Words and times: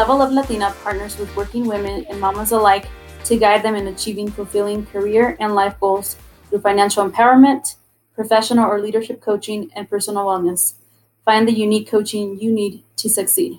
Level 0.00 0.22
Up 0.22 0.32
Latina 0.32 0.74
partners 0.82 1.18
with 1.18 1.36
working 1.36 1.66
women 1.66 2.06
and 2.08 2.18
mamas 2.18 2.52
alike 2.52 2.88
to 3.24 3.36
guide 3.36 3.62
them 3.62 3.74
in 3.74 3.88
achieving 3.88 4.30
fulfilling 4.30 4.86
career 4.86 5.36
and 5.40 5.54
life 5.54 5.78
goals 5.78 6.16
through 6.48 6.62
financial 6.62 7.06
empowerment, 7.06 7.74
professional 8.14 8.64
or 8.64 8.80
leadership 8.80 9.20
coaching, 9.20 9.70
and 9.76 9.90
personal 9.90 10.24
wellness. 10.24 10.72
Find 11.26 11.46
the 11.46 11.52
unique 11.52 11.90
coaching 11.90 12.40
you 12.40 12.50
need 12.50 12.82
to 12.96 13.10
succeed. 13.10 13.58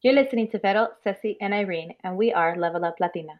You're 0.00 0.14
listening 0.14 0.48
to 0.52 0.60
Vero, 0.60 0.90
Ceci, 1.02 1.36
and 1.40 1.52
Irene, 1.52 1.94
and 2.04 2.16
we 2.16 2.32
are 2.32 2.54
Level 2.56 2.84
Up 2.84 3.00
Latina. 3.00 3.32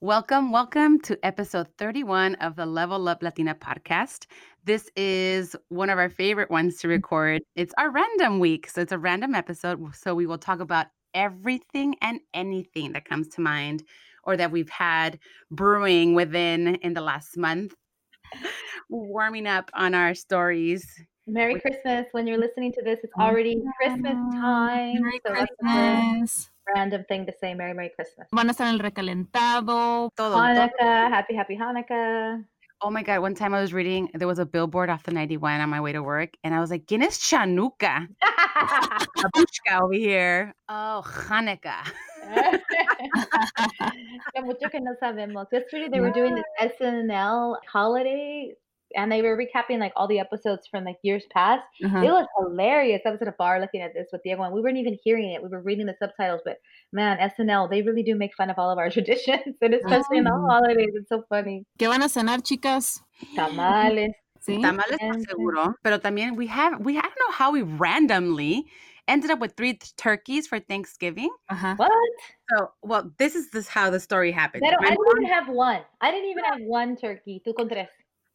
Welcome, 0.00 0.52
welcome 0.52 1.00
to 1.00 1.18
episode 1.24 1.66
31 1.76 2.36
of 2.36 2.54
the 2.54 2.66
Level 2.66 3.08
Up 3.08 3.20
Latina 3.20 3.56
podcast. 3.56 4.26
This 4.62 4.88
is 4.94 5.56
one 5.70 5.90
of 5.90 5.98
our 5.98 6.08
favorite 6.08 6.52
ones 6.52 6.76
to 6.76 6.88
record. 6.88 7.42
It's 7.56 7.74
our 7.78 7.90
random 7.90 8.38
week. 8.38 8.70
So 8.70 8.80
it's 8.80 8.92
a 8.92 8.98
random 8.98 9.34
episode. 9.34 9.92
So 9.96 10.14
we 10.14 10.26
will 10.26 10.38
talk 10.38 10.60
about 10.60 10.86
everything 11.18 11.96
and 12.00 12.20
anything 12.32 12.92
that 12.92 13.04
comes 13.04 13.26
to 13.26 13.40
mind 13.40 13.82
or 14.22 14.36
that 14.36 14.52
we've 14.52 14.70
had 14.70 15.18
brewing 15.50 16.14
within 16.14 16.76
in 16.76 16.94
the 16.94 17.00
last 17.00 17.36
month, 17.36 17.74
warming 18.88 19.46
up 19.46 19.68
on 19.74 19.94
our 19.94 20.14
stories. 20.14 20.86
Merry 21.26 21.60
Christmas. 21.60 22.06
When 22.12 22.26
you're 22.26 22.38
listening 22.38 22.72
to 22.72 22.82
this, 22.82 23.00
it's 23.02 23.12
already 23.18 23.60
Christmas 23.76 24.16
time. 24.32 25.02
Merry 25.02 25.20
so 25.26 25.32
Christmas. 25.34 26.50
random 26.74 27.04
thing 27.08 27.26
to 27.26 27.32
say. 27.40 27.52
Merry, 27.52 27.74
Merry 27.74 27.90
Christmas. 27.90 28.28
Van 28.32 28.48
a 28.48 28.52
estar 28.52 28.68
en 28.68 28.74
el 28.74 28.78
recalentado. 28.78 30.10
Todo, 30.14 30.34
todo. 30.34 30.36
Hanukkah. 30.36 31.10
Happy, 31.10 31.34
happy 31.34 31.56
Hanukkah. 31.56 32.44
Oh 32.80 32.90
my 32.90 33.02
God. 33.02 33.20
One 33.20 33.34
time 33.34 33.54
I 33.54 33.60
was 33.60 33.72
reading, 33.72 34.08
there 34.14 34.28
was 34.28 34.38
a 34.38 34.46
billboard 34.46 34.88
off 34.88 35.02
the 35.02 35.10
91 35.10 35.60
on 35.60 35.68
my 35.68 35.80
way 35.80 35.92
to 35.92 36.02
work, 36.02 36.36
and 36.44 36.54
I 36.54 36.60
was 36.60 36.70
like, 36.70 36.86
Guinness 36.86 37.18
Chanukah. 37.18 38.06
Babushka 39.18 39.82
over 39.82 39.94
here. 39.94 40.54
Oh, 40.68 41.02
Hanukkah. 41.04 41.90
Mucho 44.44 44.68
que 44.70 44.80
no 44.80 44.94
sabemos. 45.02 45.46
Yesterday 45.50 45.88
they 45.90 46.00
were 46.00 46.10
doing 46.10 46.36
this 46.36 46.44
SNL 46.80 47.56
holiday 47.66 48.54
and 48.96 49.10
they 49.12 49.22
were 49.22 49.36
recapping 49.36 49.78
like 49.78 49.92
all 49.96 50.08
the 50.08 50.18
episodes 50.18 50.66
from 50.70 50.84
like 50.84 50.96
years 51.02 51.24
past. 51.32 51.62
Uh-huh. 51.84 51.98
It 51.98 52.10
was 52.10 52.26
hilarious. 52.38 53.02
I 53.06 53.10
was 53.10 53.20
at 53.22 53.28
a 53.28 53.32
bar 53.38 53.60
looking 53.60 53.80
at 53.82 53.92
this 53.94 54.08
with 54.12 54.22
Diego 54.22 54.42
and 54.42 54.52
we 54.54 54.60
weren't 54.60 54.78
even 54.78 54.96
hearing 55.04 55.30
it. 55.32 55.42
We 55.42 55.48
were 55.48 55.60
reading 55.62 55.86
the 55.86 55.94
subtitles, 55.98 56.40
but 56.44 56.58
man, 56.92 57.18
SNL, 57.18 57.68
they 57.70 57.82
really 57.82 58.02
do 58.02 58.14
make 58.14 58.34
fun 58.34 58.50
of 58.50 58.58
all 58.58 58.70
of 58.70 58.78
our 58.78 58.90
traditions 58.96 59.56
and 59.60 59.74
especially 59.74 60.18
in 60.18 60.24
the 60.24 60.32
Oh. 60.32 60.46
holidays. 60.48 60.90
It's 60.94 61.08
so 61.08 61.22
funny. 61.28 61.64
¿Qué 61.78 61.88
van 61.88 62.02
a 62.02 62.08
cenar, 62.08 62.42
chicas? 62.42 63.00
Tamales. 63.36 64.12
¿Sí? 64.40 64.60
Tamales 64.62 64.98
por 65.00 65.20
seguro. 65.28 65.74
Pero 65.82 65.98
también 65.98 66.36
we 66.36 66.46
have, 66.46 66.80
we, 66.80 66.96
I 66.96 67.02
don't 67.02 67.18
know 67.18 67.32
how 67.32 67.50
we 67.52 67.62
randomly 67.62 68.64
ended 69.08 69.30
up 69.30 69.40
with 69.40 69.54
three 69.56 69.74
t- 69.74 69.88
turkeys 69.96 70.46
for 70.46 70.58
Thanksgiving. 70.60 71.28
Ajá. 71.50 71.76
What? 71.76 71.90
So, 72.50 72.70
well, 72.82 73.10
this 73.18 73.34
is 73.34 73.50
this 73.50 73.66
how 73.68 73.90
the 73.90 73.98
story 74.00 74.30
happened. 74.30 74.62
Pero 74.64 74.76
I 74.80 74.90
didn't 74.90 74.98
mom- 75.04 75.22
even 75.22 75.32
have 75.32 75.48
one. 75.48 75.80
I 76.00 76.10
didn't 76.10 76.30
even 76.30 76.44
have 76.44 76.60
one 76.60 76.96
turkey. 76.96 77.42
Tú 77.46 77.52
con 77.54 77.68
tres. 77.68 77.88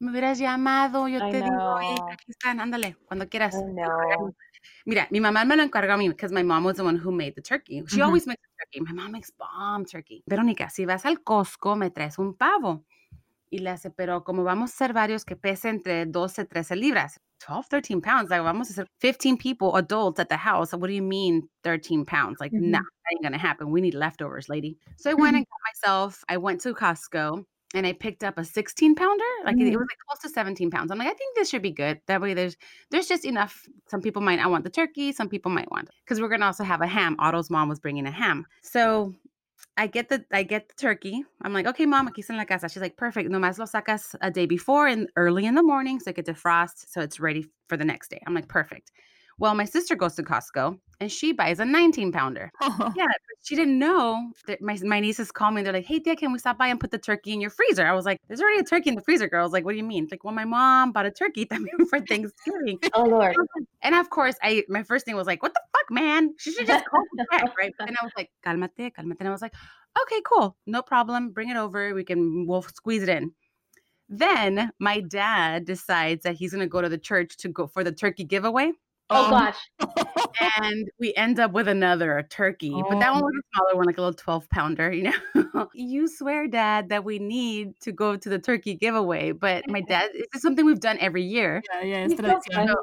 Me 0.03 0.11
hubieras 0.11 0.37
llamado, 0.37 1.07
yo 1.07 1.19
I 1.19 1.25
te 1.25 1.41
digo, 1.41 1.57
"Hey, 1.87 2.03
know. 2.03 2.11
aquí 2.11 2.25
están, 2.31 2.59
ándale, 2.59 2.97
cuando 3.07 3.27
quieras. 3.29 3.63
Mira, 4.85 5.07
mi 5.11 5.19
mamá 5.19 5.45
me 5.45 5.55
lo 5.55 5.63
encargó 5.63 5.93
a 5.93 5.97
mí 5.97 6.09
because 6.09 6.33
my 6.33 6.43
mom 6.43 6.65
was 6.65 6.75
the 6.77 6.83
one 6.83 6.97
who 6.97 7.11
made 7.11 7.33
the 7.35 7.41
turkey. 7.41 7.83
She 7.87 8.01
always 8.01 8.27
makes 8.27 8.41
the 8.41 8.65
turkey. 8.65 8.81
My 8.81 8.93
mom 8.93 9.11
makes 9.11 9.31
bomb 9.31 9.85
turkey. 9.85 10.23
Verónica, 10.27 10.69
si 10.69 10.85
vas 10.85 11.05
al 11.05 11.23
Costco, 11.23 11.75
me 11.77 11.89
traes 11.89 12.17
un 12.19 12.35
pavo. 12.35 12.85
Y 13.51 13.59
le 13.59 13.69
hace, 13.71 13.91
pero 13.91 14.23
como 14.23 14.43
vamos 14.43 14.73
a 14.73 14.75
ser 14.75 14.93
varios 14.93 15.25
que 15.25 15.35
pese 15.35 15.69
entre 15.69 16.05
12, 16.07 16.45
13 16.45 16.75
libras, 16.75 17.19
12, 17.47 17.69
13 17.69 18.01
pounds, 18.01 18.29
like 18.31 18.41
vamos 18.43 18.69
a 18.71 18.73
ser 18.73 18.87
15 18.99 19.37
people, 19.37 19.71
adults 19.75 20.19
at 20.19 20.27
the 20.29 20.37
house. 20.37 20.73
What 20.73 20.87
do 20.87 20.93
you 20.93 21.03
mean 21.03 21.49
13 21.63 22.05
pounds? 22.05 22.39
Like, 22.41 22.55
nah, 22.57 22.79
Mhm. 22.79 22.87
that 23.05 23.11
ain't 23.13 23.23
gonna 23.23 23.37
happen. 23.37 23.69
We 23.71 23.81
need 23.81 23.93
leftovers, 23.95 24.49
lady. 24.49 24.77
So 24.97 25.11
I 25.11 25.13
went 25.13 25.35
and 25.37 25.45
got 25.47 25.59
myself, 25.71 26.23
I 26.29 26.37
went 26.37 26.61
to 26.61 26.73
Costco 26.73 27.45
and 27.73 27.87
I 27.87 27.93
picked 27.93 28.23
up 28.23 28.37
a 28.37 28.43
16 28.45 28.95
pounder. 28.95 29.23
Like 29.45 29.57
it, 29.57 29.67
it 29.67 29.73
Mm. 29.73 29.77
was 29.79 29.87
like 29.89 29.97
close 30.07 30.19
to 30.21 30.29
17 30.29 30.69
pounds. 30.69 30.91
I'm 30.91 30.97
like, 30.97 31.07
I 31.09 31.13
think 31.13 31.35
this 31.35 31.49
should 31.49 31.61
be 31.61 31.71
good. 31.71 31.99
That 32.07 32.21
way 32.21 32.33
there's 32.33 32.55
there's 32.91 33.07
just 33.07 33.25
enough. 33.25 33.65
Some 33.89 34.01
people 34.01 34.21
might 34.21 34.39
I 34.39 34.47
want 34.47 34.63
the 34.63 34.69
turkey, 34.69 35.11
some 35.11 35.29
people 35.29 35.51
might 35.51 35.69
want 35.71 35.89
because 36.05 36.21
we're 36.21 36.29
gonna 36.29 36.45
also 36.45 36.63
have 36.63 36.81
a 36.81 36.87
ham. 36.87 37.15
Otto's 37.19 37.49
mom 37.49 37.69
was 37.69 37.79
bringing 37.79 38.05
a 38.07 38.11
ham. 38.11 38.45
So 38.61 39.13
I 39.77 39.87
get 39.87 40.09
the 40.09 40.23
I 40.31 40.43
get 40.43 40.67
the 40.69 40.75
turkey. 40.75 41.23
I'm 41.41 41.53
like, 41.53 41.65
okay, 41.67 41.85
mom, 41.85 42.07
aquí 42.07 42.19
está 42.19 42.31
en 42.31 42.37
la 42.37 42.45
casa. 42.45 42.69
She's 42.69 42.81
like, 42.81 42.95
perfect. 42.97 43.29
Nomás 43.29 43.57
lo 43.57 43.65
sacas 43.65 44.15
a 44.21 44.29
day 44.29 44.45
before 44.45 44.87
and 44.87 45.09
early 45.15 45.45
in 45.45 45.55
the 45.55 45.63
morning 45.63 45.99
so 45.99 46.09
it 46.11 46.15
can 46.15 46.25
defrost 46.25 46.89
so 46.89 47.01
it's 47.01 47.19
ready 47.19 47.45
for 47.69 47.77
the 47.77 47.85
next 47.85 48.09
day. 48.11 48.21
I'm 48.27 48.33
like, 48.35 48.47
perfect. 48.47 48.91
Well, 49.39 49.55
my 49.55 49.65
sister 49.65 49.95
goes 49.95 50.15
to 50.15 50.23
Costco 50.23 50.77
and 50.99 51.11
she 51.11 51.33
buys 51.33 51.59
a 51.59 51.65
19 51.65 52.11
pounder. 52.11 52.51
Yeah, 52.95 53.07
but 53.07 53.37
she 53.43 53.55
didn't 53.55 53.79
know 53.79 54.31
that 54.47 54.61
my, 54.61 54.77
my 54.83 54.99
nieces 54.99 55.31
call 55.31 55.51
me 55.51 55.59
and 55.59 55.65
they're 55.65 55.73
like, 55.73 55.85
hey, 55.85 55.99
Tia, 55.99 56.15
can 56.15 56.31
we 56.31 56.39
stop 56.39 56.57
by 56.57 56.67
and 56.67 56.79
put 56.79 56.91
the 56.91 56.97
turkey 56.97 57.33
in 57.33 57.41
your 57.41 57.49
freezer? 57.49 57.85
I 57.85 57.93
was 57.93 58.05
like, 58.05 58.19
there's 58.27 58.39
already 58.41 58.59
a 58.59 58.63
turkey 58.63 58.89
in 58.89 58.95
the 58.95 59.01
freezer, 59.01 59.27
girl. 59.27 59.41
I 59.41 59.43
was 59.43 59.51
like, 59.51 59.65
what 59.65 59.71
do 59.71 59.77
you 59.77 59.83
mean? 59.83 60.07
Like, 60.11 60.23
well, 60.23 60.33
my 60.33 60.45
mom 60.45 60.91
bought 60.91 61.05
a 61.05 61.11
turkey 61.11 61.47
for 61.89 61.99
Thanksgiving. 61.99 62.79
Oh, 62.93 63.03
Lord. 63.03 63.35
And 63.81 63.95
of 63.95 64.09
course, 64.09 64.35
I 64.43 64.63
my 64.69 64.83
first 64.83 65.05
thing 65.05 65.15
was 65.15 65.25
like, 65.25 65.41
what 65.41 65.53
the 65.53 65.61
fuck, 65.75 65.89
man? 65.89 66.33
She 66.37 66.51
should 66.51 66.67
just 66.67 66.85
call 66.85 67.01
me 67.13 67.23
back, 67.31 67.57
right? 67.57 67.73
Then 67.79 67.89
I 67.89 68.03
was 68.03 68.11
like, 68.15 68.29
calmate, 68.45 68.93
calmate. 68.93 69.17
And 69.19 69.27
I 69.27 69.31
was 69.31 69.41
like, 69.41 69.53
okay, 70.03 70.21
cool. 70.25 70.55
No 70.67 70.81
problem. 70.81 71.31
Bring 71.31 71.49
it 71.49 71.57
over. 71.57 71.93
We 71.93 72.03
can, 72.03 72.45
we'll 72.47 72.61
squeeze 72.61 73.03
it 73.03 73.09
in. 73.09 73.31
Then 74.09 74.71
my 74.79 74.99
dad 74.99 75.65
decides 75.65 76.23
that 76.23 76.35
he's 76.35 76.51
going 76.51 76.61
to 76.61 76.67
go 76.67 76.81
to 76.81 76.89
the 76.89 76.97
church 76.97 77.37
to 77.37 77.49
go 77.49 77.65
for 77.67 77.83
the 77.83 77.91
turkey 77.91 78.23
giveaway. 78.23 78.71
Oh, 79.13 79.25
Um, 79.25 79.31
gosh. 79.31 79.57
And 80.63 80.89
we 80.99 81.13
end 81.15 81.39
up 81.39 81.51
with 81.51 81.67
another 81.67 82.25
turkey, 82.29 82.71
but 82.89 82.99
that 82.99 83.13
one 83.13 83.21
was 83.23 83.33
a 83.37 83.43
smaller 83.55 83.77
one, 83.77 83.85
like 83.85 83.97
a 83.97 84.01
little 84.01 84.13
12 84.15 84.49
pounder, 84.49 84.91
you 84.91 85.03
know? 85.03 85.69
you 85.73 86.07
swear, 86.07 86.47
dad, 86.47 86.89
that 86.89 87.03
we 87.03 87.19
need 87.19 87.79
to 87.81 87.91
go 87.91 88.15
to 88.17 88.29
the 88.29 88.39
turkey 88.39 88.73
giveaway. 88.75 89.31
But 89.31 89.69
my 89.69 89.81
dad, 89.81 90.09
this 90.13 90.25
is 90.35 90.41
something 90.41 90.65
we've 90.65 90.79
done 90.79 90.97
every 90.99 91.23
year. 91.23 91.61
Ya, 91.71 91.81
ya, 91.81 91.95
es 91.97 92.11
He's 92.11 92.19
so 92.19 92.25
tradición. 92.25 92.41
funny. 92.53 92.73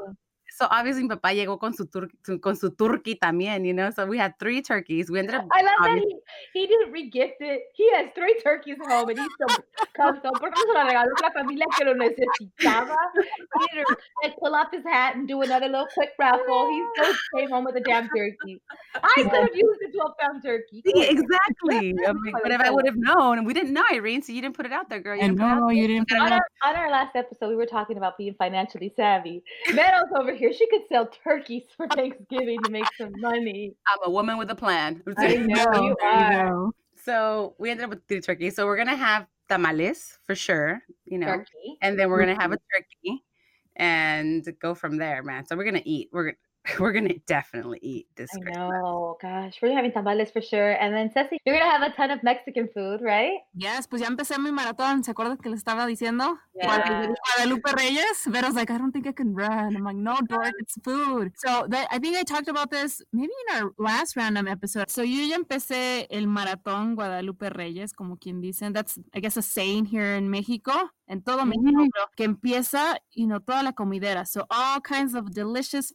So 0.61 0.67
obviously, 0.71 1.05
mi 1.05 1.09
papá 1.09 1.33
llegó 1.33 1.59
con 1.59 1.73
su, 1.73 1.87
tur- 1.87 2.11
su- 2.23 2.39
con 2.39 2.55
su 2.55 2.71
turkey 2.71 3.17
también, 3.17 3.65
you 3.65 3.73
know? 3.73 3.91
So 3.91 4.05
we 4.05 4.19
had 4.19 4.39
three 4.39 4.61
turkeys. 4.61 5.11
We 5.11 5.19
ended 5.19 5.35
up. 5.35 5.47
I 5.53 5.63
love 5.63 5.73
that 5.81 5.97
he, 5.99 6.17
he 6.53 6.67
didn't 6.67 6.93
re-gift 6.93 7.37
it. 7.41 7.63
He 7.75 7.91
has 7.95 8.11
three 8.15 8.39
turkeys 8.45 8.77
at 8.85 8.91
home 8.91 9.09
and 9.09 9.19
he's 9.19 9.29
so 9.41 9.47
custom. 9.95 10.33
Porque 10.39 10.55
no 10.57 10.73
se 10.73 10.79
lo 10.79 10.85
regaló 10.85 11.09
a 11.09 11.15
otra 11.17 11.33
familia 11.33 11.65
que 11.79 11.85
lo 11.87 11.95
necesitaba. 11.95 12.95
He 13.17 13.67
didn't 13.77 13.99
like 14.23 14.37
pull 14.39 14.55
off 14.55 14.69
his 14.71 14.85
hat 14.85 15.17
and 15.17 15.27
do 15.27 15.41
another 15.43 15.67
little 15.69 15.89
quick 15.95 16.11
raffle. 16.19 16.69
He 16.71 16.85
still 17.03 17.15
came 17.37 17.51
home 17.51 17.65
with 17.65 17.77
a 17.77 17.81
damn 17.81 18.09
turkey. 18.09 18.61
I 19.03 19.13
could 19.17 19.33
have 19.33 19.55
used 19.55 19.81
a 19.89 19.93
12 19.93 20.13
pound 20.19 20.43
turkey. 20.43 20.83
Yeah, 20.85 21.05
exactly. 21.05 21.95
I 22.07 22.13
mean, 22.13 22.35
but 22.43 22.53
if 22.53 22.61
I 22.61 22.71
would 22.71 22.85
have 22.87 22.97
known, 22.97 23.39
and 23.39 23.47
we 23.47 23.55
didn't 23.55 23.73
know, 23.73 23.85
Irene, 23.93 24.23
so 24.23 24.33
you 24.33 24.43
didn't 24.43 24.57
put 24.57 24.67
it 24.67 24.73
out 24.73 24.91
there, 24.91 25.01
girl. 25.01 25.17
You 25.17 25.23
And 25.23 25.39
didn't 25.39 25.41
put 25.41 25.47
it 25.47 25.51
out 25.57 25.61
no, 25.61 25.67
there. 25.69 25.77
you 25.77 25.89
didn't 25.89 26.09
put 26.09 26.17
it 26.17 26.21
On 26.23 26.33
up. 26.33 26.43
our, 26.65 26.71
on 26.71 26.77
our 26.77 26.91
last 26.91 27.17
episode, 27.17 27.49
we 27.49 27.57
were 27.57 27.67
talking 27.67 27.97
about 27.97 28.19
being 28.19 28.35
financially 28.35 28.93
savvy. 28.95 29.43
Meadows 29.73 30.09
over 30.19 30.35
here, 30.35 30.50
she 30.53 30.69
could 30.69 30.83
sell 30.91 31.07
turkeys 31.07 31.65
for 31.77 31.87
Thanksgiving 31.89 32.63
to 32.63 32.71
make 32.71 32.87
some 32.99 33.13
money. 33.19 33.75
I'm 33.87 33.99
a 34.05 34.11
woman 34.11 34.39
with 34.39 34.51
a 34.51 34.55
plan. 34.55 35.03
I 35.19 35.37
know 35.37 35.83
you 35.83 35.97
are. 36.03 36.51
go. 36.51 36.73
So 37.05 37.55
we 37.59 37.71
ended 37.71 37.85
up 37.85 37.91
with 37.91 38.07
three 38.09 38.21
turkeys. 38.21 38.57
So 38.57 38.67
we're 38.67 38.77
gonna 38.77 38.97
have 38.97 39.27
tamales 39.49 40.19
for 40.25 40.35
sure, 40.35 40.83
you 41.05 41.19
know, 41.19 41.27
Turkey. 41.27 41.79
and 41.83 41.99
then 41.99 42.09
we're 42.09 42.21
gonna 42.21 42.41
have 42.41 42.51
mm-hmm. 42.51 42.77
a 42.77 42.79
turkey 42.79 43.25
and 43.77 44.47
go 44.61 44.75
from 44.75 44.97
there, 44.99 45.23
man. 45.23 45.47
So 45.47 45.57
we're 45.57 45.65
gonna 45.65 45.83
eat. 45.85 46.09
We're 46.13 46.25
gonna 46.25 46.37
we're 46.79 46.93
gonna 46.93 47.15
definitely 47.27 47.79
eat 47.83 48.07
this 48.17 48.29
I 48.37 48.41
Christmas. 48.41 48.71
know, 48.71 49.17
gosh, 49.21 49.59
we're 49.63 49.73
having 49.75 49.93
tamales 49.93 50.31
for 50.31 50.43
sure. 50.43 50.73
And 50.73 50.95
then 50.95 51.11
Ceci, 51.13 51.39
you're 51.45 51.57
gonna 51.59 51.71
have 51.71 51.83
a 51.83 51.95
ton 51.97 52.11
of 52.11 52.23
Mexican 52.23 52.69
food, 52.75 53.01
right? 53.01 53.39
Yes, 53.55 53.87
pues 53.87 54.03
ya 54.03 54.09
empecé 54.09 54.39
mi 54.39 54.51
maratón. 54.53 55.03
¿Se 55.03 55.11
acuerdan 55.13 55.39
que 55.39 55.49
les 55.51 55.61
estaba 55.65 55.87
diciendo? 55.87 56.37
Yeah. 56.55 56.67
Guadalupe- 56.83 57.15
Guadalupe 57.37 57.73
Reyes. 57.77 58.23
But 58.27 58.45
I 58.45 58.49
was 58.49 58.55
like, 58.57 58.71
I 58.71 58.79
don't 58.79 58.93
think 58.93 59.07
I 59.07 59.13
can 59.13 59.35
run. 59.35 59.75
I'm 59.77 59.85
like, 59.85 59.97
no, 59.97 60.17
dork, 60.29 60.53
it's 60.59 60.75
food. 60.85 61.33
So 61.37 61.67
that, 61.69 61.89
I 61.91 61.99
think 61.99 62.17
I 62.17 62.23
talked 62.25 62.49
about 62.49 62.71
this 62.71 63.03
maybe 63.13 63.33
in 63.49 63.57
our 63.63 63.73
last 63.79 64.17
random 64.17 64.47
episode. 64.47 64.91
So 64.91 65.03
yo 65.03 65.25
ya 65.27 65.37
empecé 65.37 66.07
el 66.11 66.27
maratón 66.27 66.95
Guadalupe 66.95 67.49
Reyes, 67.51 67.93
como 67.95 68.17
quien 68.17 68.41
dicen. 68.43 68.73
That's, 68.75 68.99
I 69.15 69.21
guess, 69.21 69.37
a 69.39 69.43
saying 69.43 69.87
here 69.87 70.15
in 70.17 70.29
Mexico. 70.31 70.73
En 71.09 71.23
todo 71.23 71.45
México, 71.45 71.83
Mhm. 71.83 71.91
que 72.17 72.23
empieza, 72.25 72.97
you 73.17 73.27
know, 73.27 73.41
toda 73.41 73.65
la 73.65 73.73
comidera. 73.73 74.25
So 74.27 74.47
all 74.49 74.81
kinds 74.81 75.15
of 75.17 75.31
delicious 75.33 75.93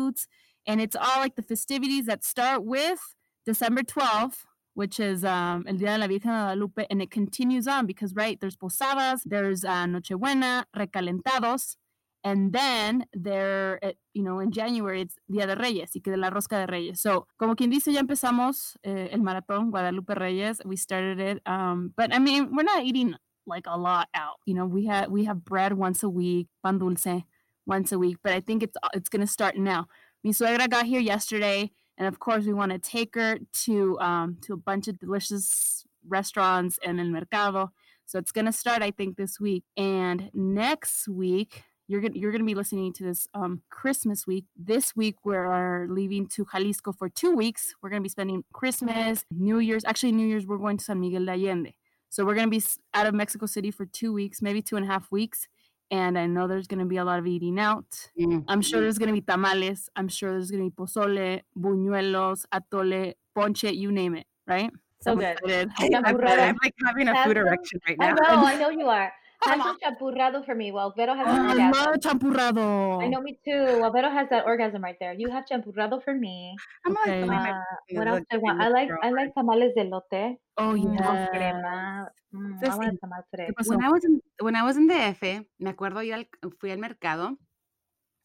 foods. 0.00 0.26
And 0.66 0.80
it's 0.80 0.96
all 0.96 1.18
like 1.24 1.36
the 1.36 1.42
festivities 1.42 2.06
that 2.06 2.24
start 2.24 2.64
with 2.64 3.00
December 3.46 3.82
12th, 3.82 4.44
which 4.74 5.00
is 5.00 5.24
um, 5.24 5.64
El 5.66 5.76
Día 5.76 5.94
de 5.94 5.98
la 5.98 6.06
Virgen 6.06 6.30
de 6.32 6.42
Guadalupe, 6.44 6.86
and 6.90 7.02
it 7.02 7.10
continues 7.10 7.66
on 7.66 7.86
because, 7.86 8.14
right, 8.14 8.38
there's 8.40 8.56
posadas, 8.56 9.22
there's 9.24 9.64
uh, 9.64 9.86
Nochebuena, 9.86 10.64
recalentados, 10.76 11.76
and 12.22 12.52
then 12.52 13.06
there, 13.14 13.78
eh, 13.82 13.92
you 14.12 14.22
know, 14.22 14.40
in 14.40 14.52
January 14.52 15.02
it's 15.02 15.16
Día 15.30 15.46
de 15.46 15.56
Reyes 15.56 15.90
y 15.94 16.00
que 16.04 16.12
de 16.12 16.18
la 16.18 16.30
Rosca 16.30 16.58
de 16.58 16.66
Reyes. 16.66 17.00
So, 17.00 17.26
como 17.38 17.54
quien 17.56 17.70
dice, 17.70 17.92
ya 17.92 18.00
empezamos 18.00 18.76
eh, 18.82 19.08
el 19.10 19.20
maratón 19.20 19.70
Guadalupe 19.70 20.14
Reyes. 20.14 20.60
We 20.64 20.76
started 20.76 21.18
it, 21.18 21.42
um, 21.46 21.92
but 21.96 22.14
I 22.14 22.18
mean, 22.18 22.54
we're 22.54 22.62
not 22.62 22.84
eating 22.84 23.14
like 23.46 23.66
a 23.66 23.76
lot 23.76 24.08
out. 24.14 24.36
You 24.44 24.54
know, 24.54 24.66
we 24.66 24.86
have 24.86 25.10
we 25.10 25.24
have 25.24 25.44
bread 25.44 25.72
once 25.72 26.02
a 26.02 26.10
week, 26.10 26.48
pan 26.62 26.78
dulce 26.78 27.24
once 27.66 27.92
a 27.92 27.98
week, 27.98 28.18
but 28.22 28.32
I 28.32 28.40
think 28.40 28.62
it's 28.62 28.76
it's 28.94 29.08
gonna 29.08 29.26
start 29.26 29.56
now. 29.56 29.86
Mi 30.22 30.32
suegra 30.32 30.68
got 30.68 30.86
here 30.86 31.00
yesterday 31.00 31.70
and 32.00 32.08
of 32.08 32.18
course 32.18 32.46
we 32.46 32.54
want 32.54 32.72
to 32.72 32.78
take 32.78 33.14
her 33.14 33.38
to 33.52 34.00
um, 34.00 34.38
to 34.40 34.54
a 34.54 34.56
bunch 34.56 34.88
of 34.88 34.98
delicious 34.98 35.84
restaurants 36.08 36.78
and 36.84 36.98
in 36.98 37.12
mercado. 37.12 37.70
So 38.06 38.18
it's 38.18 38.32
gonna 38.32 38.52
start, 38.52 38.82
I 38.82 38.90
think, 38.90 39.16
this 39.16 39.38
week. 39.38 39.64
And 39.76 40.30
next 40.32 41.06
week, 41.06 41.62
you're 41.86 42.00
gonna 42.00 42.14
you're 42.16 42.32
gonna 42.32 42.44
be 42.44 42.54
listening 42.54 42.94
to 42.94 43.04
this 43.04 43.28
um, 43.34 43.60
Christmas 43.68 44.26
week. 44.26 44.46
This 44.56 44.96
week 44.96 45.16
we're 45.24 45.86
leaving 45.88 46.26
to 46.28 46.46
Jalisco 46.50 46.92
for 46.92 47.10
two 47.10 47.36
weeks. 47.36 47.74
We're 47.82 47.90
gonna 47.90 48.00
be 48.00 48.08
spending 48.08 48.44
Christmas, 48.52 49.26
New 49.30 49.58
Year's. 49.58 49.84
Actually, 49.84 50.12
New 50.12 50.26
Year's 50.26 50.46
we're 50.46 50.56
going 50.56 50.78
to 50.78 50.84
San 50.84 51.00
Miguel 51.00 51.26
de 51.26 51.32
Allende. 51.32 51.74
So 52.08 52.24
we're 52.24 52.34
gonna 52.34 52.48
be 52.48 52.62
out 52.94 53.06
of 53.06 53.14
Mexico 53.14 53.44
City 53.44 53.70
for 53.70 53.84
two 53.84 54.12
weeks, 54.14 54.40
maybe 54.40 54.62
two 54.62 54.76
and 54.76 54.86
a 54.86 54.88
half 54.88 55.12
weeks. 55.12 55.48
And 55.90 56.18
I 56.18 56.26
know 56.26 56.46
there's 56.46 56.66
gonna 56.68 56.86
be 56.86 56.98
a 56.98 57.04
lot 57.04 57.18
of 57.18 57.26
eating 57.26 57.58
out. 57.58 58.10
Mm. 58.18 58.44
I'm 58.48 58.62
sure 58.62 58.80
there's 58.80 58.98
gonna 58.98 59.12
be 59.12 59.20
tamales. 59.22 59.88
I'm 59.96 60.08
sure 60.08 60.32
there's 60.32 60.50
gonna 60.50 60.64
be 60.64 60.70
pozole, 60.70 61.42
buñuelos, 61.58 62.46
atole, 62.52 63.14
ponche, 63.34 63.64
you 63.64 63.90
name 63.90 64.14
it, 64.14 64.26
right? 64.46 64.70
So 65.00 65.12
I'm 65.12 65.18
good. 65.18 65.70
I, 65.78 65.90
I'm, 65.94 66.04
I'm 66.04 66.56
like 66.62 66.74
having 66.84 67.08
a 67.08 67.14
Have 67.14 67.24
food 67.26 67.36
erection 67.38 67.80
right 67.88 67.96
I 68.00 68.10
now. 68.10 68.14
know, 68.14 68.44
I 68.46 68.54
know 68.60 68.68
you 68.70 68.88
are. 68.88 69.12
Champurrado 69.44 70.44
for 70.44 70.54
me. 70.54 70.72
Well, 70.72 70.92
Vero 70.96 71.14
has 71.14 71.26
Oh, 71.26 71.30
an 71.30 71.46
I 71.46 71.50
orgasm. 71.50 71.72
love 71.72 71.96
champurrado. 72.00 73.02
I 73.02 73.08
know 73.08 73.20
me 73.20 73.38
too. 73.44 73.80
Well, 73.80 73.92
Vero 73.92 74.10
has 74.10 74.28
that 74.30 74.44
orgasm 74.46 74.82
right 74.82 74.96
there. 75.00 75.12
You 75.14 75.30
have 75.30 75.44
champurrado 75.50 76.02
for 76.02 76.14
me. 76.14 76.54
I'm 76.84 76.92
like, 76.94 77.08
Okay. 77.08 77.24
my- 77.24 77.50
Uh, 77.50 77.64
what 77.98 78.06
else 78.08 78.20
do 78.30 78.36
I 78.36 78.38
want? 78.38 78.60
I 78.60 78.68
like. 78.68 78.90
I 79.02 79.10
like 79.10 79.32
tamales 79.34 79.72
de 79.74 79.84
lote. 79.84 80.38
Oh 80.58 80.74
Mm, 80.76 80.98
yeah. 80.98 81.26
crema. 81.32 82.08
Mm, 82.34 82.62
I 82.62 82.76
want 82.76 83.00
tamal 83.00 83.22
today. 83.32 83.48
When 83.66 83.82
I 83.82 83.88
was 83.90 84.04
in 84.04 84.20
when 84.40 84.54
I 84.56 84.62
was 84.62 84.76
in 84.76 84.86
DF, 84.88 85.22
me 85.58 85.70
acuerdo 85.72 86.02
yo 86.06 86.14
al- 86.14 86.52
fui 86.60 86.70
al 86.70 86.78
mercado 86.78 87.36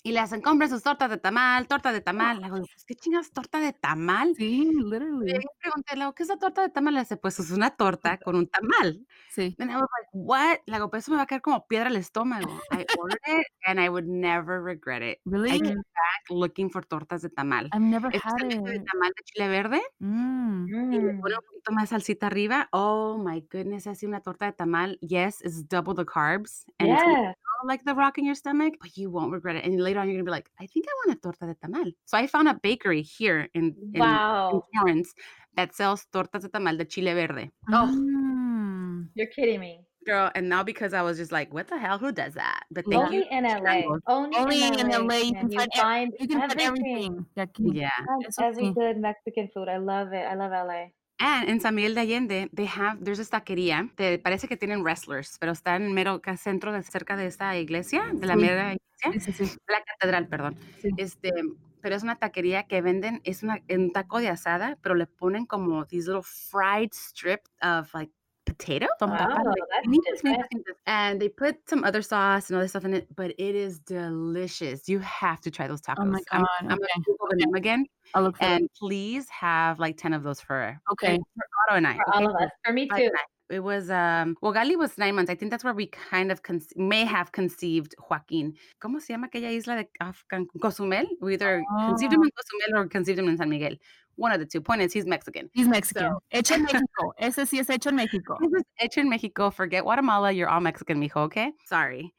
y 0.05 0.11
le 0.11 0.19
hacen 0.19 0.39
compren 0.39 0.69
sus 0.69 0.83
tortas 0.83 1.09
de 1.09 1.17
tamal, 1.17 1.67
torta 1.67 1.91
de 1.91 1.99
tamal. 1.99 2.39
Le 2.39 2.43
digo, 2.45 2.57
¿qué 2.85 2.93
chingas 2.93 3.31
torta 3.31 3.59
de 3.59 3.73
tamal? 3.73 4.35
Sí, 4.37 4.69
literally. 4.71 5.33
yo 5.33 5.39
pregunté, 5.59 5.95
le 5.95 6.01
digo, 6.01 6.13
¿qué 6.13 6.21
es 6.21 6.29
la 6.29 6.37
torta 6.37 6.61
de 6.61 6.69
tamal? 6.69 6.93
Le 6.93 6.99
dice, 6.99 7.17
pues 7.17 7.39
es 7.39 7.49
una 7.49 7.71
torta 7.71 8.19
con 8.19 8.35
un 8.35 8.47
tamal. 8.47 9.07
Sí. 9.31 9.55
And 9.57 9.71
I 9.71 9.73
was 9.73 9.89
like, 9.97 10.09
what? 10.13 10.57
Le 10.67 10.75
digo, 10.77 10.91
eso 10.93 11.09
me 11.09 11.17
va 11.17 11.23
a 11.23 11.25
caer 11.25 11.41
como 11.41 11.65
piedra 11.67 11.87
al 11.87 11.95
estómago. 11.95 12.51
I 12.71 12.85
ordered 12.99 13.19
it 13.41 13.47
and 13.65 13.79
I 13.79 13.89
would 13.89 14.05
never 14.05 14.61
regret 14.63 15.01
it. 15.01 15.17
I 15.25 15.29
Really? 15.31 15.59
came 15.59 15.75
back 15.75 16.29
looking 16.29 16.69
for 16.69 16.85
tortas 16.85 17.23
de 17.23 17.29
tamal. 17.31 17.65
I've 17.73 17.79
never 17.81 18.15
Este 18.15 18.27
had 18.27 18.35
es 18.47 18.63
de 18.63 18.79
tamal 18.81 19.11
de 19.17 19.23
chile 19.23 19.47
verde 19.47 19.81
Mm. 19.97 20.93
y 20.93 20.99
le 20.99 21.13
un 21.13 21.54
poquito 21.65 21.71
más 21.73 21.89
salsita 21.89 22.27
arriba. 22.27 22.67
Oh 22.71 23.17
my 23.17 23.41
goodness, 23.51 23.87
así 23.87 24.05
una 24.05 24.21
torta 24.21 24.45
de 24.45 24.53
tamal. 24.53 24.97
Yes, 25.01 25.41
it's 25.41 25.63
double 25.63 25.93
the 25.93 26.05
carbs 26.05 26.65
and 26.79 26.89
it's 26.91 27.01
gonna 27.01 27.33
feel 27.33 27.67
like 27.67 27.83
the 27.85 27.93
rock 27.93 28.17
in 28.17 28.25
your 28.25 28.35
stomach, 28.35 28.75
but 28.81 28.97
you 28.97 29.09
won't 29.09 29.31
regret 29.31 29.55
it. 29.55 29.65
And 29.65 29.79
later 29.81 29.99
on, 29.99 30.07
you're 30.07 30.15
gonna 30.17 30.25
be 30.25 30.31
like, 30.31 30.49
I 30.59 30.67
think 30.67 30.85
I 30.87 31.07
want 31.07 31.17
a 31.17 31.21
torta 31.21 31.45
de 31.47 31.55
tamal. 31.55 31.93
So 32.05 32.17
I 32.17 32.27
found 32.27 32.47
a 32.47 32.53
bakery 32.53 33.01
here 33.01 33.49
in, 33.53 33.75
in, 33.93 34.01
in 34.03 34.61
Florence 34.73 35.13
that 35.55 35.73
sells 35.75 36.05
tortas 36.11 36.41
de 36.41 36.49
tamal 36.49 36.77
de 36.77 36.85
chile 36.85 37.13
verde. 37.13 37.51
Oh. 37.71 37.87
Mm. 37.91 39.07
You're 39.15 39.27
kidding 39.27 39.59
me. 39.59 39.81
Girl, 40.05 40.29
and 40.35 40.47
now 40.47 40.61
because 40.61 40.93
I 40.93 41.01
was 41.01 41.17
just 41.17 41.31
like, 41.31 41.51
what 41.51 41.67
the 41.67 41.79
hell? 41.79 41.97
Who 41.97 42.11
does 42.11 42.35
that? 42.35 42.65
But 42.69 42.85
thank 42.85 43.05
Only 43.05 43.17
you. 43.17 43.25
in 43.31 43.43
LA. 43.43 43.81
Only, 44.05 44.37
Only 44.37 44.63
in 44.63 44.79
in 44.79 44.89
LA. 44.89 44.97
LA 44.99 45.15
you 45.17 45.33
can 45.33 45.51
you 45.51 45.57
find 45.57 45.71
ev- 45.73 45.81
find 45.81 46.13
You 46.19 46.27
can 46.27 46.39
find 46.41 46.61
everything. 46.61 47.25
everything. 47.35 47.73
Yeah. 47.75 47.89
Find 48.05 48.25
Eso 48.27 48.43
every 48.43 48.65
sí. 48.65 48.75
good 48.75 48.97
Mexican 48.97 49.49
food. 49.51 49.67
I 49.67 49.77
love 49.77 50.13
it. 50.13 50.27
I 50.27 50.35
love 50.35 50.51
LA. 50.51 50.89
And 51.19 51.47
in 51.49 51.61
San 51.61 51.75
Miguel 51.75 51.95
de 51.95 52.01
Allende, 52.01 52.49
they 52.53 52.65
have, 52.65 52.99
there's 53.03 53.19
a 53.19 53.25
taquería, 53.25 53.89
te, 53.95 54.19
parece 54.19 54.47
que 54.49 54.57
tienen 54.57 54.83
wrestlers, 54.83 55.37
pero 55.39 55.53
está 55.53 55.77
en 55.77 55.93
mero 55.93 56.21
centro 56.37 56.73
de 56.73 56.83
cerca 56.83 57.15
de 57.15 57.25
esta 57.27 57.55
iglesia, 57.57 58.03
de 58.13 58.27
la 58.27 58.35
Sí. 58.35 58.39
mera 58.41 58.73
iglesia, 58.73 59.17
Sí, 59.19 59.19
sí, 59.33 59.45
de 59.67 59.73
la 59.73 59.81
catedral, 59.83 60.27
perdón. 60.27 60.57
Este, 60.97 61.31
pero 61.79 61.95
es 61.95 62.03
una 62.03 62.17
taquería 62.17 62.63
que 62.63 62.81
venden, 62.81 63.21
es 63.23 63.43
una, 63.43 63.63
un 63.69 63.91
taco 63.93 64.19
de 64.19 64.27
asada, 64.27 64.77
pero 64.81 64.93
le 64.95 65.07
ponen 65.07 65.45
como 65.45 65.85
these 65.85 66.07
little 66.07 66.23
fried 66.23 66.89
strips 66.93 67.49
of 67.61 67.93
like 67.93 68.11
potato. 68.57 68.87
Son 68.99 69.09
Wow, 69.09 69.17
papas, 69.27 69.43
that's 69.69 69.87
finitas, 69.87 70.03
different. 70.15 70.37
finitas, 70.41 70.47
finitas. 70.53 70.75
And 70.87 71.21
they 71.21 71.29
put 71.29 71.57
some 71.69 71.83
other 71.83 72.01
sauce 72.01 72.49
and 72.49 72.57
other 72.57 72.67
stuff 72.67 72.85
in 72.85 72.93
it, 72.93 73.07
but 73.15 73.31
it 73.37 73.55
is 73.55 73.79
delicious. 73.79 74.87
You 74.87 74.99
have 74.99 75.41
to 75.41 75.51
try 75.51 75.67
those 75.67 75.81
tacos. 75.81 75.95
Oh 75.99 76.05
my 76.05 76.19
I'm, 76.31 76.41
God, 76.41 76.47
I'm 76.59 76.67
gonna 76.67 76.77
okay, 76.77 77.01
Google 77.05 77.27
the 77.29 77.35
name 77.37 77.55
again, 77.55 77.85
I'll 78.13 78.23
look 78.23 78.37
for 78.37 78.45
it. 78.45 78.51
and 78.51 78.69
please 78.79 79.29
have 79.29 79.79
like 79.79 79.97
10 79.97 80.13
of 80.13 80.23
those 80.23 80.39
for, 80.41 80.79
Okay. 80.93 81.17
for 81.17 81.45
Otto 81.67 81.77
and 81.77 81.87
I. 81.87 81.95
For 81.95 82.09
okay? 82.15 82.25
all 82.25 82.29
of 82.35 82.41
us. 82.41 82.49
For 82.63 82.73
me 82.73 82.87
Five 82.89 82.99
too. 82.99 83.11
It 83.49 83.59
was 83.59 83.89
um 83.91 84.35
well 84.41 84.53
Gali 84.53 84.75
was 84.75 84.97
nine 84.97 85.15
months. 85.15 85.29
I 85.29 85.35
think 85.35 85.51
that's 85.51 85.63
where 85.63 85.73
we 85.73 85.85
kind 85.87 86.31
of 86.31 86.41
con- 86.41 86.61
may 86.75 87.05
have 87.05 87.31
conceived 87.31 87.93
Joaquin. 87.99 88.55
¿Cómo 88.81 88.99
se 88.99 89.13
llama 89.13 89.27
aquella 89.27 89.51
isla 89.51 89.75
de 89.75 89.87
Can- 90.29 90.47
Cozumel? 90.61 91.05
We 91.21 91.33
either 91.33 91.63
conceived 91.87 92.13
him 92.13 92.23
in 92.23 92.29
Cozumel 92.31 92.81
or 92.83 92.87
conceived 92.87 93.19
him 93.19 93.29
in 93.29 93.37
San 93.37 93.49
Miguel. 93.49 93.75
One 94.17 94.31
of 94.31 94.39
the 94.39 94.45
two. 94.45 94.61
Point 94.61 94.81
is 94.81 94.93
he's 94.93 95.05
Mexican. 95.05 95.49
He's 95.53 95.67
Mexican. 95.67 96.11
So- 96.13 96.21
Hecho 96.31 96.55
en 96.55 96.63
México. 96.65 97.13
Ese 97.19 97.45
sí 97.45 97.59
es 97.59 97.69
hecho 97.69 97.89
en 97.89 97.97
México. 97.97 98.37
This 98.41 98.51
is 98.53 98.63
hecho 98.79 99.01
en 99.01 99.09
Mexico. 99.09 99.51
Forget 99.51 99.83
Guatemala. 99.83 100.31
You're 100.31 100.49
all 100.49 100.61
Mexican, 100.61 100.99
mijo. 100.99 101.17
Okay. 101.25 101.51
Sorry. 101.65 102.13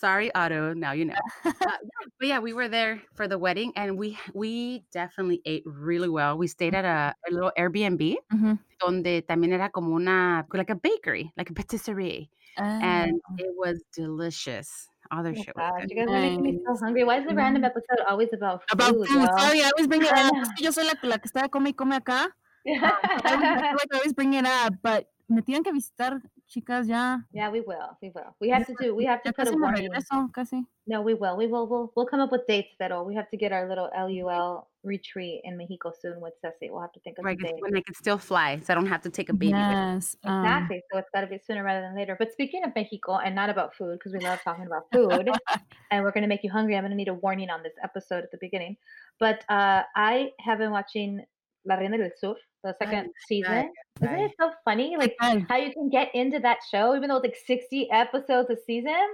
Sorry, 0.00 0.32
Otto. 0.34 0.72
Now 0.72 0.92
you 0.92 1.04
know. 1.04 1.14
Uh, 1.44 1.52
yeah, 1.60 2.06
but 2.18 2.28
yeah, 2.28 2.38
we 2.38 2.52
were 2.54 2.68
there 2.68 3.02
for 3.14 3.28
the 3.28 3.36
wedding, 3.38 3.72
and 3.76 3.98
we 3.98 4.16
we 4.34 4.82
definitely 4.92 5.40
ate 5.44 5.62
really 5.66 6.08
well. 6.08 6.38
We 6.38 6.46
stayed 6.48 6.74
at 6.74 6.84
a, 6.84 7.14
a 7.28 7.30
little 7.30 7.52
Airbnb, 7.58 8.16
Mhm. 8.32 8.58
donde 8.80 9.22
también 9.28 9.52
era 9.52 9.68
como 9.68 9.94
una 9.96 10.44
like 10.54 10.70
a 10.70 10.74
bakery, 10.74 11.32
like 11.36 11.50
a 11.50 11.54
patisserie. 11.54 12.30
and 12.56 13.20
Ah. 13.30 13.34
it 13.38 13.52
was 13.56 13.80
delicious. 13.94 14.88
All 15.10 15.22
their 15.22 15.32
Oh 15.36 15.42
shit 15.42 15.54
was 15.56 15.70
gosh, 15.70 15.80
good. 15.82 15.90
you 15.90 15.96
guys 15.96 16.08
are 16.08 16.20
making 16.20 16.42
me 16.42 16.58
so 16.66 16.76
hungry. 16.84 17.04
Why 17.04 17.18
is 17.20 17.26
the 17.26 17.34
random 17.34 17.64
episode 17.64 18.00
always 18.08 18.28
about 18.32 18.62
food? 18.62 18.72
About 18.72 18.92
food. 18.96 19.06
girl? 19.08 19.28
Sorry, 19.38 19.60
I 19.62 19.70
always 19.70 19.86
bring 19.86 20.02
it 20.02 20.12
I 20.12 20.22
up. 20.28 20.32
know. 20.34 20.42
Es 20.42 20.50
que 20.56 20.64
yo 20.64 20.70
soy 20.72 20.84
la, 20.84 20.94
la 21.02 21.18
que 21.18 21.28
está 21.30 21.48
come 21.50 21.70
y 21.70 21.72
come 21.74 21.94
acá. 21.96 22.28
I 22.66 23.84
always 23.94 24.12
bring 24.12 24.34
it 24.34 24.46
up, 24.46 24.74
but 24.82 25.06
me 25.30 25.42
tienen 25.42 25.62
que 25.64 25.72
visitar, 25.72 26.20
chicas, 26.46 26.86
ya. 26.88 27.18
yeah, 27.32 27.50
we 27.50 27.60
will. 27.60 27.96
We 28.02 28.10
will. 28.14 28.34
We 28.40 28.48
have 28.50 28.66
to 28.66 28.74
do. 28.80 28.94
We 28.94 29.04
have 29.06 29.22
to 29.22 29.32
put 29.32 29.48
a 29.48 29.52
warning. 29.56 29.90
regreso, 29.90 30.32
casi. 30.32 30.64
No, 30.86 31.02
we 31.02 31.14
will. 31.14 31.36
We 31.36 31.46
will. 31.46 31.68
We'll, 31.68 31.92
we'll 31.94 32.06
come 32.06 32.20
up 32.20 32.32
with 32.32 32.46
dates, 32.48 32.74
Pero. 32.78 33.04
We 33.04 33.14
have 33.14 33.30
to 33.30 33.36
get 33.36 33.52
our 33.52 33.68
little 33.68 33.88
LUL 33.96 34.68
retreat 34.82 35.42
in 35.44 35.56
Mexico 35.56 35.92
soon 36.00 36.20
with 36.20 36.32
Ceci. 36.42 36.68
We'll 36.70 36.80
have 36.80 36.92
to 36.92 37.00
think 37.00 37.18
of 37.18 37.24
Right, 37.24 37.38
some 37.38 37.42
'cause 37.44 37.50
dates. 37.52 37.62
when 37.62 37.76
I 37.76 37.82
could 37.82 37.96
still 37.96 38.18
fly, 38.18 38.58
so 38.60 38.72
I 38.72 38.74
don't 38.74 38.86
have 38.86 39.02
to 39.02 39.10
take 39.10 39.28
a 39.28 39.32
baby. 39.32 39.52
with 39.52 39.62
me. 39.62 39.74
Yes. 39.94 40.16
um, 40.24 40.44
Exactly. 40.44 40.82
So 40.92 40.98
it's 40.98 41.10
got 41.14 41.20
to 41.20 41.26
be 41.28 41.38
sooner 41.38 41.62
rather 41.62 41.82
than 41.82 41.94
later. 41.94 42.16
But 42.18 42.32
speaking 42.32 42.64
of 42.64 42.74
Mexico 42.74 43.18
and 43.18 43.34
not 43.34 43.50
about 43.50 43.74
food, 43.76 43.98
because 43.98 44.12
we 44.12 44.18
love 44.20 44.40
talking 44.42 44.66
about 44.66 44.84
food, 44.92 45.28
and 45.92 46.02
we're 46.02 46.12
going 46.12 46.22
to 46.22 46.28
make 46.28 46.42
you 46.42 46.50
hungry, 46.50 46.76
I'm 46.76 46.82
going 46.82 46.90
to 46.90 46.96
need 46.96 47.08
a 47.08 47.14
warning 47.14 47.50
on 47.50 47.62
this 47.62 47.74
episode 47.84 48.24
at 48.24 48.30
the 48.32 48.38
beginning. 48.40 48.76
But 49.20 49.44
uh, 49.48 49.82
I 49.94 50.30
have 50.40 50.58
been 50.58 50.70
watching 50.72 51.24
La 51.66 51.74
Reina 51.76 51.98
del 51.98 52.10
Sur, 52.16 52.34
the 52.62 52.74
second 52.78 53.10
season. 53.26 53.72
Isn't 54.02 54.18
it 54.18 54.32
so 54.40 54.52
funny? 54.64 54.96
Like 54.96 55.16
how 55.20 55.56
you 55.56 55.72
can 55.72 55.88
get 55.88 56.14
into 56.14 56.38
that 56.40 56.58
show, 56.70 56.96
even 56.96 57.08
though 57.08 57.16
it's 57.16 57.24
like 57.24 57.36
60 57.46 57.90
episodes 57.90 58.50
a 58.50 58.56
season. 58.66 59.06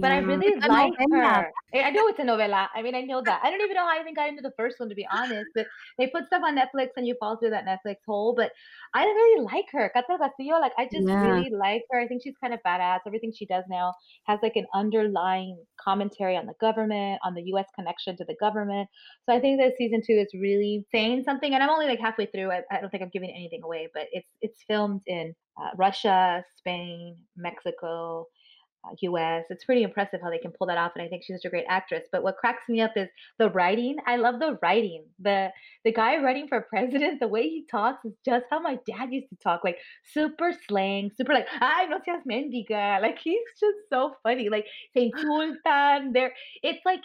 But 0.00 0.12
I 0.12 0.18
yeah. 0.18 0.20
really 0.20 0.46
It's 0.46 0.62
a 0.62 0.68
like 0.68 0.92
novela. 1.08 1.10
her. 1.12 1.52
I 1.74 1.82
I 1.82 1.90
know 1.90 2.06
it's 2.08 2.18
a 2.18 2.22
novela. 2.22 2.68
I 2.74 2.82
mean, 2.82 2.94
I 2.94 3.02
know 3.02 3.22
that. 3.22 3.40
I 3.44 3.50
don't 3.50 3.60
even 3.60 3.74
know 3.74 3.86
how 3.86 3.96
I 3.96 4.00
even 4.00 4.14
got 4.14 4.28
into 4.28 4.42
the 4.42 4.52
first 4.56 4.80
one, 4.80 4.88
to 4.88 4.94
be 4.94 5.06
honest. 5.10 5.50
But 5.54 5.68
they 5.98 6.06
put 6.08 6.26
stuff 6.26 6.42
on 6.44 6.56
Netflix 6.56 6.90
and 6.96 7.06
you 7.06 7.16
fall 7.20 7.36
through 7.38 7.50
that 7.50 7.66
Netflix 7.66 7.96
hole. 8.06 8.34
But 8.34 8.52
I 8.94 9.04
really 9.04 9.42
like 9.44 9.66
her. 9.72 9.90
Cata 9.90 10.16
Castillo, 10.18 10.58
like, 10.58 10.72
I 10.78 10.84
just 10.92 11.08
Yeah. 11.08 11.16
really 11.18 11.50
like 11.52 11.82
her. 11.90 12.00
I 12.00 12.08
think 12.08 12.22
she's 12.22 12.36
kind 12.38 12.54
of 12.54 12.60
badass. 12.66 13.00
Everything 13.06 13.32
she 13.32 13.46
does 13.46 13.64
now 13.68 13.94
has 14.26 14.40
like 14.42 14.56
an 14.56 14.66
underlying 14.74 15.64
commentary 15.80 16.36
on 16.36 16.46
the 16.46 16.54
government, 16.60 17.20
on 17.24 17.34
the 17.34 17.42
US 17.52 17.66
connection 17.74 18.16
to 18.16 18.24
the 18.24 18.36
government. 18.40 18.88
So 19.28 19.34
I 19.34 19.40
think 19.40 19.60
that 19.60 19.74
season 19.76 20.00
two 20.06 20.14
is 20.14 20.28
really 20.34 20.86
saying 20.90 21.24
something. 21.24 21.54
And 21.54 21.62
I'm 21.62 21.70
only 21.70 21.86
like 21.86 22.00
halfway 22.00 22.26
through. 22.26 22.50
I, 22.50 22.62
I 22.70 22.80
don't 22.80 22.90
think 22.90 23.02
I'm 23.02 23.10
giving 23.10 23.30
anything 23.30 23.62
away, 23.62 23.88
but 23.94 24.08
it's 24.12 24.28
it's 24.40 24.62
filmed 24.66 25.02
in 25.06 25.34
uh, 25.60 25.70
Russia, 25.76 26.44
Spain, 26.56 27.18
Mexico, 27.36 28.26
Uh, 28.82 28.94
US. 29.02 29.44
It's 29.50 29.64
pretty 29.64 29.82
impressive 29.82 30.20
how 30.22 30.30
they 30.30 30.38
can 30.38 30.52
pull 30.52 30.66
that 30.68 30.78
off, 30.78 30.92
and 30.94 31.04
I 31.04 31.08
think 31.08 31.22
she's 31.22 31.36
such 31.36 31.44
a 31.44 31.50
great 31.50 31.66
actress. 31.68 32.04
But 32.10 32.22
what 32.22 32.36
cracks 32.38 32.64
me 32.68 32.80
up 32.80 32.92
is 32.96 33.08
the 33.38 33.50
writing. 33.50 33.96
I 34.06 34.16
love 34.16 34.38
the 34.40 34.58
writing. 34.62 35.04
the 35.18 35.50
The 35.84 35.92
guy 35.92 36.16
writing 36.16 36.48
for 36.48 36.60
president, 36.70 37.20
the 37.20 37.28
way 37.28 37.42
he 37.42 37.66
talks 37.70 38.04
is 38.06 38.14
just 38.24 38.46
how 38.50 38.60
my 38.60 38.78
dad 38.86 39.12
used 39.12 39.28
to 39.30 39.36
talk, 39.36 39.62
like 39.64 39.76
super 40.14 40.52
slang, 40.66 41.10
super 41.14 41.34
like 41.34 41.46
"Ay, 41.60 41.86
no 41.90 41.98
seas 42.04 42.22
mendiga." 42.30 43.00
Like 43.02 43.18
he's 43.22 43.48
just 43.58 43.78
so 43.92 44.14
funny. 44.22 44.48
Like 44.48 44.66
saying 44.94 45.12
"sultan." 45.16 46.12
There, 46.12 46.32
it's 46.62 46.80
like 46.86 47.00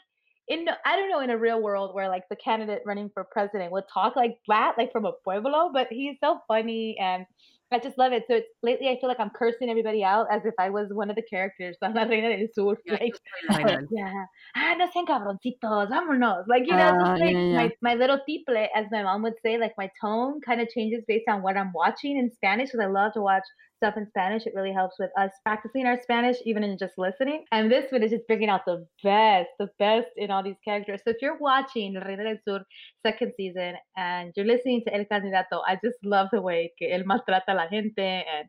in 0.48 0.66
I 0.86 0.96
don't 0.96 1.10
know 1.10 1.20
in 1.22 1.30
a 1.30 1.38
real 1.38 1.62
world 1.62 1.94
where 1.94 2.08
like 2.08 2.24
the 2.30 2.36
candidate 2.36 2.84
running 2.86 3.10
for 3.14 3.24
president 3.24 3.72
would 3.72 3.86
talk 3.94 4.16
like 4.16 4.38
that, 4.48 4.76
like 4.78 4.92
from 4.92 5.06
a 5.06 5.14
pueblo, 5.24 5.72
but 5.74 5.88
he's 5.90 6.16
so 6.24 6.40
funny 6.48 6.98
and 7.00 7.26
I 7.72 7.80
just 7.80 7.98
love 7.98 8.14
it. 8.14 8.24
So 8.28 8.36
it's 8.36 8.48
lately 8.62 8.90
I 8.90 8.98
feel 9.00 9.10
like 9.10 9.20
I'm 9.20 9.32
cursing 9.32 9.70
everybody 9.70 10.04
out 10.04 10.28
as 10.32 10.46
if 10.46 10.54
I 10.60 10.70
was 10.70 10.88
one 10.92 11.10
of 11.10 11.16
the 11.16 11.24
characters 11.24 11.76
on 11.82 11.94
La 11.96 12.04
Reina 12.04 12.30
del 12.30 12.48
Sur. 12.54 12.78
Yeah, 12.86 12.94
Like, 12.94 13.14
yo 13.14 13.18
soy 13.18 13.48
la 13.50 13.58
reina 13.58 13.72
del- 13.78 13.88
yeah. 13.92 14.26
Ah, 14.56 14.76
no 14.78 14.88
sean 14.94 15.06
cabroncitos, 15.06 15.90
vámonos. 15.90 16.46
Like, 16.48 16.68
you 16.68 16.76
know, 16.76 16.94
just 17.00 17.20
like 17.20 17.34
yeah, 17.34 17.40
yeah. 17.40 17.56
my, 17.56 17.72
my 17.82 17.96
little 17.96 18.20
tiple, 18.30 18.68
as 18.76 18.86
my 18.92 19.04
mom 19.04 19.24
would 19.24 19.34
say, 19.44 19.58
like 19.58 19.74
my 19.78 19.90
tone 20.00 20.40
kind 20.42 20.62
of 20.62 20.70
changes 20.70 21.04
based 21.08 21.28
on 21.28 21.42
what 21.42 21.58
I'm 21.58 21.72
watching 21.74 22.18
in 22.18 22.32
Spanish 22.32 22.70
because 22.72 22.84
I 22.86 22.88
love 22.90 23.14
to 23.14 23.22
watch 23.22 23.44
stuff 23.78 23.96
in 23.98 24.08
Spanish. 24.08 24.46
It 24.46 24.54
really 24.56 24.72
helps 24.74 24.96
with 25.00 25.12
us 25.18 25.32
practicing 25.44 25.86
our 25.86 26.00
Spanish, 26.02 26.38
even 26.46 26.64
in 26.64 26.78
just 26.78 26.94
listening. 26.98 27.46
And 27.52 27.72
this 27.72 27.92
one 27.92 28.04
is 28.04 28.12
just 28.12 28.28
bringing 28.28 28.50
out 28.50 28.62
the 28.66 28.86
best, 29.04 29.50
the 29.60 29.70
best 29.80 30.08
in 30.16 30.32
all 30.32 30.44
these 30.44 30.60
characters. 30.64 31.02
So 31.04 31.12
if 31.12 31.18
you're 31.22 31.38
watching 31.40 31.96
Reina 31.96 32.24
del 32.24 32.38
Sur 32.48 32.66
second 33.06 33.34
season 33.38 33.74
and 33.98 34.32
you're 34.36 34.46
listening 34.46 34.84
to 34.88 34.94
El 34.96 35.06
Candidato, 35.06 35.62
I 35.68 35.78
just 35.84 35.98
love 36.04 36.28
the 36.32 36.42
way 36.42 36.72
que 36.80 36.88
él 36.94 37.04
maltrata 37.06 37.55
la 37.56 37.68
gente 37.70 37.98
and 38.00 38.48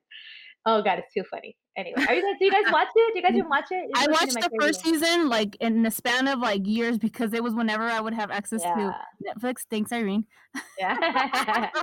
oh 0.67 0.83
god, 0.83 0.99
it's 0.99 1.13
too 1.15 1.25
funny. 1.31 1.57
Anyway, 1.79 2.03
are 2.09 2.15
you 2.15 2.23
guys? 2.23 2.39
Do 2.39 2.45
you 2.47 2.51
guys 2.53 2.73
watch 2.73 2.89
it? 2.95 3.13
Do 3.13 3.19
you 3.21 3.23
guys 3.23 3.33
even 3.37 3.49
watch 3.51 3.67
it? 3.71 3.85
It's 3.91 4.01
I 4.01 4.07
like 4.07 4.21
one 4.21 4.29
of 4.29 4.35
watched 4.35 4.51
the 4.51 4.59
first 4.61 4.83
season 4.83 5.29
like 5.29 5.57
in 5.61 5.83
the 5.83 5.91
span 5.91 6.27
of 6.27 6.39
like 6.39 6.67
years 6.67 6.97
because 6.99 7.35
it 7.35 7.43
was 7.43 7.55
whenever 7.55 7.83
I 7.85 8.01
would 8.01 8.15
have 8.15 8.31
access 8.31 8.63
Yeah. 8.63 8.75
to 8.75 8.97
Netflix. 9.39 9.67
Thanks, 9.71 9.93
Irene. 9.93 10.25
Yeah. 10.79 11.71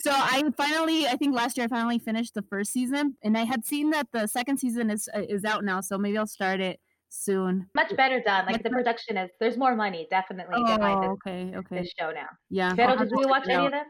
So 0.00 0.10
I 0.12 0.42
finally, 0.54 1.06
I 1.06 1.16
think 1.16 1.34
last 1.34 1.56
year 1.56 1.64
I 1.64 1.68
finally 1.68 1.98
finished 1.98 2.34
the 2.34 2.42
first 2.42 2.72
season, 2.74 3.16
and 3.22 3.38
I 3.38 3.44
had 3.44 3.64
seen 3.64 3.88
that 3.90 4.06
the 4.12 4.26
second 4.26 4.58
season 4.58 4.90
is 4.90 5.08
uh, 5.16 5.22
is 5.26 5.46
out 5.46 5.64
now. 5.64 5.80
So 5.80 5.96
maybe 5.96 6.18
I'll 6.18 6.26
start 6.26 6.60
it 6.60 6.78
soon. 7.08 7.70
Much 7.74 7.96
better 7.96 8.20
done. 8.20 8.44
Like 8.44 8.56
Much 8.56 8.62
the 8.64 8.70
production 8.70 9.16
is. 9.16 9.30
There's 9.40 9.56
more 9.56 9.74
money 9.74 10.06
definitely 10.10 10.56
Oh, 10.58 10.66
this, 10.76 11.08
okay, 11.12 11.52
okay, 11.56 11.78
this 11.80 11.92
show 11.98 12.10
now. 12.10 12.28
yeah. 12.50 12.74
Have 12.76 12.98
did 12.98 13.12
you 13.18 13.28
watch 13.28 13.48
any 13.48 13.64
of 13.64 13.72
them? 13.72 13.86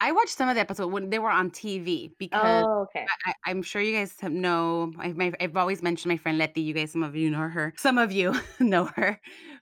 I 0.00 0.12
watched 0.12 0.36
some 0.36 0.48
of 0.48 0.54
the 0.54 0.60
episodes 0.60 0.92
when 0.92 1.10
they 1.10 1.18
were 1.18 1.30
on 1.30 1.50
TV 1.50 2.10
because 2.18 2.64
Oh, 2.66 2.82
okay. 2.82 3.06
I, 3.24 3.32
I'm 3.44 3.62
sure 3.62 3.80
you 3.80 3.96
guys 3.96 4.14
have 4.20 4.32
know. 4.32 4.92
I, 4.98 5.12
my, 5.12 5.32
I've 5.40 5.56
always 5.56 5.82
mentioned 5.82 6.10
my 6.10 6.16
friend 6.16 6.38
Letty. 6.38 6.60
You 6.60 6.74
guys, 6.74 6.92
some 6.92 7.02
of 7.02 7.16
you 7.16 7.30
know 7.30 7.38
her. 7.38 7.72
Some 7.76 7.98
of 7.98 8.12
you 8.12 8.34
know 8.60 8.84
her. 8.96 9.20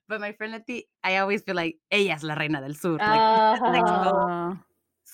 But 0.08 0.20
my 0.20 0.32
friend 0.32 0.52
Letty, 0.52 0.88
I 1.02 1.18
always 1.18 1.42
feel 1.42 1.54
like 1.54 1.76
ella 1.90 2.14
es 2.14 2.22
la 2.22 2.34
reina 2.34 2.60
del 2.60 2.74
sur. 2.74 2.98
Like, 2.98 3.02
ah, 3.04 3.58
like, 3.62 3.84
Oh. 3.86 4.58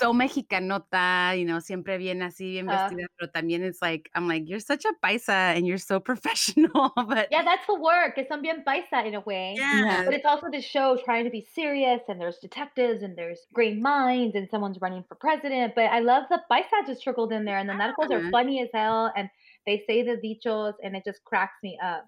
So, 0.00 0.12
mexicanota, 0.14 1.38
you 1.38 1.44
know, 1.44 1.60
siempre 1.60 1.98
bien 1.98 2.22
así, 2.22 2.52
bien 2.52 2.66
vestida. 2.66 3.06
Pero 3.18 3.30
también 3.30 3.62
it's 3.62 3.82
like, 3.82 4.10
I'm 4.14 4.26
like, 4.26 4.48
you're 4.48 4.60
such 4.60 4.84
a 4.84 4.92
paisa 5.02 5.54
and 5.54 5.66
you're 5.66 5.78
so 5.78 6.00
professional. 6.10 6.92
but 6.96 7.28
yeah, 7.30 7.42
that's 7.42 7.66
the 7.66 7.74
work. 7.74 8.16
It's 8.16 8.30
bien 8.40 8.64
paisa 8.66 9.04
in 9.06 9.14
a 9.14 9.20
way. 9.20 9.54
yeah, 9.56 10.04
But 10.04 10.14
it's 10.14 10.24
also 10.24 10.50
the 10.50 10.62
show 10.62 10.96
trying 11.04 11.24
to 11.24 11.30
be 11.30 11.46
serious, 11.54 12.00
and 12.08 12.20
there's 12.20 12.38
detectives, 12.38 13.02
and 13.02 13.16
there's 13.16 13.40
great 13.52 13.78
minds, 13.78 14.34
and 14.34 14.48
someone's 14.50 14.80
running 14.80 15.04
for 15.08 15.14
president. 15.16 15.74
But 15.74 15.86
I 15.86 16.00
love 16.00 16.24
the 16.30 16.40
paisa 16.50 16.86
just 16.86 17.02
trickled 17.02 17.32
in 17.32 17.44
there, 17.44 17.58
and 17.58 17.68
the 17.68 17.74
narcos 17.74 18.10
are 18.10 18.30
funny 18.30 18.62
as 18.62 18.68
hell, 18.72 19.12
and 19.16 19.28
they 19.66 19.84
say 19.86 20.02
the 20.02 20.16
dichos, 20.16 20.74
and 20.82 20.96
it 20.96 21.04
just 21.04 21.22
cracks 21.24 21.56
me 21.62 21.78
up. 21.82 22.06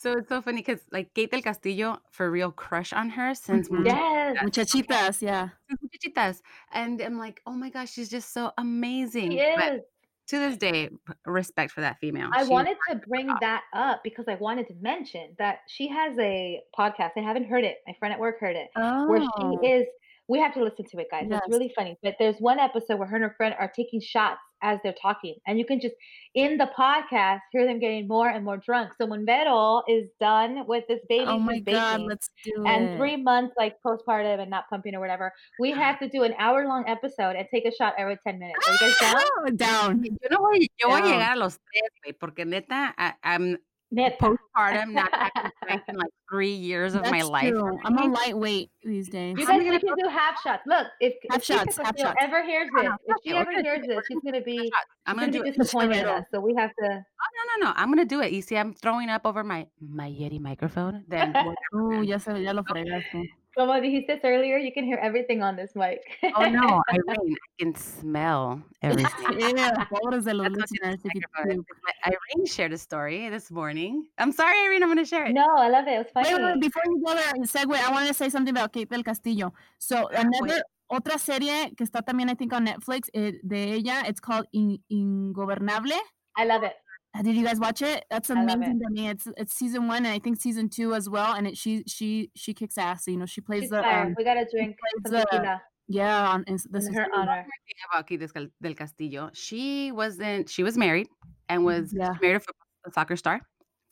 So 0.00 0.12
it's 0.16 0.30
so 0.30 0.40
funny 0.40 0.62
because 0.62 0.80
like 0.90 1.12
Kate 1.12 1.30
del 1.30 1.42
Castillo, 1.42 1.98
for 2.10 2.30
real, 2.30 2.50
crush 2.50 2.94
on 2.94 3.10
her 3.10 3.34
since 3.34 3.68
Mhm. 3.68 3.84
Yes, 3.84 4.36
muchachitas, 4.42 5.20
yeah. 5.20 5.50
since 5.68 5.80
Muchachitas. 5.84 6.40
And 6.72 7.02
I'm 7.02 7.18
like, 7.18 7.42
oh 7.46 7.52
my 7.52 7.68
gosh, 7.68 7.90
she's 7.92 8.08
just 8.08 8.32
so 8.32 8.50
amazing. 8.56 9.32
she 9.32 9.54
But 9.58 9.74
is. 9.74 9.80
to 10.28 10.38
this 10.38 10.56
day, 10.56 10.88
respect 11.26 11.70
for 11.72 11.82
that 11.82 11.98
female. 12.00 12.30
I 12.32 12.44
She- 12.44 12.50
wanted 12.50 12.78
to 12.88 12.96
bring 13.06 13.26
that 13.42 13.64
up 13.74 14.02
because 14.02 14.24
I 14.26 14.36
wanted 14.36 14.68
to 14.68 14.74
mention 14.80 15.34
that 15.38 15.58
she 15.68 15.88
has 15.88 16.18
a 16.18 16.62
podcast. 16.78 17.10
I 17.18 17.20
haven't 17.20 17.48
heard 17.52 17.64
it. 17.64 17.76
My 17.86 17.92
friend 17.98 18.14
at 18.14 18.20
work 18.20 18.40
heard 18.40 18.56
it. 18.56 18.70
Where 18.74 19.20
Oh, 19.36 19.58
she 19.60 19.68
is, 19.68 19.86
we 20.28 20.38
have 20.38 20.54
to 20.54 20.64
listen 20.64 20.86
to 20.92 20.98
it, 21.00 21.08
guys. 21.10 21.26
Yes. 21.28 21.42
It's 21.44 21.52
really 21.52 21.72
funny. 21.76 21.98
But 22.02 22.14
there's 22.18 22.38
one 22.38 22.58
episode 22.58 22.98
where 22.98 23.08
her 23.08 23.16
and 23.16 23.24
her 23.24 23.34
friend 23.36 23.54
are 23.58 23.68
taking 23.76 24.00
shots 24.00 24.40
as 24.62 24.78
they're 24.82 24.94
talking, 25.00 25.36
and 25.46 25.58
you 25.58 25.64
can 25.64 25.80
just 25.80 25.94
in 26.34 26.58
the 26.58 26.70
podcast 26.78 27.40
hear 27.52 27.66
them 27.66 27.78
getting 27.80 28.06
more 28.06 28.28
and 28.28 28.44
more 28.44 28.56
drunk. 28.56 28.92
So 28.96 29.06
when 29.06 29.26
Vero 29.26 29.82
is 29.88 30.08
done 30.20 30.66
with 30.66 30.84
this 30.88 31.00
baby, 31.08 31.24
oh 31.26 31.38
my 31.38 31.54
she's 31.54 31.64
God, 31.64 31.92
baking, 31.92 32.08
let's 32.08 32.30
do 32.44 32.64
and 32.66 32.90
it. 32.90 32.96
three 32.98 33.16
months 33.16 33.54
like 33.56 33.76
postpartum 33.84 34.40
and 34.40 34.50
not 34.50 34.68
pumping 34.70 34.94
or 34.94 35.00
whatever, 35.00 35.32
we 35.58 35.70
have 35.72 35.98
to 36.00 36.08
do 36.08 36.22
an 36.22 36.34
hour 36.38 36.66
long 36.66 36.84
episode 36.86 37.36
and 37.36 37.46
take 37.50 37.64
a 37.66 37.72
shot 37.74 37.94
every 37.98 38.16
10 38.24 38.38
minutes. 38.38 38.68
Are 38.68 38.72
you 38.72 38.78
guys 38.78 38.94
ah, 39.00 39.12
down? 39.12 39.22
Oh, 39.38 39.50
down. 39.50 40.04
Yo 40.04 40.28
no 40.30 40.38
voy, 40.38 40.66
yo 40.78 40.88
voy 40.88 41.00
a 41.00 41.04
llegar 41.04 41.32
a 41.32 41.36
los 41.36 41.58
tres, 41.58 41.90
güey, 42.04 42.12
porque 42.18 42.44
neta, 42.44 42.94
I, 42.96 43.14
I'm 43.22 43.58
Neta. 43.92 44.16
postpartum, 44.20 44.92
not 44.92 45.10
having 45.12 45.50
drank 45.64 45.82
in 45.88 45.96
like 45.96 46.10
three 46.30 46.52
years 46.52 46.94
of 46.94 47.02
my 47.10 47.22
life. 47.22 47.48
true. 47.50 47.78
I'm 47.84 47.96
a 47.98 48.06
lightweight 48.06 48.70
these 48.84 49.08
days. 49.08 49.36
You 49.38 49.46
guys 49.46 49.62
gonna 49.64 49.80
can 49.80 49.94
do 49.96 50.08
half 50.08 50.40
shots. 50.42 50.62
Look, 50.66 50.86
if, 51.00 51.14
Half 51.30 51.38
if 51.40 51.44
Chica 51.44 51.58
shots, 51.58 51.76
half 51.76 51.86
Castillo 51.86 52.08
shots. 52.10 52.18
ever 52.22 52.44
hears 52.44 52.68
this, 52.76 52.90
if 53.06 53.16
she 53.24 53.32
ever 53.34 53.50
hears 53.62 53.86
this, 53.86 53.98
she's 54.06 54.18
gonna 54.24 54.40
be 54.42 54.70
I'm 55.06 55.16
gonna 55.16 55.26
gonna 55.26 55.32
do 55.38 55.42
be 55.42 55.48
it. 55.50 55.56
disappointed 55.58 55.96
in 55.96 56.04
Pero- 56.04 56.18
us. 56.18 56.24
So 56.32 56.40
we 56.40 56.54
have 56.56 56.70
to. 56.70 56.84
Oh, 56.86 56.88
no, 56.88 57.66
no, 57.66 57.66
no. 57.68 57.72
I'm 57.76 57.88
gonna 57.90 58.04
do 58.04 58.20
it. 58.20 58.32
You 58.32 58.42
see, 58.42 58.56
I'm 58.56 58.74
throwing 58.74 59.08
up 59.08 59.22
over 59.24 59.42
my 59.42 59.66
my 59.80 60.08
Yeti 60.08 60.40
microphone. 60.40 61.04
Then 61.08 61.34
Oh, 61.74 61.88
man. 61.90 62.04
ya, 62.04 62.18
se, 62.18 62.40
ya 62.42 62.52
lo 62.52 62.62
fregaste. 62.62 63.24
Como 63.56 63.72
dijiste 63.80 64.20
earlier, 64.22 64.58
you 64.58 64.72
can 64.72 64.84
hear 64.84 64.98
everything 65.02 65.42
on 65.42 65.56
this 65.56 65.74
mic. 65.74 66.00
oh 66.36 66.48
no, 66.48 66.82
Irene, 66.92 67.34
I 67.34 67.62
can 67.62 67.74
smell 67.74 68.62
everything. 68.82 69.10
Yeah, 69.56 69.84
pobres 69.90 70.24
de 70.24 70.34
los 70.34 70.48
listeners. 70.50 70.96
this 71.02 71.04
if 71.04 71.14
you 71.14 71.20
microphone 71.34 71.50
is. 71.52 71.56
do. 71.58 71.74
My- 71.82 72.12
Irene 72.12 72.46
shared 72.46 72.72
a 72.72 72.78
story 72.78 73.28
this 73.28 73.50
morning. 73.50 74.06
I'm 74.18 74.32
sorry, 74.32 74.56
Irene. 74.64 74.82
I'm 74.84 74.88
gonna 74.90 75.04
share 75.04 75.26
it. 75.26 75.32
no, 75.34 75.46
I 75.58 75.68
love 75.68 75.86
it. 75.88 75.94
It 75.94 75.98
was 75.98 76.06
funny. 76.14 76.32
wait, 76.32 76.42
wait, 76.44 76.60
before 76.60 76.82
you 76.86 77.02
go 77.04 77.14
there, 77.14 77.32
segue, 77.44 77.74
I 77.76 77.90
want 77.90 78.06
to 78.08 78.14
say 78.14 78.28
something 78.30 78.54
about 78.54 78.72
Kate 78.72 78.88
del 78.88 79.02
Castillo. 79.02 79.52
So, 79.78 80.06
another, 80.08 80.62
otra 80.90 81.18
serie 81.18 81.72
que 81.76 81.84
está 81.84 82.02
también, 82.02 82.30
I 82.30 82.34
think, 82.34 82.52
on 82.52 82.64
Netflix 82.66 83.10
eh, 83.14 83.32
de 83.46 83.74
ella, 83.74 84.04
it's 84.06 84.20
called 84.20 84.46
In- 84.52 84.78
Ingobernable. 84.90 85.92
I 86.36 86.44
love 86.44 86.62
it. 86.62 86.74
Did 87.22 87.34
you 87.36 87.44
guys 87.44 87.58
watch 87.58 87.82
it? 87.82 88.04
That's 88.10 88.30
I 88.30 88.34
love 88.44 88.54
amazing 88.56 88.80
to 88.80 88.90
me. 88.90 89.08
It's 89.08 89.26
it's 89.36 89.54
season 89.54 89.88
one 89.88 90.06
and 90.06 90.14
I 90.14 90.18
think 90.20 90.40
season 90.40 90.68
two 90.68 90.94
as 90.94 91.08
well. 91.10 91.34
And 91.34 91.46
it 91.46 91.56
she 91.56 91.82
she 91.86 92.30
she 92.36 92.54
kicks 92.54 92.78
ass. 92.78 93.06
You 93.08 93.16
know, 93.16 93.26
she 93.26 93.40
plays 93.40 93.62
She's 93.62 93.70
the 93.70 93.82
um, 93.86 94.14
we 94.16 94.24
gotta 94.24 94.46
drink 94.54 94.76
the- 95.04 95.58
yeah 95.88 96.28
on 96.30 96.44
in, 96.46 96.54
this 96.70 96.86
in 96.86 96.92
is 96.92 96.96
her 96.96 97.08
honor. 97.12 97.42
thing 97.66 97.78
about 97.92 98.06
Kate 98.06 98.20
del 98.20 98.28
Cal- 98.28 98.46
del 98.62 98.74
Castillo. 98.74 99.30
She 99.34 99.90
wasn't. 99.92 100.48
She 100.48 100.62
was 100.62 100.78
married 100.78 101.08
and 101.48 101.64
was 101.64 101.92
Yeah. 101.92 102.14
married 102.22 102.36
a, 102.36 102.40
football, 102.40 102.66
a 102.86 102.92
soccer 102.92 103.16
star, 103.16 103.40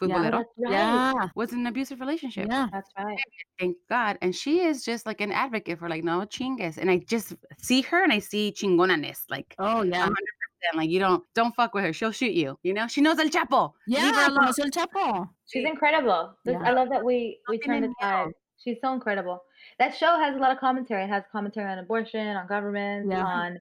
futbolero. 0.00 0.44
right. 0.56 0.70
yeah 0.72 1.28
Was 1.34 1.52
in 1.52 1.58
an 1.60 1.66
abusive 1.66 1.98
relationship. 1.98 2.46
yeah. 2.48 2.68
That's 2.72 2.88
right. 2.96 3.18
Thank 3.58 3.76
God. 3.90 4.16
And 4.22 4.32
she 4.34 4.60
is 4.60 4.84
just 4.84 5.06
like 5.06 5.20
an 5.20 5.32
advocate 5.32 5.80
for 5.80 5.88
like 5.88 6.04
no 6.04 6.20
chingues. 6.20 6.78
And 6.78 6.88
I 6.88 6.98
just 6.98 7.34
see 7.60 7.80
her 7.82 8.04
and 8.04 8.12
I 8.12 8.20
see 8.20 8.54
chingonanes. 8.56 9.22
Like 9.28 9.56
Oh 9.58 9.82
yeah. 9.82 10.08
100%. 10.74 10.76
Like 10.76 10.90
you 10.90 10.98
don't 11.00 11.22
don't 11.34 11.54
fuck 11.54 11.74
with 11.74 11.84
her. 11.84 11.92
She'll 11.92 12.12
shoot 12.12 12.32
you. 12.32 12.58
You 12.62 12.74
know. 12.74 12.86
She 12.88 13.00
knows 13.00 13.18
El 13.18 13.28
Chapo. 13.28 13.72
Leave 13.86 14.00
her 14.00 14.06
Yeah, 14.12 14.28
alone. 14.28 14.38
conoció 14.48 14.64
el 14.64 14.70
Chapo. 14.70 15.28
She's 15.46 15.64
Sí. 15.64 15.68
incredible. 15.70 16.34
This- 16.44 16.54
Yeah. 16.60 16.68
I 16.68 16.72
love 16.72 16.88
that 16.90 17.04
we 17.04 17.38
we 17.48 17.56
No 17.58 17.62
turned 17.66 17.84
the 17.84 17.94
tiene 18.00 18.26
tide. 18.26 18.32
She's 18.58 18.78
so 18.82 18.92
incredible. 18.92 19.40
That 19.78 19.94
show 19.94 20.18
has 20.18 20.34
a 20.34 20.38
lot 20.38 20.50
of 20.52 20.58
commentary. 20.58 21.04
It 21.04 21.08
has 21.10 21.22
commentary 21.30 21.70
on 21.70 21.78
abortion, 21.78 22.36
on 22.36 22.46
government, 22.48 23.08
Yeah. 23.10 23.24
on 23.24 23.58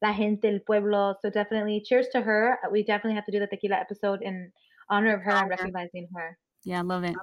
la 0.00 0.12
gente, 0.12 0.46
el 0.48 0.60
pueblo. 0.60 1.16
So 1.20 1.28
definitely, 1.30 1.82
cheers 1.84 2.08
to 2.10 2.20
her. 2.22 2.58
We 2.72 2.82
definitely 2.82 3.14
have 3.16 3.26
to 3.26 3.32
do 3.32 3.38
the 3.40 3.46
tequila 3.46 3.76
episode 3.76 4.22
in 4.22 4.50
honor 4.88 5.14
of 5.14 5.22
her 5.22 5.32
and 5.32 5.50
recognizing 5.50 6.08
her. 6.16 6.38
Yeah, 6.64 6.78
I 6.78 6.82
love 6.82 7.04
it. 7.04 7.14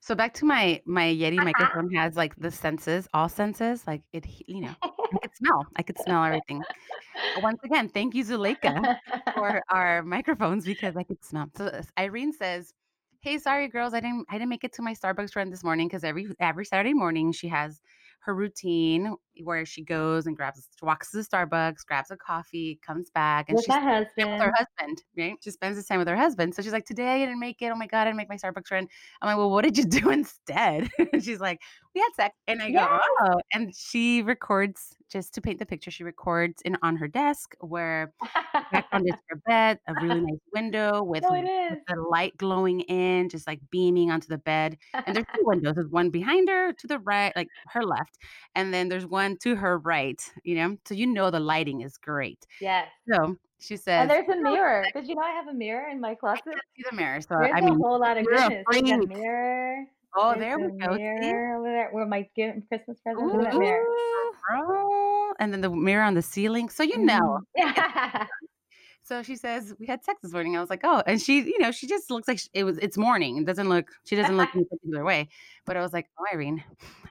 So 0.00 0.14
back 0.14 0.34
to 0.34 0.44
my 0.44 0.82
my 0.84 1.04
Yeti 1.06 1.36
microphone 1.52 1.90
has 1.94 2.16
like 2.16 2.34
the 2.36 2.50
senses, 2.50 3.08
all 3.14 3.28
senses. 3.28 3.86
Like 3.86 4.02
it, 4.12 4.26
you 4.48 4.60
know, 4.62 4.74
I 5.12 5.18
could 5.18 5.34
smell. 5.36 5.66
I 5.76 5.82
could 5.82 5.98
smell 5.98 6.24
everything. 6.24 6.66
Uh, 7.36 7.40
once 7.40 7.60
again, 7.64 7.88
thank 7.88 8.14
you, 8.14 8.24
Zuleika, 8.24 8.88
for 9.34 9.62
our 9.70 10.02
microphones 10.02 10.64
because 10.64 10.96
I 10.96 11.02
could 11.04 11.24
smell. 11.24 11.46
So 11.56 11.66
uh, 11.66 11.82
Irene 11.98 12.32
says, 12.32 12.72
"Hey, 13.20 13.38
sorry 13.38 13.68
girls, 13.68 13.94
I 13.94 14.00
didn't 14.00 14.26
I 14.30 14.34
didn't 14.34 14.50
make 14.50 14.64
it 14.64 14.72
to 14.74 14.82
my 14.82 14.94
Starbucks 14.94 15.36
run 15.36 15.50
this 15.50 15.64
morning 15.64 15.88
because 15.88 16.04
every 16.04 16.28
every 16.40 16.64
Saturday 16.64 16.94
morning 16.94 17.32
she 17.32 17.48
has 17.48 17.80
her 18.20 18.34
routine 18.34 19.14
where 19.42 19.64
she 19.66 19.82
goes 19.82 20.26
and 20.26 20.36
grabs 20.36 20.68
walks 20.82 21.10
to 21.10 21.18
the 21.18 21.22
Starbucks, 21.24 21.84
grabs 21.86 22.10
a 22.10 22.16
coffee, 22.16 22.78
comes 22.86 23.10
back, 23.10 23.48
and 23.48 23.56
With 23.56 23.64
she 23.64 23.72
time 23.72 23.84
with 24.16 24.38
her 24.38 24.52
husband. 24.52 24.54
husband. 24.56 25.02
Right? 25.16 25.36
She 25.42 25.50
spends 25.50 25.76
this 25.76 25.86
time 25.86 25.98
with 25.98 26.08
her 26.08 26.16
husband. 26.16 26.54
So 26.54 26.62
she's 26.62 26.72
like, 26.72 26.86
"Today 26.86 27.08
I 27.14 27.18
didn't 27.18 27.40
make 27.40 27.60
it. 27.62 27.70
Oh 27.70 27.76
my 27.76 27.86
god, 27.86 28.02
I 28.02 28.04
didn't 28.06 28.18
make 28.18 28.28
my 28.28 28.36
Starbucks 28.36 28.70
run." 28.70 28.88
I'm 29.22 29.26
like, 29.28 29.36
"Well, 29.36 29.50
what 29.50 29.64
did 29.64 29.76
you 29.78 29.84
do 29.84 30.10
instead?" 30.10 30.88
she's 31.22 31.40
like, 31.40 31.60
"We 31.94 32.00
had 32.00 32.10
sex," 32.14 32.36
and 32.46 32.62
I 32.62 32.70
go, 32.70 32.86
"Oh," 33.20 33.40
and 33.52 33.74
she 33.74 34.22
records 34.22 34.96
just 35.10 35.34
to 35.34 35.40
paint 35.40 35.58
the 35.58 35.66
picture. 35.66 35.90
She 35.90 36.04
records 36.04 36.60
in 36.62 36.76
on 36.82 36.96
her 36.96 37.08
desk 37.08 37.54
where 37.60 38.12
background 38.72 39.06
is 39.08 39.14
her 39.28 39.36
bed, 39.46 39.78
a 39.88 39.94
really 40.02 40.20
nice 40.20 40.40
window 40.52 41.02
with, 41.02 41.22
no, 41.22 41.30
with 41.30 41.78
the 41.86 41.96
light 42.10 42.36
glowing 42.36 42.80
in, 42.80 43.28
just 43.28 43.46
like 43.46 43.60
beaming 43.70 44.10
onto 44.10 44.26
the 44.28 44.38
bed. 44.38 44.76
And 45.06 45.14
there's 45.14 45.26
two 45.34 45.42
windows. 45.44 45.74
There's 45.76 45.88
one 45.88 46.10
behind 46.10 46.48
her 46.48 46.72
to 46.72 46.86
the 46.86 46.98
right, 46.98 47.32
like 47.36 47.48
her 47.72 47.84
left, 47.84 48.18
and 48.54 48.72
then 48.74 48.88
there's 48.88 49.06
one 49.06 49.23
to 49.40 49.54
her 49.56 49.78
right. 49.78 50.20
You 50.44 50.54
know, 50.56 50.76
so 50.84 50.94
you 50.94 51.06
know 51.06 51.30
the 51.30 51.40
lighting 51.40 51.80
is 51.82 51.96
great. 51.98 52.46
Yeah. 52.60 52.84
So 53.10 53.36
she 53.58 53.76
says, 53.76 54.02
And 54.02 54.10
there's 54.10 54.28
a 54.28 54.36
mirror. 54.40 54.84
Did 54.94 55.06
you 55.08 55.14
know 55.14 55.22
I 55.22 55.30
have 55.32 55.48
a 55.48 55.54
mirror 55.54 55.88
in 55.90 56.00
my 56.00 56.10
I 56.10 56.14
closet? 56.14 56.42
can't 56.44 56.60
see 56.76 56.84
the 56.90 56.96
mirror. 56.96 57.20
So 57.20 57.36
There's 57.40 57.52
I 57.54 57.58
a 57.58 57.62
mean, 57.62 57.80
whole 57.80 57.98
lot 58.00 58.16
of 58.18 58.26
goodness. 58.26 58.64
There's 58.70 58.90
a 58.90 59.06
mirror. 59.06 59.84
oh, 60.16 60.34
there 60.38 60.58
we 60.58 60.68
go. 60.78 60.94
Mirror 60.94 61.62
there 61.64 61.88
where 61.92 62.06
my 62.06 62.28
gift 62.36 62.68
Christmas 62.68 62.98
present 63.00 63.26
is 63.28 63.34
in 63.34 63.40
that 63.42 63.54
mirror. 63.56 63.84
Ooh. 64.52 65.34
And 65.38 65.52
then 65.52 65.60
the 65.60 65.70
mirror 65.70 66.02
on 66.04 66.14
the 66.14 66.22
ceiling. 66.22 66.68
So 66.68 66.82
you 66.82 66.98
know. 66.98 67.40
Mm-hmm. 67.58 67.70
Yeah. 67.76 68.26
So 69.06 69.22
she 69.22 69.36
says 69.36 69.74
we 69.78 69.86
had 69.86 70.02
sex 70.02 70.20
this 70.22 70.32
morning. 70.32 70.56
I 70.56 70.60
was 70.60 70.70
like, 70.70 70.80
oh, 70.82 71.02
and 71.06 71.20
she, 71.20 71.42
you 71.42 71.58
know, 71.58 71.70
she 71.70 71.86
just 71.86 72.10
looks 72.10 72.26
like 72.26 72.38
she, 72.38 72.48
it 72.54 72.64
was. 72.64 72.78
It's 72.78 72.96
morning. 72.96 73.36
It 73.36 73.44
doesn't 73.44 73.68
look. 73.68 73.90
She 74.04 74.16
doesn't 74.16 74.36
look 74.36 74.48
in 74.54 74.62
a 74.62 74.64
particular 74.64 75.04
way. 75.04 75.28
But 75.66 75.76
I 75.76 75.82
was 75.82 75.92
like, 75.92 76.08
oh, 76.18 76.24
Irene, 76.32 76.64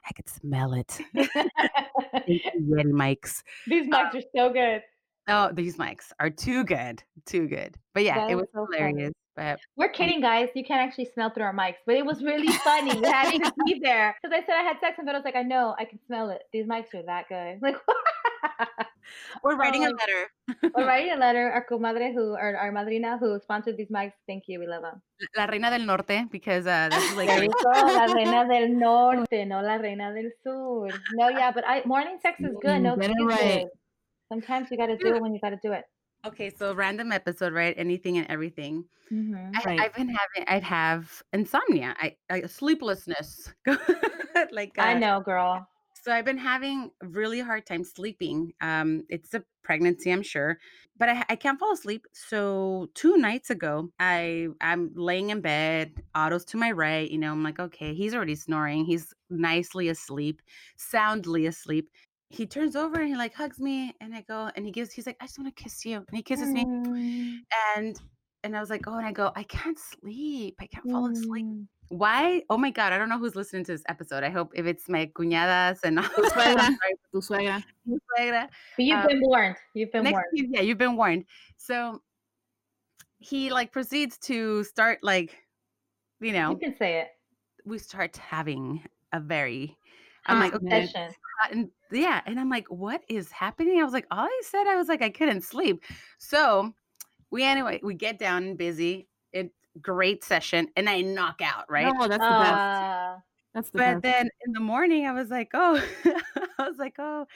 I 0.04 0.12
could 0.12 0.28
smell 0.28 0.72
it. 0.74 0.98
Yeti 1.14 2.90
mics. 2.90 3.42
These 3.68 3.86
oh 3.92 3.96
mics 3.96 4.14
are 4.16 4.22
so 4.34 4.52
good. 4.52 4.82
Oh, 5.28 5.50
these 5.52 5.76
mics 5.76 6.12
are 6.20 6.30
too 6.30 6.64
good, 6.64 7.02
too 7.26 7.46
good. 7.46 7.76
But 7.94 8.02
yeah, 8.02 8.16
That 8.26 8.30
it 8.30 8.34
was 8.34 8.46
so 8.52 8.66
funny. 8.66 8.78
hilarious. 8.88 9.12
But 9.36 9.58
We're 9.76 9.88
kidding, 9.88 10.20
guys. 10.20 10.48
You 10.54 10.64
can't 10.64 10.80
actually 10.80 11.08
smell 11.14 11.30
through 11.30 11.44
our 11.44 11.54
mics, 11.54 11.76
but 11.86 11.96
it 11.96 12.04
was 12.04 12.22
really 12.22 12.52
funny. 12.58 13.00
We 13.00 13.08
had 13.08 13.30
to 13.32 13.52
be 13.66 13.80
there 13.82 14.14
because 14.20 14.36
I 14.36 14.44
said 14.46 14.54
I 14.56 14.62
had 14.62 14.78
sex, 14.80 14.96
and 14.98 15.08
then 15.08 15.14
I 15.14 15.18
was 15.18 15.24
like, 15.24 15.34
I 15.36 15.42
know, 15.42 15.74
I 15.78 15.84
can 15.86 15.98
smell 16.06 16.30
it. 16.30 16.42
These 16.52 16.66
mics 16.66 16.92
are 16.94 17.02
that 17.04 17.28
good. 17.28 17.58
Like, 17.62 17.76
we're 19.42 19.56
writing 19.56 19.84
a 19.84 19.88
Oh, 19.88 19.92
letter. 19.92 20.70
we're 20.74 20.86
writing 20.90 21.12
a 21.12 21.16
letter. 21.16 21.50
Our 21.50 21.64
comadre 21.66 22.12
who, 22.14 22.32
or 22.32 22.56
our 22.56 22.72
madrina 22.72 23.18
who 23.18 23.38
sponsored 23.40 23.76
these 23.76 23.88
mics. 23.88 24.12
Thank 24.26 24.44
you. 24.46 24.58
We 24.60 24.66
love 24.66 24.82
them. 24.82 25.02
La 25.36 25.44
Reina 25.46 25.70
del 25.70 25.84
Norte 25.86 26.26
because 26.30 26.66
uh, 26.66 26.88
this 26.90 27.04
is 27.10 27.16
like 27.16 27.28
There 27.28 27.46
la 27.64 28.06
reina 28.12 28.46
del 28.48 28.68
norte, 28.68 29.44
no 29.46 29.60
la 29.60 29.76
reina 29.76 30.12
del 30.14 30.30
sur. 30.42 30.88
No, 31.14 31.28
yeah, 31.28 31.50
but 31.52 31.64
I 31.66 31.82
morning 31.84 32.18
sex 32.22 32.40
is 32.40 32.54
good. 32.62 32.80
No 32.82 32.96
get 32.96 33.10
it 33.10 33.24
right. 33.24 33.66
Sometimes 34.32 34.70
you 34.70 34.76
got 34.76 34.86
to 34.86 34.96
do 34.96 35.14
it 35.14 35.20
when 35.22 35.34
you 35.34 35.40
got 35.40 35.50
to 35.50 35.58
do 35.62 35.72
it. 35.72 35.84
okay. 36.26 36.50
So 36.50 36.74
random 36.74 37.12
episode, 37.12 37.52
right? 37.52 37.74
Anything 37.76 38.18
and 38.18 38.26
everything. 38.28 38.84
Mm-hmm. 39.12 39.52
I, 39.54 39.62
Right. 39.66 39.80
I've 39.80 39.94
been 39.94 40.08
having, 40.08 40.48
I'd 40.48 40.62
have 40.64 41.22
insomnia, 41.34 41.94
I, 42.00 42.16
I 42.30 42.42
sleeplessness. 42.46 43.52
like 44.50 44.72
I 44.78 44.94
uh, 44.94 44.98
know, 44.98 45.20
girl. 45.20 45.68
So 46.04 46.12
I've 46.12 46.26
been 46.26 46.36
having 46.36 46.90
a 47.02 47.06
really 47.06 47.40
hard 47.40 47.64
time 47.64 47.82
sleeping. 47.82 48.52
Um, 48.60 49.06
it's 49.08 49.32
a 49.32 49.42
pregnancy, 49.62 50.10
I'm 50.12 50.22
sure, 50.22 50.58
but 50.98 51.08
I, 51.08 51.24
I 51.30 51.36
can't 51.36 51.58
fall 51.58 51.72
asleep. 51.72 52.06
So 52.12 52.90
two 52.94 53.16
nights 53.16 53.48
ago, 53.48 53.90
I 53.98 54.48
I'm 54.60 54.92
laying 54.94 55.30
in 55.30 55.40
bed, 55.40 56.02
Otto's 56.14 56.44
to 56.46 56.58
my 56.58 56.72
right. 56.72 57.10
You 57.10 57.16
know, 57.16 57.32
I'm 57.32 57.42
like, 57.42 57.58
okay, 57.58 57.94
he's 57.94 58.14
already 58.14 58.34
snoring. 58.34 58.84
He's 58.84 59.14
nicely 59.30 59.88
asleep, 59.88 60.42
soundly 60.76 61.46
asleep. 61.46 61.88
He 62.28 62.46
turns 62.46 62.76
over 62.76 63.00
and 63.00 63.08
he 63.08 63.16
like 63.16 63.32
hugs 63.34 63.58
me, 63.58 63.94
and 64.00 64.14
I 64.14 64.20
go, 64.22 64.50
and 64.54 64.66
he 64.66 64.72
gives, 64.72 64.92
he's 64.92 65.06
like, 65.06 65.16
I 65.20 65.26
just 65.26 65.38
want 65.38 65.56
to 65.56 65.62
kiss 65.62 65.86
you, 65.86 65.96
and 65.98 66.16
he 66.16 66.22
kisses 66.22 66.52
me, 66.52 66.66
Mm, 66.94 67.44
and 67.76 68.00
and 68.42 68.56
I 68.56 68.60
was 68.60 68.70
like, 68.70 68.86
oh, 68.86 68.96
and 68.98 69.06
I 69.06 69.12
go, 69.12 69.32
I 69.34 69.42
can't 69.44 69.78
sleep, 69.78 70.56
I 70.60 70.66
can't 70.66 70.88
fall 70.90 71.06
asleep. 71.12 71.46
mm. 71.46 71.66
Why? 71.88 72.42
Oh 72.50 72.56
my 72.58 72.70
god, 72.70 72.92
I 72.92 72.98
don't 72.98 73.08
know 73.08 73.18
who's 73.18 73.36
listening 73.36 73.64
to 73.64 73.72
this 73.72 73.82
episode. 73.88 74.24
I 74.24 74.30
hope 74.30 74.52
if 74.54 74.66
it's 74.66 74.88
my 74.88 75.06
cuñadas 75.14 75.80
and 75.84 75.98
suegra. 76.32 76.68
Tu 77.12 77.18
suegra. 77.20 77.62
suegra. 77.88 78.48
But 78.76 78.84
you've 78.84 78.98
Um, 78.98 79.06
been 79.06 79.20
warned. 79.22 79.56
You've 79.74 79.92
been 79.92 80.04
warned. 80.10 80.26
week, 80.32 80.46
yeah, 80.50 80.60
you've 80.62 80.78
been 80.78 80.96
warned. 80.96 81.24
So 81.56 82.02
he 83.18 83.50
like 83.50 83.70
proceeds 83.72 84.18
to 84.18 84.64
start 84.64 84.98
like, 85.02 85.36
you 86.20 86.32
know, 86.32 86.50
You 86.52 86.58
can 86.58 86.76
say 86.76 87.00
it. 87.00 87.08
we 87.64 87.78
start 87.78 88.16
having 88.16 88.82
a 89.12 89.20
very. 89.20 89.76
I'm 90.26 90.38
Hot 90.40 90.44
like, 90.44 90.54
okay, 90.62 90.88
and 91.52 91.70
yeah, 91.92 92.22
and 92.24 92.40
I'm 92.40 92.48
like, 92.48 92.66
what 92.68 93.02
is 93.10 93.30
happening? 93.30 93.78
I 93.78 93.84
was 93.84 93.92
like, 93.92 94.06
all 94.10 94.24
I 94.24 94.42
said, 94.42 94.66
I 94.66 94.76
was 94.76 94.88
like, 94.88 95.02
I 95.02 95.10
couldn't 95.10 95.42
sleep. 95.42 95.84
So 96.18 96.72
we 97.30 97.44
anyway, 97.44 97.78
we 97.82 97.92
get 97.92 98.18
down 98.18 98.44
and 98.44 98.56
busy. 98.56 99.06
It 99.32 99.52
great 99.80 100.24
session, 100.24 100.68
and 100.76 100.88
I 100.88 101.00
knock 101.00 101.40
out 101.42 101.70
right. 101.70 101.94
No, 101.94 102.08
that's 102.08 102.28
the 102.28 102.38
best. 102.38 102.60
Uh, 102.60 103.16
That's 103.54 103.70
the 103.70 103.78
But 103.78 104.00
best. 104.00 104.02
then 104.02 104.28
in 104.46 104.52
the 104.52 104.60
morning, 104.60 105.06
I 105.06 105.12
was 105.12 105.30
like, 105.30 105.50
oh, 105.54 105.82
I 106.58 106.68
was 106.68 106.78
like, 106.78 106.94
oh, 106.98 107.26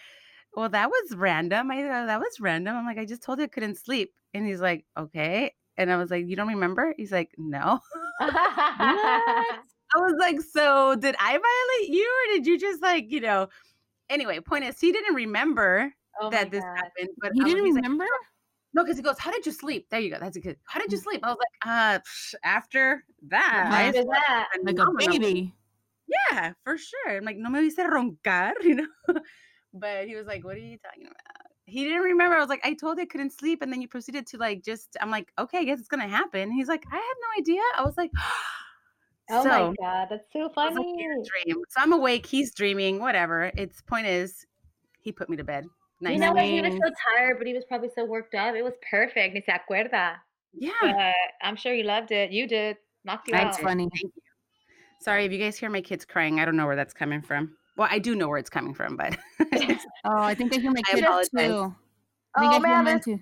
well, 0.54 0.68
that 0.70 0.90
was 0.90 1.16
random. 1.16 1.70
I 1.70 1.82
uh, 1.84 2.06
that 2.06 2.20
was 2.20 2.40
random. 2.40 2.76
I'm 2.76 2.86
like, 2.86 2.98
I 2.98 3.04
just 3.06 3.22
told 3.22 3.38
you 3.38 3.44
I 3.44 3.48
couldn't 3.48 3.76
sleep, 3.78 4.12
and 4.34 4.46
he's 4.46 4.60
like, 4.60 4.84
okay. 4.98 5.54
And 5.76 5.92
I 5.92 5.96
was 5.96 6.10
like, 6.10 6.26
you 6.28 6.36
don't 6.36 6.48
remember? 6.48 6.94
He's 6.96 7.12
like, 7.12 7.30
no. 7.38 7.80
I 8.20 9.44
was 9.96 10.14
like, 10.18 10.40
so 10.40 10.96
did 10.96 11.14
I 11.20 11.30
violate 11.32 11.90
you, 11.96 12.04
or 12.04 12.34
did 12.36 12.46
you 12.46 12.58
just 12.58 12.82
like, 12.82 13.10
you 13.10 13.20
know? 13.20 13.48
Anyway, 14.10 14.40
point 14.40 14.64
is, 14.64 14.80
he 14.80 14.92
didn't 14.92 15.14
remember 15.14 15.92
oh 16.20 16.30
that 16.30 16.50
this 16.50 16.64
God. 16.64 16.76
happened. 16.76 17.10
But 17.20 17.32
He 17.34 17.42
I 17.42 17.44
didn't 17.44 17.64
he's 17.64 17.74
like, 17.74 17.84
remember? 17.84 18.06
No, 18.78 18.84
because 18.84 18.96
he 18.96 19.02
goes, 19.02 19.18
how 19.18 19.32
did 19.32 19.44
you 19.44 19.50
sleep? 19.50 19.88
There 19.90 19.98
you 19.98 20.10
go. 20.10 20.18
That's 20.20 20.36
a 20.36 20.40
good. 20.40 20.56
How 20.64 20.78
did 20.78 20.92
you 20.92 20.98
sleep? 20.98 21.20
I 21.24 21.30
was 21.30 21.38
like, 21.38 21.68
uh, 21.68 21.98
psh, 21.98 22.34
after 22.44 23.04
that, 23.28 23.68
I 23.72 23.82
After 23.88 24.02
slept 24.02 24.24
that, 24.28 24.48
Like 24.62 24.78
a 24.78 24.86
baby. 24.96 25.52
Yeah, 26.06 26.52
for 26.62 26.78
sure. 26.78 27.16
I'm 27.16 27.24
like, 27.24 27.36
no 27.36 27.50
me 27.50 27.68
dice 27.68 27.76
roncar, 27.76 28.52
you 28.62 28.76
know? 28.76 29.20
but 29.74 30.06
he 30.06 30.14
was 30.14 30.26
like, 30.26 30.44
what 30.44 30.54
are 30.54 30.60
you 30.60 30.78
talking 30.78 31.06
about? 31.06 31.16
He 31.66 31.84
didn't 31.84 32.02
remember. 32.02 32.36
I 32.36 32.40
was 32.40 32.48
like, 32.48 32.64
I 32.64 32.74
told 32.74 32.98
you 32.98 33.02
I 33.02 33.06
couldn't 33.06 33.32
sleep. 33.32 33.62
And 33.62 33.72
then 33.72 33.82
you 33.82 33.88
proceeded 33.88 34.26
to 34.28 34.38
like, 34.38 34.64
just, 34.64 34.96
I'm 35.00 35.10
like, 35.10 35.32
okay, 35.38 35.58
I 35.58 35.64
guess 35.64 35.80
it's 35.80 35.88
going 35.88 36.00
to 36.00 36.08
happen. 36.08 36.52
He's 36.52 36.68
like, 36.68 36.84
I 36.90 36.94
had 36.94 37.02
no 37.02 37.40
idea. 37.40 37.62
I 37.76 37.82
was 37.82 37.96
like, 37.96 38.12
oh 39.30 39.42
so, 39.42 39.48
my 39.48 39.74
god, 39.80 40.06
that's 40.08 40.32
so 40.32 40.48
I 40.56 40.70
funny. 40.70 40.76
like, 40.76 41.26
dream. 41.44 41.56
So 41.68 41.80
I'm 41.80 41.92
awake. 41.92 42.26
He's 42.26 42.54
dreaming, 42.54 43.00
whatever. 43.00 43.50
Its 43.56 43.82
point 43.82 44.06
is, 44.06 44.46
he 45.00 45.10
put 45.10 45.28
me 45.28 45.36
to 45.36 45.44
bed. 45.44 45.66
Nice. 46.00 46.14
You 46.14 46.20
know 46.20 46.32
what? 46.32 46.44
He 46.44 46.60
was 46.60 46.72
so 46.74 46.90
tired, 47.16 47.38
but 47.38 47.46
he 47.46 47.54
was 47.54 47.64
probably 47.64 47.90
so 47.94 48.04
worked 48.04 48.34
up. 48.34 48.54
It 48.54 48.62
was 48.62 48.74
perfect. 48.88 49.34
Ni 49.34 49.42
se 49.44 49.52
acuerda. 49.52 50.16
yeah. 50.52 50.70
But 50.80 51.14
I'm 51.42 51.56
sure 51.56 51.74
you 51.74 51.84
loved 51.84 52.12
it. 52.12 52.30
You 52.30 52.46
did. 52.46 52.76
Knocked 53.04 53.28
you 53.28 53.34
I 53.34 53.38
out. 53.40 53.44
That's 53.52 53.58
funny. 53.58 53.88
Thank 53.92 54.14
you. 54.14 54.22
Sorry 55.00 55.24
if 55.24 55.32
you 55.32 55.38
guys 55.38 55.56
hear 55.56 55.70
my 55.70 55.80
kids 55.80 56.04
crying. 56.04 56.40
I 56.40 56.44
don't 56.44 56.56
know 56.56 56.66
where 56.66 56.76
that's 56.76 56.94
coming 56.94 57.22
from. 57.22 57.56
Well, 57.76 57.88
I 57.90 57.98
do 57.98 58.14
know 58.16 58.28
where 58.28 58.38
it's 58.38 58.50
coming 58.50 58.74
from, 58.74 58.96
but 58.96 59.16
Oh, 60.04 60.22
I 60.22 60.34
think 60.34 60.54
I 60.54 60.58
hear 60.58 60.70
my 60.72 60.82
I 60.88 60.94
kids 60.94 61.28
too. 61.30 61.74
I 62.34 62.40
think 62.40 62.50
Oh 62.50 62.50
hear 62.50 62.60
man, 62.60 62.84
mine 62.84 63.00
too. 63.00 63.20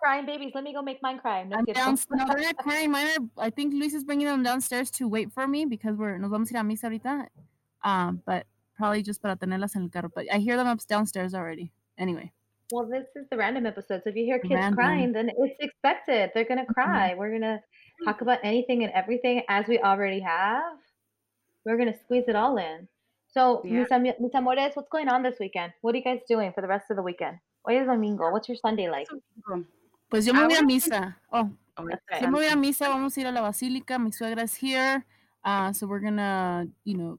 crying 0.00 0.26
babies. 0.26 0.52
Let 0.54 0.64
me 0.64 0.72
go 0.72 0.82
make 0.82 1.02
mine 1.02 1.18
cry. 1.18 1.42
No, 1.44 1.56
I'm 1.58 1.66
kidding. 1.66 1.82
down. 1.82 1.98
No, 2.10 2.26
they're 2.28 2.42
not 2.42 2.56
crying. 2.58 2.90
Mine 2.90 3.06
are. 3.06 3.44
I 3.46 3.50
think 3.50 3.74
Luis 3.74 3.94
is 3.94 4.04
bringing 4.04 4.26
them 4.26 4.42
downstairs 4.42 4.90
to 4.92 5.08
wait 5.08 5.32
for 5.32 5.46
me 5.46 5.64
because 5.64 5.96
we're 5.96 6.18
nos 6.18 6.30
vamos 6.30 6.50
a 6.52 6.54
ir 6.54 6.60
a 6.60 6.64
misa 6.64 6.84
ahorita. 6.84 7.26
Um, 7.84 8.22
but 8.26 8.46
probably 8.76 9.02
just 9.02 9.20
para 9.22 9.36
tenerlas 9.36 9.74
en 9.76 9.82
el 9.82 9.88
carro. 9.88 10.10
But 10.14 10.26
I 10.32 10.38
hear 10.38 10.56
them 10.56 10.66
up 10.68 10.78
downstairs 10.86 11.34
already. 11.34 11.72
Anyway, 11.98 12.32
Well, 12.72 12.84
this 12.86 13.06
is 13.14 13.26
the 13.30 13.36
random 13.36 13.64
episode. 13.66 14.02
So 14.02 14.10
if 14.10 14.16
you 14.16 14.24
hear 14.24 14.38
kids 14.40 14.54
Random. 14.54 14.74
crying, 14.74 15.12
then 15.12 15.30
it's 15.36 15.56
expected. 15.60 16.32
They're 16.34 16.44
gonna 16.44 16.66
cry. 16.66 17.14
We're 17.14 17.30
gonna 17.32 17.62
talk 18.04 18.20
about 18.22 18.40
anything 18.42 18.82
and 18.82 18.92
everything 18.92 19.42
as 19.48 19.66
we 19.68 19.78
already 19.78 20.20
have. 20.20 20.76
We're 21.64 21.76
gonna 21.78 21.94
squeeze 22.04 22.24
it 22.28 22.34
all 22.36 22.58
in. 22.58 22.88
So, 23.28 23.62
Yeah. 23.64 23.80
mis, 23.82 23.92
ami- 23.92 24.14
mis 24.18 24.34
amores, 24.34 24.74
what's 24.74 24.88
going 24.88 25.08
on 25.08 25.22
this 25.22 25.38
weekend? 25.38 25.72
What 25.80 25.94
are 25.94 25.98
you 25.98 26.04
guys 26.04 26.20
doing 26.28 26.52
for 26.52 26.60
the 26.60 26.66
rest 26.68 26.90
of 26.90 26.96
the 26.96 27.02
weekend? 27.02 27.38
Hoy 27.64 27.78
es 27.78 27.86
domingo. 27.86 28.30
What's 28.30 28.48
your 28.48 28.56
Sunday 28.58 28.88
like? 28.90 29.08
pues 30.10 30.26
yo 30.26 30.32
me 30.34 30.40
voy 30.44 30.56
a 30.58 30.62
misa. 30.62 31.16
Oh, 31.32 31.50
Oh, 31.78 31.82
Okay. 31.84 31.94
it's 32.12 32.22
yo 32.22 32.28
me 32.30 32.38
voy 32.38 32.46
a 32.46 32.50
Sunday. 32.50 32.68
misa. 32.68 32.88
Vamos 32.88 33.16
a 33.16 33.20
ir 33.20 33.26
a 33.26 33.32
la 33.32 33.42
basílica. 33.42 33.98
Mi 34.02 34.10
suegra 34.10 34.42
is 34.42 34.54
here. 34.54 35.04
Uh, 35.44 35.72
so 35.72 35.86
we're 35.86 36.00
gonna, 36.00 36.66
you 36.84 36.96
know, 36.96 37.18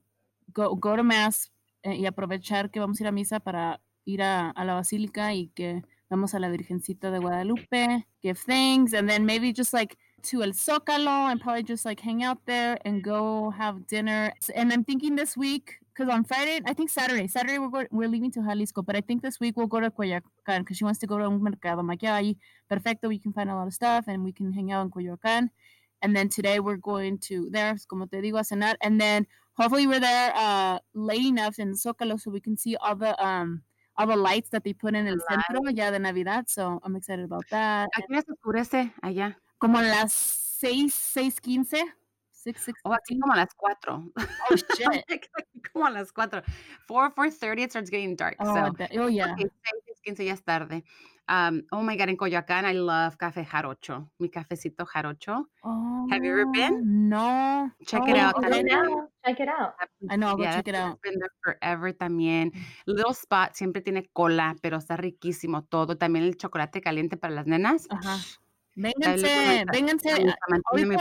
go 0.53 0.75
go 0.75 0.95
to 0.95 1.03
mass 1.03 1.49
eh, 1.83 1.95
y 1.95 2.05
aprovechar 2.05 2.69
que 2.71 2.79
vamos 2.81 2.99
a 2.99 3.03
ir 3.03 3.07
a 3.07 3.11
misa 3.11 3.39
para 3.39 3.79
ir 4.07 4.21
a, 4.21 4.49
a 4.49 4.65
la 4.65 4.75
basílica 4.75 5.33
y 5.33 5.51
que 5.53 5.83
vamos 6.09 6.33
a 6.33 6.39
la 6.39 6.49
Virgencita 6.49 7.11
de 7.11 7.19
Guadalupe, 7.19 8.07
give 8.23 8.39
thanks, 8.39 8.93
and 8.93 9.09
then 9.09 9.25
maybe 9.25 9.51
just 9.53 9.73
like 9.73 9.97
to 10.23 10.41
El 10.41 10.53
Zócalo 10.53 11.29
and 11.29 11.39
probably 11.39 11.63
just 11.63 11.85
like 11.85 11.99
hang 11.99 12.23
out 12.23 12.39
there 12.45 12.77
and 12.85 13.03
go 13.03 13.51
have 13.51 13.85
dinner. 13.87 14.33
And 14.55 14.71
I'm 14.71 14.83
thinking 14.83 15.15
this 15.15 15.35
week, 15.35 15.75
because 15.93 16.11
on 16.11 16.23
Friday, 16.23 16.61
I 16.65 16.73
think 16.73 16.89
Saturday, 16.89 17.27
Saturday 17.27 17.59
we're 17.59 17.69
going, 17.69 17.87
we're 17.91 18.07
leaving 18.07 18.31
to 18.31 18.41
Jalisco, 18.41 18.81
but 18.81 18.95
I 18.95 19.01
think 19.01 19.21
this 19.21 19.39
week 19.39 19.57
we'll 19.57 19.67
go 19.67 19.79
to 19.79 19.91
Coyoacán 19.91 20.59
because 20.59 20.77
she 20.77 20.83
wants 20.85 20.99
to 20.99 21.07
go 21.07 21.17
to 21.17 21.25
un 21.25 21.41
mercado. 21.41 21.79
I'm 21.79 21.87
like, 21.87 22.03
yeah, 22.03 22.21
perfecto, 22.69 23.09
we 23.09 23.19
can 23.19 23.33
find 23.33 23.49
a 23.49 23.55
lot 23.55 23.67
of 23.67 23.73
stuff 23.73 24.05
and 24.07 24.23
we 24.23 24.31
can 24.31 24.53
hang 24.53 24.71
out 24.71 24.85
in 24.85 24.91
Coyoacán. 24.91 25.49
And 26.01 26.15
then 26.15 26.29
today 26.29 26.59
we're 26.59 26.77
going 26.77 27.17
to 27.19 27.49
there, 27.51 27.75
como 27.87 28.05
te 28.05 28.21
digo, 28.21 28.39
a 28.39 28.43
cenar. 28.43 28.75
And 28.81 29.01
then 29.01 29.25
hopefully 29.53 29.87
we're 29.87 29.99
there 29.99 30.31
uh, 30.35 30.79
late 30.93 31.25
enough 31.25 31.59
in 31.59 31.73
Zócalo 31.73 32.19
so 32.19 32.31
we 32.31 32.39
can 32.39 32.55
see 32.55 32.75
all 32.77 32.95
the 32.95 33.21
um 33.23 33.63
all 33.97 34.07
the 34.07 34.15
lights 34.15 34.49
that 34.51 34.63
they 34.63 34.73
put 34.73 34.95
in 34.95 35.07
el 35.07 35.17
centro 35.27 35.69
ya 35.71 35.91
de 35.91 35.99
Navidad. 35.99 36.47
So 36.47 36.79
I'm 36.83 36.95
excited 36.95 37.25
about 37.25 37.45
that. 37.49 37.89
¿A 37.95 38.01
qué 38.01 38.07
hora 38.13 38.21
se 38.21 38.31
oscurece 38.31 38.93
allá? 39.01 39.37
Como 39.59 39.77
a 39.79 39.81
las 39.81 40.13
6, 40.13 40.93
6, 40.93 41.41
15. 41.41 41.83
6, 42.31 42.55
6, 42.63 42.75
O 42.83 42.93
aquí 42.93 43.19
como 43.19 43.33
a 43.33 43.37
las 43.37 43.53
4. 43.55 44.11
Oh, 44.49 44.55
shit. 44.55 45.03
como 45.73 45.87
a 45.87 45.89
las 45.89 46.11
4. 46.11 46.43
4, 46.87 47.15
4.30 47.15 47.63
it 47.63 47.71
starts 47.71 47.89
getting 47.89 48.15
dark. 48.15 48.35
Oh, 48.39 48.45
so, 48.45 48.73
that- 48.77 48.91
oh 48.97 49.07
yeah. 49.07 49.33
okay, 49.33 49.45
6, 49.45 50.01
15 50.03 50.25
ya 50.25 50.33
es 50.33 50.43
tarde. 50.43 50.83
Um, 51.29 51.63
oh 51.73 51.81
my 51.83 51.95
God, 51.97 52.09
in 52.09 52.15
Coyoacán, 52.17 52.63
I 52.65 52.71
love 52.73 53.17
café 53.17 53.45
jarocho. 53.45 54.09
Mi 54.19 54.29
cafecito 54.29 54.85
jarocho. 54.87 55.45
Oh, 55.63 56.07
Have 56.09 56.23
you 56.23 56.31
ever 56.31 56.45
been? 56.53 57.09
No. 57.09 57.69
Check 57.85 58.01
Oh, 58.05 58.09
it 58.09 58.17
out. 58.17 58.35
Go 58.35 58.47
okay. 58.47 58.63
también. 58.63 58.83
now. 58.87 59.07
Check 59.25 59.39
it 59.41 59.49
out. 59.49 59.73
I 60.09 60.15
know, 60.15 60.27
I'll 60.27 60.37
go 60.37 60.43
Yeah, 60.43 60.55
check 60.55 60.67
it 60.69 60.75
out. 60.75 61.01
been 61.01 61.19
there 61.19 61.29
forever 61.43 61.91
también. 61.91 62.51
Little 62.85 63.13
Spot 63.13 63.53
siempre 63.55 63.81
tiene 63.81 64.07
cola, 64.13 64.55
pero 64.61 64.77
está 64.77 64.95
riquísimo 64.97 65.63
todo. 65.69 65.97
También 65.97 66.23
el 66.25 66.37
chocolate 66.37 66.79
caliente 66.81 67.17
para 67.17 67.33
las 67.33 67.45
nenas. 67.45 67.87
Ajá. 67.89 68.17
Dale, 68.79 69.23
Vénganse, 69.65 69.65
vénganse. 69.73 70.11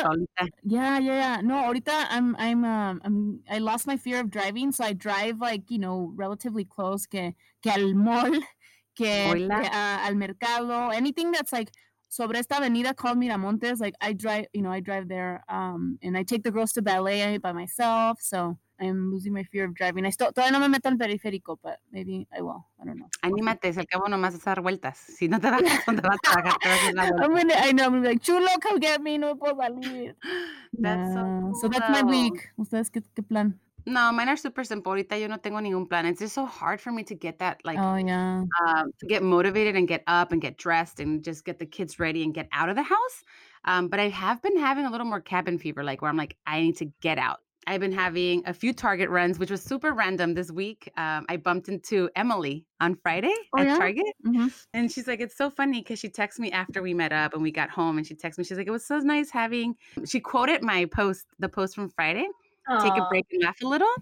ahorita. 0.02 0.48
Yeah, 0.62 0.98
yeah, 0.98 1.14
yeah. 1.14 1.40
No, 1.42 1.56
ahorita 1.66 2.06
I'm 2.10 2.34
I'm 2.38 2.64
um 2.64 3.00
I'm 3.04 3.42
I 3.50 3.58
lost 3.58 3.86
my 3.86 3.98
fear 3.98 4.18
of 4.20 4.30
driving, 4.30 4.72
so 4.72 4.82
I 4.82 4.94
drive 4.94 5.40
like, 5.42 5.70
you 5.70 5.78
know, 5.78 6.10
relatively 6.16 6.64
close 6.64 7.06
que 7.06 7.34
que 7.62 7.70
al 7.70 7.94
mall, 7.94 8.32
que, 8.96 9.46
que, 9.46 9.68
ah, 9.72 10.04
al 10.04 10.16
mercado, 10.16 10.90
anything 10.90 11.30
that's 11.30 11.52
like 11.52 11.70
sobre 12.09 12.38
esta 12.38 12.56
avenida 12.56 12.94
called 12.94 13.18
Miramontes. 13.18 13.80
Like 13.80 13.94
I 14.00 14.12
drive, 14.14 14.46
you 14.52 14.62
know, 14.62 14.72
I 14.72 14.80
drive 14.80 15.09
there, 15.09 15.44
um, 15.48 15.98
and 16.02 16.16
I 16.16 16.24
take 16.24 16.42
the 16.42 16.50
girls 16.50 16.72
to 16.72 16.82
ballet 16.82 17.38
by 17.38 17.52
myself. 17.52 18.20
So 18.20 18.59
I'm 18.80 19.11
losing 19.11 19.32
my 19.32 19.44
fear 19.44 19.64
of 19.64 19.74
driving. 19.74 20.04
I 20.06 20.11
still 20.11 20.32
todavía 20.32 20.52
no 20.52 20.61
me 20.61 20.68
meto 20.68 20.88
al 20.88 20.96
periférico, 20.96 21.59
but 21.62 21.78
maybe 21.90 22.26
I 22.37 22.42
will. 22.42 22.66
I 22.80 22.85
don't 22.87 22.98
know. 22.98 23.09
Anímate, 23.22 23.68
al 23.76 23.87
cabo 23.87 24.09
nomás 24.09 24.35
es 24.35 24.44
dar 24.44 24.61
vueltas. 24.62 24.98
Si 24.98 25.28
no 25.28 25.40
te 25.40 25.50
bajas, 25.50 25.85
¿dónde 25.87 26.02
vas 26.02 26.18
a 26.24 26.35
bajar? 26.35 26.59
Te 26.59 26.68
vas 26.68 26.88
a 26.88 26.92
la 26.92 27.02
I'm 27.24 27.35
gonna, 27.35 27.54
I 27.54 27.72
know. 27.72 27.85
I'm 27.85 27.92
gonna 27.92 28.02
be 28.02 28.09
like, 28.09 28.22
chulo, 28.22 28.48
come 28.61 28.80
get 28.80 29.00
me. 29.00 29.18
No 29.18 29.37
puedo 29.37 29.56
salir. 29.56 30.16
That's 30.72 31.12
so 31.12 31.22
cool, 31.22 31.54
so 31.54 31.68
that's 31.68 31.90
my 31.90 32.02
week. 32.02 32.52
¿Ustedes 32.56 32.90
qué, 32.90 33.02
qué 33.14 33.22
plan? 33.22 33.59
No, 33.87 34.11
mine 34.11 34.29
are 34.29 34.37
super 34.37 34.64
simple. 34.64 34.92
Ahorita 34.92 35.18
yo 35.20 35.29
no 35.29 35.37
tengo 35.37 35.59
ningún 35.61 35.88
plan. 35.88 36.07
It's 36.07 36.18
just 36.18 36.35
so 36.35 36.44
hard 36.44 36.81
for 36.81 36.90
me 36.90 37.05
to 37.05 37.14
get 37.14 37.38
that, 37.38 37.61
like, 37.64 37.79
oh 37.79 37.94
yeah. 37.94 38.42
um, 38.66 38.90
to 38.99 39.07
get 39.07 39.22
motivated 39.22 39.77
and 39.77 39.87
get 39.87 40.03
up 40.09 40.33
and 40.33 40.42
get 40.42 40.59
dressed 40.59 40.99
and 40.99 41.22
just 41.22 41.44
get 41.44 41.59
the 41.61 41.66
kids 41.66 42.01
ready 42.01 42.25
and 42.25 42.35
get 42.35 42.49
out 42.53 42.68
of 42.68 42.75
the 42.75 42.83
house. 42.83 43.22
Um, 43.64 43.88
but 43.88 44.01
I 44.01 44.09
have 44.09 44.42
been 44.42 44.59
having 44.59 44.87
a 44.87 44.90
little 44.90 45.07
more 45.07 45.20
cabin 45.20 45.57
fever, 45.59 45.85
like 45.85 46.03
where 46.03 46.11
I'm 46.11 46.16
like, 46.16 46.37
I 46.46 46.61
need 46.62 46.77
to 46.79 46.87
get 47.01 47.18
out. 47.18 47.40
I've 47.68 47.81
been 47.81 47.92
having 47.92 48.42
a 48.46 48.55
few 48.55 48.72
Target 48.72 49.11
runs, 49.11 49.40
which 49.40 49.51
was 49.51 49.61
super 49.62 49.92
random 49.92 50.35
this 50.35 50.53
week. 50.53 50.88
Um, 50.96 51.27
I 51.29 51.37
bumped 51.37 51.68
into 51.68 52.09
Emily 52.14 52.64
on 52.81 52.94
Friday 52.94 53.35
Oh, 53.55 53.61
at 53.61 53.66
yeah? 53.66 53.77
Target. 53.77 54.07
hmm 54.25 54.49
And 54.72 54.90
she's 54.90 55.09
like, 55.09 55.20
it's 55.20 55.37
so 55.37 55.51
funny 55.51 55.81
because 55.81 55.99
she 55.99 56.09
texted 56.09 56.38
me 56.40 56.53
after 56.53 56.81
we 56.81 56.94
met 56.94 57.12
up 57.12 57.35
and 57.35 57.42
we 57.42 57.51
got 57.51 57.70
home 57.70 57.99
and 57.99 58.07
she 58.07 58.14
texted 58.14 58.38
me, 58.38 58.44
she's 58.44 58.57
like, 58.57 58.68
it 58.68 58.72
was 58.72 58.85
so 58.87 58.99
nice 58.99 59.31
having, 59.31 59.75
she 60.05 60.20
quoted 60.20 60.62
my 60.62 60.85
post, 60.87 61.27
the 61.40 61.49
post 61.49 61.75
from 61.75 61.88
Friday, 61.90 62.29
take 62.79 62.98
a 62.98 63.02
break 63.02 63.26
and 63.33 63.42
laugh 63.42 63.61
a 63.62 63.66
little 63.66 63.94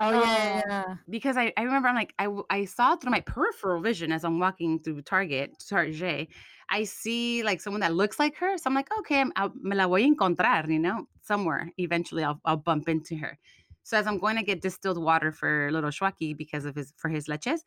Oh 0.00 0.12
yeah, 0.12 0.26
Oh. 0.26 0.26
yeah, 0.26 0.62
yeah. 0.68 0.96
because 1.10 1.36
I, 1.36 1.52
I 1.56 1.62
remember 1.62 1.88
I'm 1.88 1.94
like 1.96 2.14
I 2.18 2.28
I 2.50 2.64
saw 2.66 2.96
through 2.96 3.10
my 3.10 3.20
peripheral 3.22 3.80
vision 3.82 4.12
as 4.12 4.24
I'm 4.24 4.38
walking 4.38 4.80
through 4.82 5.02
Target 5.02 5.62
Target 5.68 6.28
I 6.70 6.84
see 6.84 7.42
like 7.42 7.60
someone 7.60 7.80
that 7.80 7.94
looks 7.94 8.18
like 8.18 8.36
her 8.36 8.58
so 8.58 8.64
I'm 8.68 8.74
like 8.74 8.88
okay 9.00 9.20
I'm, 9.20 9.32
I'll, 9.36 9.52
me 9.56 9.76
la 9.76 9.86
voy 9.88 10.02
a 10.02 10.06
encontrar 10.06 10.68
you 10.70 10.78
know 10.78 11.08
somewhere 11.22 11.70
eventually 11.78 12.24
I'll, 12.24 12.40
I'll 12.44 12.56
bump 12.58 12.88
into 12.88 13.16
her 13.16 13.38
so 13.82 13.96
as 13.98 14.06
I'm 14.06 14.18
going 14.18 14.36
to 14.36 14.42
get 14.44 14.60
distilled 14.62 15.02
water 15.02 15.32
for 15.32 15.70
little 15.72 15.90
Shwaki 15.90 16.36
because 16.36 16.64
of 16.66 16.74
his 16.76 16.92
for 16.96 17.08
his 17.08 17.26
leches 17.26 17.60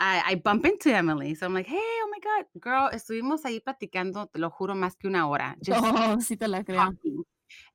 I, 0.00 0.22
I 0.26 0.34
bump 0.36 0.64
into 0.66 0.94
Emily 0.94 1.34
so 1.34 1.46
I'm 1.46 1.54
like 1.54 1.66
hey 1.66 1.76
oh 1.78 2.08
my 2.10 2.18
god 2.20 2.46
girl 2.60 2.90
estuvimos 2.92 3.44
ahí 3.44 3.60
platicando 3.62 4.30
te 4.32 4.38
lo 4.40 4.50
juro 4.50 4.74
más 4.74 4.96
que 4.98 5.08
una 5.08 5.28
hora 5.28 5.56
just 5.62 5.80
Oh, 6.16 6.20
sí 6.20 6.36
te 6.36 6.48
la 6.48 6.64
creo. 6.64 6.96
talking. 7.02 7.24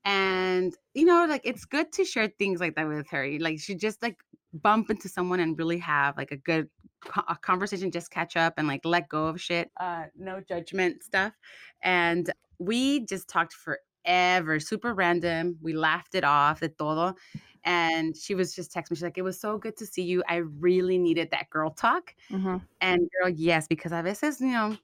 And 0.04 0.76
you 0.94 1.06
know, 1.06 1.26
like 1.28 1.42
it's 1.44 1.66
good 1.66 1.92
to 1.94 2.06
share 2.06 2.28
things 2.28 2.60
like 2.60 2.76
that 2.76 2.88
with 2.88 3.10
her. 3.10 3.30
Like 3.40 3.60
she 3.60 3.76
just 3.76 4.02
like 4.02 4.18
bump 4.54 4.90
into 4.90 5.10
someone 5.10 5.40
and 5.40 5.58
really 5.58 5.78
have 5.80 6.18
like 6.18 6.32
a 6.32 6.38
good 6.38 6.70
co- 7.06 7.24
a 7.28 7.36
conversation, 7.36 7.92
just 7.92 8.12
catch 8.12 8.38
up 8.38 8.54
and 8.58 8.68
like 8.68 8.86
let 8.86 9.10
go 9.10 9.28
of 9.28 9.42
shit, 9.42 9.72
uh, 9.80 10.06
no 10.18 10.42
judgment 10.42 11.04
stuff. 11.04 11.34
And 11.82 12.32
we 12.60 13.06
just 13.06 13.28
talked 13.28 13.54
forever, 13.54 14.60
super 14.60 14.94
random. 14.94 15.58
We 15.62 15.74
laughed 15.74 16.16
it 16.16 16.24
off, 16.24 16.60
de 16.62 16.70
todo. 16.70 17.16
And 17.64 18.16
she 18.16 18.36
was 18.36 18.54
just 18.56 18.72
texting 18.72 18.92
me. 18.92 18.98
She's 18.98 19.04
like, 19.04 19.18
"It 19.18 19.24
was 19.24 19.40
so 19.40 19.58
good 19.58 19.76
to 19.78 19.86
see 19.88 20.04
you. 20.04 20.24
I 20.30 20.38
really 20.38 20.98
needed 21.00 21.32
that 21.32 21.50
girl 21.50 21.72
talk." 21.72 22.14
Uh-huh. 22.34 22.60
And 22.82 23.10
girl, 23.20 23.30
yes, 23.30 23.68
because 23.68 23.92
a 23.92 24.02
veces, 24.04 24.42
you 24.42 24.48
know, 24.52 24.78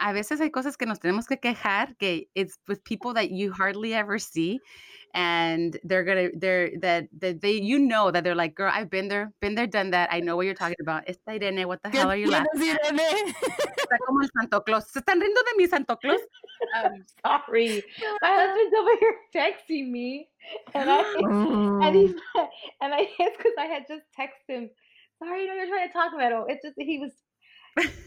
a 0.00 0.12
veces 0.12 0.40
hay 0.40 0.50
cosas 0.50 0.76
que 0.76 0.86
nos 0.86 0.98
tenemos 0.98 1.26
que 1.26 1.38
quejar 1.38 1.96
que 1.98 2.28
it's 2.34 2.58
with 2.66 2.82
people 2.84 3.14
that 3.14 3.30
you 3.30 3.52
hardly 3.52 3.94
ever 3.94 4.18
see 4.18 4.58
and 5.14 5.78
they're 5.84 6.04
gonna 6.04 6.28
they're 6.34 6.70
that 6.80 7.08
that 7.18 7.40
they 7.40 7.52
you 7.52 7.78
know 7.78 8.10
that 8.10 8.24
they're 8.24 8.34
like 8.34 8.54
girl 8.54 8.70
I've 8.72 8.90
been 8.90 9.08
there 9.08 9.32
been 9.40 9.54
there 9.54 9.66
done 9.68 9.90
that 9.90 10.08
I 10.12 10.20
know 10.20 10.36
what 10.36 10.46
you're 10.46 10.54
talking 10.54 10.76
about 10.80 11.04
esta 11.06 11.30
Irene 11.30 11.66
what 11.68 11.82
the 11.82 11.90
hell 11.90 12.10
are 12.10 12.16
you 12.16 12.30
laughing 12.30 12.76
Irene? 12.84 13.32
Está 13.78 13.96
como 14.06 14.22
el 14.22 14.28
Santo 14.36 14.60
Claus 14.62 14.90
se 14.90 15.00
están 15.00 15.20
riendo 15.20 15.40
de 15.44 15.56
mi 15.56 15.66
Santo 15.68 15.96
Claus 15.96 16.20
um, 16.74 17.04
Sorry. 17.24 17.82
My 18.22 18.30
husband's 18.32 18.74
over 18.78 18.96
here 19.00 19.16
texting 19.34 19.90
me. 19.90 20.28
And 20.74 20.90
I 20.90 21.86
and 21.86 21.96
he's 21.96 22.14
and 22.80 22.94
I 22.94 23.08
it's 23.18 23.36
because 23.36 23.52
I 23.58 23.66
had 23.66 23.84
just 23.88 24.04
texted 24.18 24.54
him. 24.54 24.70
Sorry, 25.18 25.42
you 25.42 25.48
know 25.48 25.54
you're 25.54 25.68
trying 25.68 25.88
to 25.88 25.92
talk 25.92 26.12
about 26.14 26.32
it. 26.32 26.44
It's 26.48 26.64
just 26.64 26.74
he 26.78 26.98
was 26.98 27.12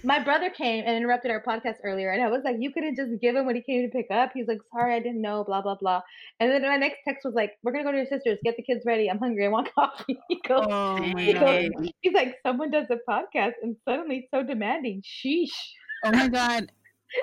my 0.04 0.24
brother 0.24 0.50
came 0.50 0.84
and 0.86 0.96
interrupted 0.98 1.30
our 1.32 1.42
podcast 1.44 1.76
earlier, 1.84 2.12
and 2.12 2.24
I 2.24 2.28
was 2.30 2.42
like, 2.44 2.56
"You 2.60 2.72
couldn't 2.72 2.96
just 2.96 3.12
give 3.22 3.36
him 3.36 3.46
what 3.46 3.56
he 3.56 3.62
came 3.62 3.84
to 3.84 3.90
pick 3.90 4.08
up." 4.12 4.32
He's 4.34 4.48
like, 4.48 4.60
"Sorry, 4.74 4.96
I 4.96 5.00
didn't 5.00 5.22
know." 5.22 5.44
Blah 5.44 5.62
blah 5.62 5.76
blah. 5.76 6.02
And 6.40 6.52
then 6.52 6.62
my 6.64 6.78
next 6.78 6.98
text 7.08 7.24
was 7.26 7.34
like, 7.36 7.54
"We're 7.64 7.72
gonna 7.72 7.84
go 7.84 7.92
to 7.92 7.98
your 7.98 8.08
sister's. 8.08 8.40
Get 8.44 8.56
the 8.58 8.64
kids 8.64 8.84
ready. 8.86 9.10
I'm 9.10 9.20
hungry. 9.20 9.46
I 9.46 9.50
want 9.50 9.70
coffee." 9.76 10.18
He 10.30 10.40
goes, 10.48 10.66
Oh 10.70 10.98
my 10.98 11.22
He 11.22 11.34
goes- 11.34 11.70
god. 11.70 11.90
"He's 12.02 12.14
like, 12.14 12.36
someone 12.46 12.72
does 12.72 12.88
a 12.90 12.98
podcast, 13.10 13.54
and 13.62 13.76
suddenly 13.88 14.28
so 14.34 14.44
demanding. 14.44 15.02
Sheesh." 15.04 15.50
Oh 16.06 16.12
my 16.12 16.28
god. 16.30 16.72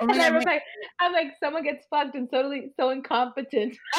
Oh 0.01 0.05
my 0.05 0.13
And 0.13 0.21
I 0.21 0.27
god. 0.29 0.35
was 0.35 0.43
like, 0.45 0.61
I'm 0.99 1.13
like, 1.13 1.27
someone 1.41 1.63
gets 1.63 1.85
fucked 1.89 2.15
and 2.15 2.29
totally 2.29 2.71
so 2.79 2.89
incompetent. 2.89 3.77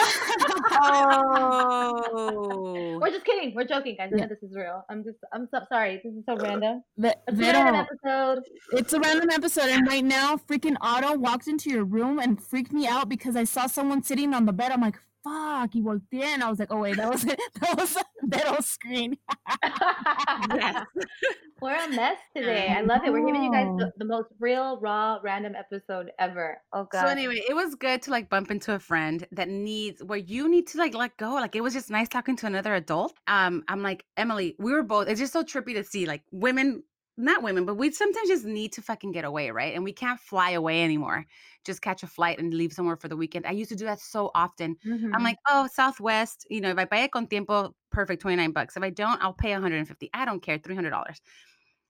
oh 1.61 2.99
We're 3.01 3.11
just 3.11 3.25
kidding. 3.25 3.55
We're 3.55 3.65
joking, 3.65 3.97
guys. 3.99 4.11
None 4.11 4.19
Yeah. 4.19 4.25
of 4.25 4.31
this 4.31 4.43
is 4.43 4.55
real. 4.55 4.85
I'm 4.91 5.05
just, 5.05 5.19
I'm 5.33 5.49
so 5.53 5.61
sorry. 5.69 6.01
This 6.05 6.13
is 6.15 6.25
so 6.27 6.33
uh, 6.35 6.37
random. 6.43 6.83
Ve- 6.97 7.13
It's 7.27 7.39
a 7.39 7.43
random 7.53 7.75
episode. 7.75 8.43
it's 8.73 8.93
a 8.93 9.01
random 9.01 9.31
episode, 9.31 9.69
and 9.71 9.87
right 9.87 10.05
now, 10.05 10.37
freaking 10.37 10.77
Otto 10.81 11.17
walked 11.19 11.49
into 11.49 11.71
your 11.71 11.85
room 11.85 12.19
and 12.19 12.43
freaked 12.43 12.73
me 12.73 12.87
out 12.87 13.09
because 13.09 13.37
I 13.37 13.45
saw 13.45 13.67
someone 13.67 14.03
sitting 14.03 14.35
on 14.35 14.47
the 14.47 14.53
bed. 14.53 14.73
I'm 14.73 14.81
like, 14.81 14.99
fuck, 15.29 15.73
he 15.73 15.83
volteé, 15.83 16.25
and 16.25 16.43
I 16.43 16.51
was 16.51 16.59
like, 16.59 16.73
oh 16.73 16.81
wait, 16.81 16.97
that 16.97 17.11
was 17.11 17.25
it. 17.25 17.41
That 17.61 17.77
was 17.77 17.97
Vero's 18.23 18.67
screen. 18.67 19.17
yes 20.55 20.87
We're 21.61 21.75
a 21.75 21.89
mess 21.89 22.19
today. 22.37 22.69
I 22.69 22.83
love 22.83 23.01
it. 23.05 23.11
We're 23.11 23.27
giving 23.27 23.43
you 23.43 23.51
guys 23.51 23.67
the, 23.79 23.93
the 23.97 24.05
most 24.05 24.29
real, 24.39 24.79
raw, 24.81 25.19
random 25.25 25.55
episode 25.57 26.13
ever. 26.21 26.59
Oh 26.73 26.87
god. 26.91 27.01
So 27.01 27.07
anyway, 27.09 27.43
it 27.49 27.55
was 27.55 27.75
good 27.75 28.01
to 28.03 28.13
like 28.13 28.29
bump 28.29 28.53
into 28.53 28.75
a 28.75 28.79
friend 28.79 29.27
that 29.33 29.49
needs 29.49 30.03
where 30.05 30.19
you 30.19 30.49
need 30.49 30.69
to 30.69 30.79
like 30.79 30.95
let 30.95 31.17
go. 31.17 31.35
Like 31.35 31.57
it 31.57 31.63
was 31.63 31.75
just 31.75 31.91
nice 31.91 32.09
talking 32.09 32.37
to 32.37 32.47
another 32.47 32.75
adult. 32.75 33.15
Um, 33.27 33.65
I'm 33.67 33.83
like 33.83 34.05
Emily, 34.17 34.55
we 34.61 34.73
were 34.73 34.85
both. 34.85 35.09
It's 35.09 35.19
just 35.19 35.33
so 35.33 35.43
trippy 35.43 35.75
to 35.75 35.83
see 35.83 36.07
like 36.07 36.23
women, 36.31 36.85
not 37.19 37.43
women, 37.43 37.67
but 37.67 37.75
we 37.77 37.91
sometimes 37.93 38.29
just 38.29 38.45
need 38.45 38.73
to 38.75 38.83
fucking 38.83 39.13
get 39.13 39.25
away, 39.25 39.51
right? 39.51 39.75
And 39.75 39.85
we 39.85 39.93
can't 39.93 40.21
fly 40.21 40.51
away 40.51 40.83
anymore. 40.85 41.27
Just 41.65 41.83
catch 41.83 42.03
a 42.03 42.07
flight 42.07 42.39
and 42.39 42.55
leave 42.55 42.73
somewhere 42.73 42.97
for 42.97 43.09
the 43.09 43.17
weekend. 43.17 43.47
I 43.47 43.51
used 43.53 43.71
to 43.71 43.77
do 43.77 43.85
that 43.87 44.01
so 44.01 44.31
often. 44.35 44.77
Mhm. 44.85 45.15
I'm 45.15 45.23
like, 45.25 45.39
oh, 45.49 45.69
Southwest. 45.73 46.47
You 46.51 46.61
know, 46.61 46.71
if 46.71 46.79
I 46.79 46.85
buy 46.87 46.99
it 46.99 47.13
con 47.13 47.27
tiempo, 47.27 47.75
perfect, 47.91 48.23
twenty 48.23 48.37
nine 48.37 48.53
bucks. 48.53 48.77
If 48.77 48.83
I 48.83 48.91
don't, 48.91 49.21
I'll 49.23 49.35
pay 49.35 49.53
150. 49.53 50.11
I 50.15 50.25
don't 50.25 50.41
care, 50.43 50.59
three 50.59 50.75
hundred 50.77 50.91
dollars. 50.91 51.21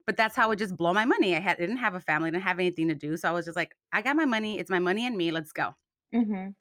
But 0.07 0.17
that's 0.17 0.37
how 0.37 0.45
I 0.45 0.47
would 0.49 0.59
just 0.59 0.77
blow 0.77 0.95
my 0.95 1.05
money. 1.05 1.37
I 1.37 1.41
had 1.41 1.59
didn't 1.59 1.79
have 1.79 1.95
a 1.95 2.01
family, 2.01 2.31
didn't 2.31 2.45
have 2.45 2.59
anything 2.61 2.89
to 2.89 2.95
do, 2.95 3.17
so 3.17 3.29
I 3.29 3.33
was 3.33 3.45
just 3.47 3.57
like, 3.57 3.77
I 3.93 4.03
got 4.03 4.17
my 4.17 4.25
money. 4.27 4.59
It's 4.59 4.71
my 4.71 4.79
money 4.81 5.07
and 5.07 5.17
me. 5.17 5.31
Let's 5.33 5.53
go. 5.53 5.75
Mhm. 6.13 6.55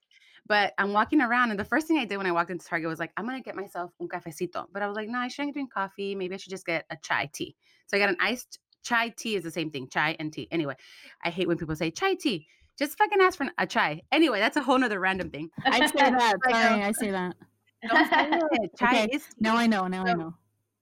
But 0.48 0.74
I'm 0.78 0.94
walking 0.94 1.22
around, 1.22 1.52
and 1.52 1.60
the 1.60 1.66
first 1.66 1.88
thing 1.88 1.98
I 1.98 2.06
did 2.06 2.18
when 2.18 2.28
I 2.28 2.32
walked 2.32 2.52
into 2.52 2.66
Target 2.66 2.88
was 2.88 3.00
like, 3.00 3.12
I'm 3.18 3.26
gonna 3.26 3.42
get 3.42 3.56
myself 3.56 3.92
un 4.00 4.08
cafecito. 4.08 4.66
But 4.72 4.82
I 4.82 4.88
was 4.88 4.96
like, 4.96 5.10
no, 5.10 5.20
I 5.20 5.28
shouldn't 5.28 5.54
drink 5.54 5.74
coffee. 5.74 6.16
Maybe 6.16 6.36
I 6.36 6.38
should 6.38 6.52
just 6.52 6.66
get 6.66 6.86
a 6.90 6.98
chai 7.02 7.30
tea. 7.34 7.56
So 7.88 7.98
I 7.98 8.00
got 8.00 8.10
an 8.10 8.18
iced 8.20 8.60
chai 8.84 9.10
tea 9.10 9.36
is 9.36 9.44
the 9.44 9.52
same 9.52 9.72
thing, 9.72 9.88
chai 9.90 10.16
and 10.20 10.32
tea. 10.32 10.48
Anyway, 10.52 10.76
I 11.24 11.30
hate 11.30 11.48
when 11.48 11.58
people 11.58 11.76
say 11.76 11.92
chai 11.92 12.16
tea. 12.16 12.48
Just 12.78 12.98
fucking 12.98 13.20
ask 13.22 13.38
for 13.38 13.48
a 13.58 13.66
chai. 13.66 14.04
Anyway, 14.12 14.40
that's 14.40 14.56
a 14.56 14.62
whole 14.62 14.78
nother 14.78 15.00
random 15.00 15.32
thing. 15.32 15.50
I 15.66 15.86
say 15.88 16.12
that. 16.12 16.36
Sorry, 16.50 16.54
um, 16.54 16.82
I 16.82 16.92
say 16.92 17.12
that. 17.12 17.36
Don't 17.88 18.10
say 18.10 18.30
it. 18.52 18.72
Chai 18.78 18.86
Okay, 18.86 19.16
is 19.16 19.24
tea. 19.24 19.34
Now 19.40 19.58
I 19.58 19.66
know. 19.68 19.88
Now 19.88 20.06
I 20.06 20.14
know. 20.14 20.34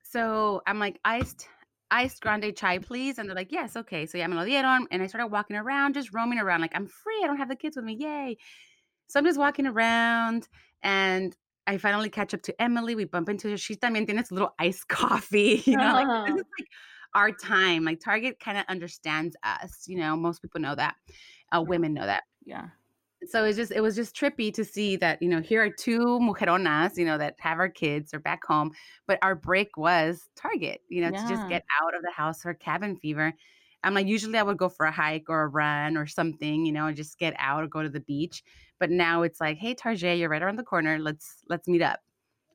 So 0.04 0.62
I'm 0.68 0.78
like, 0.78 1.00
iced, 1.06 1.48
iced 1.92 2.22
grande 2.22 2.56
chai, 2.56 2.80
please. 2.80 3.18
And 3.18 3.30
they're 3.30 3.36
like, 3.36 3.52
yes, 3.52 3.76
okay. 3.78 4.06
So 4.06 4.18
yeah, 4.18 4.28
me 4.28 4.36
lo 4.36 4.46
dieron. 4.46 4.86
And 4.92 5.02
I 5.02 5.08
started 5.08 5.28
walking 5.28 5.56
around, 5.56 5.94
just 5.94 6.14
roaming 6.14 6.40
around. 6.40 6.62
Like, 6.62 6.76
I'm 6.76 6.88
free. 6.88 7.22
I 7.24 7.28
don't 7.28 7.38
have 7.38 7.50
the 7.50 7.56
kids 7.56 7.76
with 7.78 7.86
me. 7.86 7.96
Yay. 8.00 8.38
So 9.08 9.20
I'm 9.20 9.26
just 9.26 9.40
walking 9.40 9.68
around 9.68 10.48
and 10.84 11.36
I 11.68 11.78
finally 11.78 12.10
catch 12.10 12.34
up 12.34 12.42
to 12.44 12.62
Emily. 12.62 12.96
We 12.96 13.06
bump 13.06 13.30
into 13.30 13.50
her. 13.50 13.58
She 13.58 13.76
también 13.76 14.06
tiene 14.08 14.24
su 14.26 14.36
little 14.36 14.54
iced 14.60 14.88
coffee. 14.90 15.64
You 15.66 15.78
know, 15.78 15.94
like 15.94 16.08
Uh-huh. 16.08 16.26
this 16.26 16.36
is 16.36 16.46
like 16.60 16.68
our 17.16 17.32
time. 17.32 17.84
Like 17.86 18.00
Target 18.00 18.40
kind 18.40 18.58
of 18.58 18.66
understands 18.68 19.36
us. 19.44 19.86
You 19.88 19.98
know, 19.98 20.16
most 20.16 20.42
people 20.42 20.62
know 20.62 20.76
that. 20.76 20.96
Uh, 21.52 21.62
women 21.62 21.94
know 21.94 22.06
that 22.06 22.24
Yeah. 22.46 22.70
so 23.26 23.44
it's 23.46 23.58
just 23.58 23.72
it 23.72 23.82
was 23.82 23.96
just 23.96 24.16
trippy 24.16 24.54
to 24.54 24.64
see 24.64 24.96
that 24.98 25.22
you 25.22 25.30
know 25.30 25.42
here 25.42 25.64
are 25.64 25.70
two 25.70 26.20
mujeronas 26.20 26.98
you 26.98 27.06
know 27.06 27.18
that 27.18 27.36
have 27.40 27.60
our 27.60 27.70
kids 27.70 28.14
or 28.14 28.20
back 28.20 28.44
home 28.46 28.72
but 29.08 29.18
our 29.22 29.36
break 29.36 29.78
was 29.78 30.30
target 30.36 30.82
you 30.90 31.02
know 31.02 31.12
to 31.12 31.28
just 31.28 31.48
get 31.48 31.64
out 31.82 31.96
of 31.96 32.02
the 32.04 32.12
house 32.12 32.42
for 32.42 32.54
cabin 32.54 32.96
fever 32.96 33.34
i'm 33.86 33.94
like 33.94 34.08
usually 34.08 34.38
i 34.38 34.44
would 34.44 34.58
go 34.58 34.68
for 34.68 34.86
a 34.86 34.92
hike 34.92 35.30
or 35.30 35.44
a 35.44 35.48
run 35.48 35.96
or 35.96 36.06
something 36.06 36.66
you 36.66 36.72
know 36.74 36.88
and 36.88 36.98
just 36.98 37.18
get 37.18 37.34
out 37.38 37.64
or 37.64 37.68
go 37.68 37.82
to 37.82 37.90
the 37.90 38.02
beach 38.02 38.44
but 38.80 38.90
now 38.90 39.22
it's 39.22 39.40
like 39.40 39.58
hey 39.58 39.74
Tarjay, 39.74 40.20
you're 40.20 40.30
right 40.30 40.42
around 40.42 40.58
the 40.58 40.64
corner 40.64 41.00
let's 41.00 41.44
let's 41.50 41.68
meet 41.68 41.82
up 41.82 42.00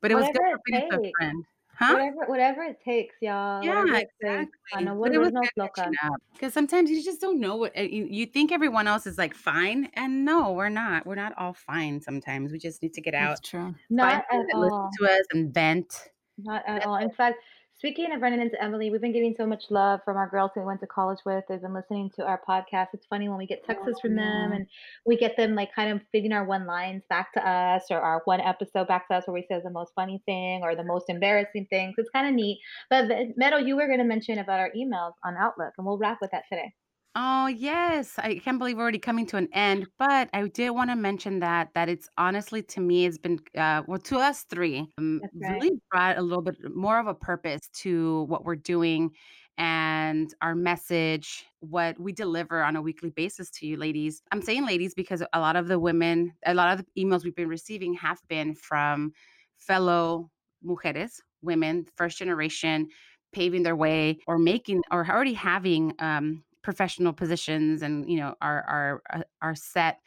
but 0.02 0.10
it 0.10 0.16
was 0.16 0.26
good 0.26 0.40
Whatever 0.42 0.88
for 0.90 1.00
it 1.00 1.06
a 1.06 1.12
friend 1.18 1.44
huh 1.74 1.92
Whatever, 1.94 2.16
whatever 2.26 2.62
it 2.64 2.78
takes, 2.84 3.14
y'all. 3.22 3.64
yeah, 3.64 3.80
Whatever 3.80 3.96
it 3.96 4.08
exactly. 4.20 4.50
I 4.74 4.82
know 4.82 5.00
But 5.00 5.14
it 5.14 5.18
was 5.18 5.32
no 5.32 5.40
good 5.40 5.70
catching 5.74 5.94
up 6.04 6.20
because 6.34 6.52
sometimes 6.52 6.90
you 6.90 7.02
just 7.02 7.20
don't 7.22 7.40
know 7.40 7.56
what 7.56 7.76
uh, 7.78 7.82
you, 7.82 8.06
you 8.10 8.26
think 8.26 8.52
everyone 8.52 8.86
else 8.86 9.06
is 9.06 9.16
like 9.16 9.34
fine, 9.34 9.88
and 9.94 10.24
no, 10.24 10.52
we're 10.52 10.68
not. 10.68 11.06
We're 11.06 11.14
not 11.14 11.32
all 11.38 11.54
fine. 11.54 12.00
Sometimes 12.02 12.52
we 12.52 12.58
just 12.58 12.82
need 12.82 12.92
to 12.94 13.00
get 13.00 13.14
out, 13.14 13.30
That's 13.36 13.48
true. 13.48 13.74
Not 13.88 14.24
at 14.30 14.42
listen 14.54 14.72
all. 14.72 14.90
to 14.98 15.04
us, 15.06 15.22
and 15.32 15.54
vent. 15.54 16.10
Not 16.36 16.62
at 16.66 16.84
all. 16.86 16.96
In 16.96 17.10
fact, 17.10 17.38
Speaking 17.80 18.12
of 18.12 18.20
running 18.20 18.42
into 18.42 18.62
Emily, 18.62 18.90
we've 18.90 19.00
been 19.00 19.10
getting 19.14 19.34
so 19.34 19.46
much 19.46 19.70
love 19.70 20.00
from 20.04 20.18
our 20.18 20.28
girls 20.28 20.50
who 20.54 20.60
we 20.60 20.66
went 20.66 20.80
to 20.80 20.86
college 20.86 21.20
with. 21.24 21.44
They've 21.48 21.62
been 21.62 21.72
listening 21.72 22.10
to 22.16 22.26
our 22.26 22.38
podcast. 22.46 22.88
It's 22.92 23.06
funny 23.06 23.30
when 23.30 23.38
we 23.38 23.46
get 23.46 23.64
texts 23.64 24.00
from 24.02 24.16
them 24.16 24.52
and 24.52 24.66
we 25.06 25.16
get 25.16 25.34
them 25.38 25.54
like 25.54 25.74
kind 25.74 25.90
of 25.90 26.02
feeding 26.12 26.34
our 26.34 26.44
one 26.44 26.66
lines 26.66 27.04
back 27.08 27.32
to 27.32 27.48
us 27.48 27.84
or 27.90 27.98
our 27.98 28.20
one 28.26 28.42
episode 28.42 28.86
back 28.86 29.08
to 29.08 29.14
us 29.14 29.26
where 29.26 29.32
we 29.32 29.46
say 29.48 29.58
the 29.64 29.70
most 29.70 29.94
funny 29.94 30.22
thing 30.26 30.60
or 30.62 30.76
the 30.76 30.84
most 30.84 31.08
embarrassing 31.08 31.68
things. 31.70 31.94
It's 31.96 32.10
kind 32.10 32.28
of 32.28 32.34
neat. 32.34 32.58
But 32.90 33.08
Meadow, 33.38 33.56
you 33.56 33.76
were 33.76 33.86
going 33.86 33.98
to 34.00 34.04
mention 34.04 34.40
about 34.40 34.60
our 34.60 34.70
emails 34.76 35.14
on 35.24 35.38
Outlook, 35.38 35.72
and 35.78 35.86
we'll 35.86 35.96
wrap 35.96 36.18
with 36.20 36.32
that 36.32 36.44
today. 36.50 36.74
Oh, 37.16 37.48
yes. 37.48 38.14
I 38.18 38.38
can't 38.38 38.58
believe 38.58 38.76
we're 38.76 38.82
already 38.82 39.00
coming 39.00 39.26
to 39.26 39.36
an 39.36 39.48
end, 39.52 39.86
but 39.98 40.30
I 40.32 40.46
did 40.46 40.70
want 40.70 40.90
to 40.90 40.96
mention 40.96 41.40
that 41.40 41.70
that 41.74 41.88
it's 41.88 42.08
honestly 42.16 42.62
to 42.62 42.80
me 42.80 43.04
it's 43.04 43.18
been 43.18 43.40
uh 43.58 43.82
well 43.88 43.98
to 43.98 44.18
us 44.18 44.42
three 44.42 44.86
um, 44.96 45.20
right. 45.34 45.54
really 45.54 45.80
brought 45.90 46.18
a 46.18 46.22
little 46.22 46.42
bit 46.42 46.56
more 46.72 47.00
of 47.00 47.08
a 47.08 47.14
purpose 47.14 47.68
to 47.82 48.22
what 48.28 48.44
we're 48.44 48.54
doing 48.54 49.10
and 49.58 50.32
our 50.40 50.54
message, 50.54 51.44
what 51.58 51.98
we 51.98 52.12
deliver 52.12 52.62
on 52.62 52.76
a 52.76 52.82
weekly 52.82 53.10
basis 53.10 53.50
to 53.50 53.66
you 53.66 53.76
ladies. 53.76 54.22
I'm 54.30 54.40
saying 54.40 54.64
ladies 54.64 54.94
because 54.94 55.22
a 55.32 55.40
lot 55.40 55.56
of 55.56 55.66
the 55.66 55.78
women, 55.78 56.32
a 56.46 56.54
lot 56.54 56.78
of 56.78 56.84
the 56.84 57.04
emails 57.04 57.24
we've 57.24 57.34
been 57.34 57.48
receiving 57.48 57.92
have 57.94 58.20
been 58.28 58.54
from 58.54 59.12
fellow 59.58 60.30
mujeres, 60.64 61.20
women, 61.42 61.86
first 61.96 62.18
generation, 62.18 62.88
paving 63.32 63.64
their 63.64 63.76
way 63.76 64.18
or 64.28 64.38
making 64.38 64.82
or 64.92 65.06
already 65.10 65.34
having 65.34 65.92
um 65.98 66.44
professional 66.62 67.12
positions 67.12 67.82
and 67.82 68.10
you 68.10 68.18
know 68.18 68.34
are 68.40 69.02
are 69.12 69.24
are 69.42 69.54
set 69.54 70.00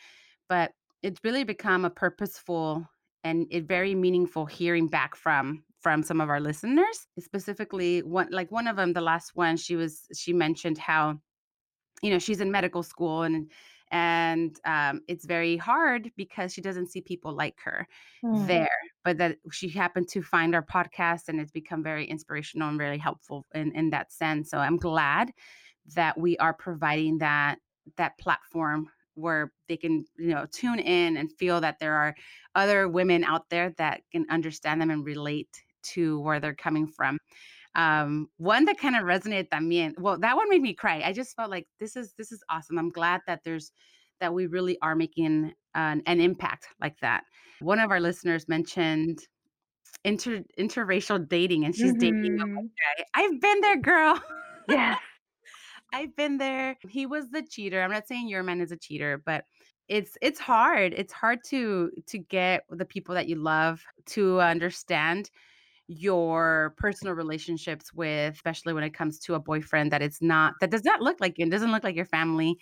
but 0.50 0.74
it's 1.02 1.20
really 1.24 1.44
become 1.44 1.86
a 1.86 1.90
purposeful 1.90 2.88
and 3.24 3.48
it 3.52 3.66
very 3.66 3.96
meaningful 3.96 4.46
hearing 4.46 4.88
back 4.88 5.16
from 5.16 5.64
from 5.80 6.04
some 6.04 6.22
of 6.22 6.30
our 6.30 6.40
listeners 6.40 7.08
specifically 7.20 8.02
one 8.04 8.28
like 8.32 8.52
one 8.52 8.68
of 8.68 8.76
them 8.76 8.94
the 8.94 9.02
last 9.02 9.36
one 9.36 9.58
she 9.58 9.76
was 9.76 10.08
she 10.16 10.34
mentioned 10.34 10.78
how 10.78 11.18
you 12.02 12.10
know 12.10 12.20
she's 12.20 12.42
in 12.42 12.52
medical 12.52 12.84
school 12.84 13.24
and 13.24 13.52
and 13.92 14.60
um, 14.66 15.02
it's 15.08 15.26
very 15.26 15.56
hard 15.56 16.12
because 16.18 16.52
she 16.52 16.62
doesn't 16.62 16.88
see 16.90 17.02
people 17.02 17.32
like 17.34 17.58
her 17.64 17.88
Hmm. 18.22 18.46
there 18.48 18.70
but 19.04 19.18
that 19.18 19.38
she 19.52 19.70
happened 19.70 20.08
to 20.10 20.22
find 20.22 20.56
our 20.56 20.64
podcast 20.66 21.28
and 21.28 21.40
it's 21.40 21.52
become 21.52 21.84
very 21.84 22.06
inspirational 22.06 22.70
and 22.70 22.80
really 22.80 22.98
helpful 22.98 23.46
in 23.54 23.72
in 23.76 23.90
that 23.92 24.12
sense 24.12 24.50
so 24.50 24.58
i'm 24.58 24.78
glad 24.78 25.32
that 25.96 26.18
we 26.18 26.38
are 26.38 26.54
providing 26.54 27.20
that 27.20 27.60
that 27.98 28.18
platform 28.18 28.90
where 29.16 29.52
they 29.68 29.78
can 29.78 30.06
you 30.18 30.30
know 30.30 30.46
tune 30.52 30.80
in 30.80 31.18
and 31.18 31.32
feel 31.38 31.62
that 31.62 31.80
there 31.80 31.94
are 31.96 32.16
other 32.56 32.88
women 32.88 33.24
out 33.24 33.50
there 33.50 33.72
that 33.78 34.02
can 34.12 34.26
understand 34.30 34.82
them 34.82 34.90
and 34.90 35.06
relate 35.06 35.64
to 35.84 36.20
where 36.22 36.40
they're 36.40 36.56
coming 36.56 36.88
from. 36.88 37.20
Um 37.76 38.30
one 38.38 38.66
that 38.66 38.78
kind 38.80 38.96
of 38.96 39.04
resonated 39.04 39.50
también 39.50 39.98
well 40.00 40.18
that 40.20 40.36
one 40.38 40.50
made 40.50 40.62
me 40.62 40.74
cry. 40.74 41.02
I 41.04 41.14
just 41.14 41.36
felt 41.36 41.52
like 41.52 41.68
this 41.80 41.96
is 41.96 42.14
this 42.16 42.32
is 42.32 42.44
awesome. 42.50 42.78
I'm 42.80 42.90
glad 42.92 43.22
that 43.28 43.44
there's 43.44 43.72
that 44.20 44.34
we 44.34 44.48
really 44.48 44.78
are 44.82 44.96
making 44.96 45.54
an, 45.76 46.04
an 46.06 46.22
impact 46.22 46.68
like 46.80 47.00
that. 47.02 47.26
One 47.60 47.80
of 47.80 47.92
our 47.92 48.00
listeners 48.00 48.48
mentioned 48.48 49.28
inter 50.04 50.44
interracial 50.60 51.28
dating 51.28 51.66
and 51.66 51.76
she's 51.76 51.96
dating 51.96 52.16
a 52.40 52.46
Mhm. 52.46 52.70
guy. 52.98 53.06
I've 53.16 53.40
been 53.42 53.62
there 53.62 53.78
girl. 53.78 54.22
Yes. 54.68 54.98
I've 55.94 56.16
been 56.16 56.38
there. 56.38 56.78
He 56.90 57.06
was 57.06 57.30
the 57.30 57.44
cheater. 57.44 57.82
I'm 57.82 57.92
not 57.92 58.08
saying 58.08 58.28
your 58.28 58.44
man 58.44 58.62
is 58.62 58.72
a 58.72 58.78
cheater, 58.78 59.22
but 59.24 59.46
it's 59.88 60.18
it's 60.22 60.40
hard. 60.40 60.94
It's 60.94 61.14
hard 61.14 61.40
to 61.46 61.92
to 62.08 62.18
get 62.18 62.64
the 62.70 62.86
people 62.86 63.16
that 63.16 63.28
you 63.28 63.36
love 63.36 63.84
to 64.08 64.40
understand 64.42 65.30
your 65.88 66.74
personal 66.78 67.14
relationships 67.14 67.94
with, 67.94 68.34
especially 68.36 68.74
when 68.74 68.84
it 68.84 68.94
comes 68.94 69.20
to 69.20 69.36
a 69.36 69.40
boyfriend 69.40 69.92
that 69.92 70.02
it's 70.02 70.22
not 70.22 70.54
that 70.62 70.72
does 70.72 70.84
not 70.86 71.02
look 71.02 71.20
like 71.22 71.38
you 71.38 71.44
and 71.44 71.52
doesn't 71.52 71.72
look 71.72 71.84
like 71.84 71.96
your 71.96 72.06
family. 72.06 72.58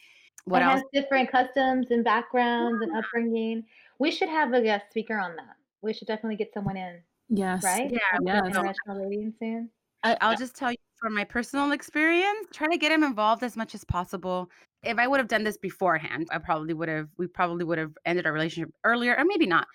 What 0.45 0.61
That 0.61 0.63
else? 0.63 0.81
has 0.81 1.03
different 1.03 1.29
customs 1.31 1.91
and 1.91 2.03
backgrounds 2.03 2.81
and 2.81 2.95
upbringing. 2.97 3.65
We 3.99 4.11
should 4.11 4.29
have 4.29 4.53
a 4.53 4.61
guest 4.61 4.87
speaker 4.89 5.17
on 5.17 5.35
that. 5.35 5.55
We 5.81 5.93
should 5.93 6.07
definitely 6.07 6.37
get 6.37 6.53
someone 6.53 6.77
in, 6.77 7.03
Yes. 7.29 7.63
right? 7.63 7.91
Yeah, 7.91 8.19
Yes. 8.25 8.41
International 8.47 9.09
dating 9.09 9.35
soon. 9.39 9.69
I'll 10.03 10.35
just 10.35 10.55
tell 10.55 10.71
you 10.71 10.77
from 11.01 11.15
my 11.15 11.23
personal 11.23 11.71
experience, 11.71 12.47
try 12.53 12.67
to 12.67 12.77
get 12.77 12.91
him 12.91 13.03
involved 13.03 13.43
as 13.43 13.57
much 13.57 13.73
as 13.73 13.83
possible. 13.83 14.49
If 14.83 14.97
I 14.97 15.07
would 15.07 15.19
have 15.19 15.27
done 15.27 15.43
this 15.43 15.57
beforehand, 15.57 16.27
I 16.31 16.37
probably 16.37 16.73
would 16.73 16.89
have, 16.89 17.09
we 17.17 17.27
probably 17.27 17.65
would 17.65 17.77
have 17.79 17.93
ended 18.05 18.25
our 18.25 18.33
relationship 18.33 18.71
earlier, 18.83 19.15
or 19.17 19.25
maybe 19.25 19.47
not. 19.47 19.67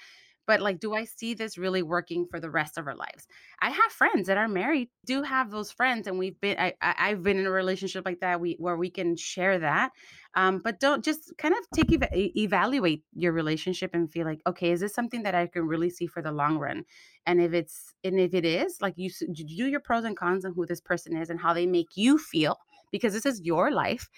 But 0.47 0.61
like, 0.61 0.81
do 0.81 0.95
I 0.95 1.05
see 1.05 1.35
this 1.35 1.59
really 1.59 1.83
working 1.83 2.27
for 2.31 2.41
the 2.41 2.51
rest 2.51 2.79
of 2.79 2.87
our 2.87 2.95
lives? 2.95 3.27
I 3.61 3.71
have 3.71 3.93
friends 3.93 4.27
that 4.29 4.39
are 4.39 4.49
married, 4.49 4.89
do 5.05 5.23
have 5.23 5.51
those 5.51 5.71
friends, 5.71 6.07
and 6.07 6.19
we've 6.19 6.41
been, 6.41 6.59
I, 6.59 6.75
I, 6.81 6.95
I've 6.99 7.23
been 7.23 7.39
in 7.39 7.47
a 7.47 7.51
relationship 7.51 8.05
like 8.05 8.21
that, 8.21 8.41
we 8.41 8.57
where 8.59 8.77
we 8.77 8.91
can 8.91 9.17
share 9.17 9.59
that. 9.59 9.93
Um, 10.35 10.61
but 10.63 10.81
don't 10.81 11.05
just 11.05 11.33
kind 11.39 11.55
of 11.55 11.61
take 11.75 11.93
eva- 11.93 12.15
e- 12.17 12.33
evaluate 12.37 13.05
your 13.15 13.33
relationship 13.33 13.91
and 13.95 14.11
feel 14.11 14.27
like, 14.27 14.41
okay, 14.47 14.71
is 14.71 14.81
this 14.81 14.95
something 14.95 15.23
that 15.23 15.35
I 15.35 15.47
can 15.47 15.67
really 15.67 15.91
see 15.91 16.07
for 16.07 16.23
the 16.23 16.33
long 16.33 16.59
run? 16.59 16.85
and 17.27 17.41
if 17.41 17.53
it's 17.53 17.95
and 18.05 18.19
if 18.21 18.35
it 18.35 18.45
is 18.45 18.81
like 18.81 18.95
you, 18.97 19.11
you 19.21 19.45
do 19.45 19.67
your 19.67 19.81
pros 19.81 20.05
and 20.05 20.17
cons 20.17 20.45
on 20.45 20.53
who 20.55 20.67
this 20.67 20.81
person 20.81 21.17
is 21.17 21.31
and 21.31 21.41
how 21.41 21.53
they 21.53 21.67
make 21.67 21.97
you 21.97 22.19
feel 22.19 22.59
because 22.93 23.13
this 23.13 23.27
is 23.27 23.41
your 23.43 23.71
life 23.71 24.09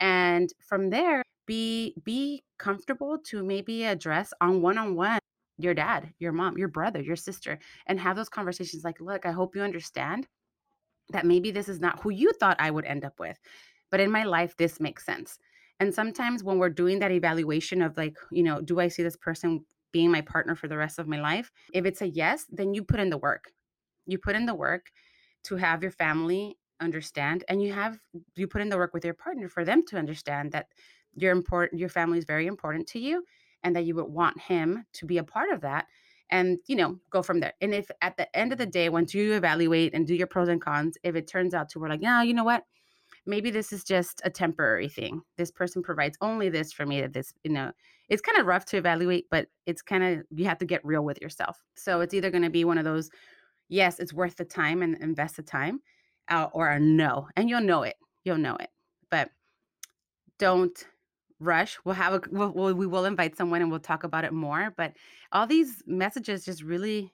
and 0.00 0.50
from 0.60 0.90
there 0.90 1.22
be 1.46 1.94
be 2.04 2.42
comfortable 2.58 3.18
to 3.18 3.42
maybe 3.42 3.84
address 3.84 4.32
on 4.40 4.60
one-on-one 4.60 5.18
your 5.58 5.74
dad 5.74 6.12
your 6.18 6.32
mom 6.32 6.56
your 6.56 6.68
brother 6.68 7.02
your 7.02 7.16
sister 7.16 7.58
and 7.86 8.00
have 8.00 8.16
those 8.16 8.28
conversations 8.28 8.84
like 8.84 9.00
look 9.00 9.26
i 9.26 9.32
hope 9.32 9.54
you 9.54 9.62
understand 9.62 10.26
that 11.10 11.26
maybe 11.26 11.50
this 11.50 11.68
is 11.68 11.80
not 11.80 12.00
who 12.00 12.10
you 12.10 12.32
thought 12.32 12.56
i 12.60 12.70
would 12.70 12.84
end 12.84 13.04
up 13.04 13.18
with 13.18 13.38
but 13.90 14.00
in 14.00 14.10
my 14.10 14.24
life 14.24 14.56
this 14.56 14.80
makes 14.80 15.04
sense. 15.04 15.38
And 15.80 15.94
sometimes 15.94 16.42
when 16.42 16.58
we're 16.58 16.70
doing 16.70 16.98
that 16.98 17.12
evaluation 17.12 17.82
of 17.82 17.96
like 17.96 18.16
you 18.30 18.42
know 18.42 18.60
do 18.60 18.80
i 18.80 18.88
see 18.88 19.02
this 19.02 19.16
person 19.16 19.64
being 19.92 20.10
my 20.10 20.20
partner 20.20 20.54
for 20.54 20.68
the 20.68 20.76
rest 20.76 20.98
of 20.98 21.08
my 21.08 21.20
life? 21.20 21.50
If 21.72 21.86
it's 21.86 22.02
a 22.02 22.08
yes 22.08 22.46
then 22.50 22.74
you 22.74 22.82
put 22.84 23.00
in 23.00 23.10
the 23.10 23.18
work. 23.18 23.52
You 24.06 24.18
put 24.18 24.36
in 24.36 24.46
the 24.46 24.54
work 24.54 24.86
to 25.44 25.56
have 25.56 25.82
your 25.82 25.92
family 25.92 26.58
understand 26.80 27.44
and 27.48 27.62
you 27.62 27.72
have 27.72 27.98
you 28.36 28.46
put 28.46 28.60
in 28.60 28.68
the 28.68 28.76
work 28.76 28.94
with 28.94 29.04
your 29.04 29.14
partner 29.14 29.48
for 29.48 29.64
them 29.64 29.84
to 29.86 29.98
understand 29.98 30.52
that 30.52 30.66
your 31.14 31.32
important 31.32 31.80
your 31.80 31.88
family 31.88 32.18
is 32.18 32.24
very 32.24 32.46
important 32.46 32.86
to 32.88 32.98
you 33.00 33.24
and 33.62 33.74
that 33.76 33.84
you 33.84 33.94
would 33.94 34.06
want 34.06 34.40
him 34.40 34.84
to 34.94 35.06
be 35.06 35.18
a 35.18 35.24
part 35.24 35.50
of 35.50 35.60
that 35.62 35.86
and 36.30 36.58
you 36.66 36.76
know 36.76 36.98
go 37.10 37.22
from 37.22 37.40
there. 37.40 37.54
And 37.60 37.74
if 37.74 37.90
at 38.02 38.16
the 38.16 38.34
end 38.36 38.52
of 38.52 38.58
the 38.58 38.66
day 38.66 38.88
once 38.88 39.14
you 39.14 39.34
evaluate 39.34 39.94
and 39.94 40.06
do 40.06 40.14
your 40.14 40.26
pros 40.26 40.48
and 40.48 40.60
cons 40.60 40.96
if 41.02 41.14
it 41.14 41.26
turns 41.26 41.54
out 41.54 41.68
to 41.70 41.78
we're 41.78 41.88
like 41.88 42.02
yeah 42.02 42.22
you 42.22 42.34
know 42.34 42.44
what? 42.44 42.64
Maybe 43.26 43.50
this 43.50 43.72
is 43.72 43.84
just 43.84 44.22
a 44.24 44.30
temporary 44.30 44.88
thing. 44.88 45.20
This 45.36 45.50
person 45.50 45.82
provides 45.82 46.16
only 46.20 46.48
this 46.48 46.72
for 46.72 46.86
me 46.86 47.00
that 47.00 47.12
this 47.12 47.32
you 47.44 47.52
know 47.52 47.72
it's 48.08 48.22
kind 48.22 48.38
of 48.38 48.46
rough 48.46 48.64
to 48.66 48.76
evaluate 48.76 49.26
but 49.30 49.48
it's 49.66 49.82
kind 49.82 50.04
of 50.04 50.24
you 50.30 50.44
have 50.46 50.58
to 50.58 50.66
get 50.66 50.84
real 50.84 51.04
with 51.04 51.20
yourself. 51.20 51.62
So 51.76 52.00
it's 52.00 52.14
either 52.14 52.30
going 52.30 52.44
to 52.44 52.50
be 52.50 52.64
one 52.64 52.78
of 52.78 52.84
those 52.84 53.10
yes 53.68 53.98
it's 53.98 54.12
worth 54.12 54.36
the 54.36 54.44
time 54.44 54.82
and 54.82 54.96
invest 54.98 55.36
the 55.36 55.42
time 55.42 55.80
uh, 56.28 56.48
or 56.52 56.68
a 56.68 56.80
no 56.80 57.28
and 57.36 57.48
you'll 57.48 57.60
know 57.60 57.82
it. 57.82 57.96
You'll 58.24 58.38
know 58.38 58.56
it. 58.56 58.70
But 59.10 59.30
don't 60.38 60.86
rush 61.40 61.78
we'll 61.84 61.94
have 61.94 62.14
a 62.14 62.20
we'll, 62.30 62.52
we'll, 62.52 62.74
we 62.74 62.86
will 62.86 63.04
invite 63.04 63.36
someone 63.36 63.60
and 63.62 63.70
we'll 63.70 63.80
talk 63.80 64.04
about 64.04 64.24
it 64.24 64.32
more 64.32 64.72
but 64.76 64.94
all 65.32 65.46
these 65.46 65.82
messages 65.86 66.44
just 66.44 66.62
really 66.62 67.12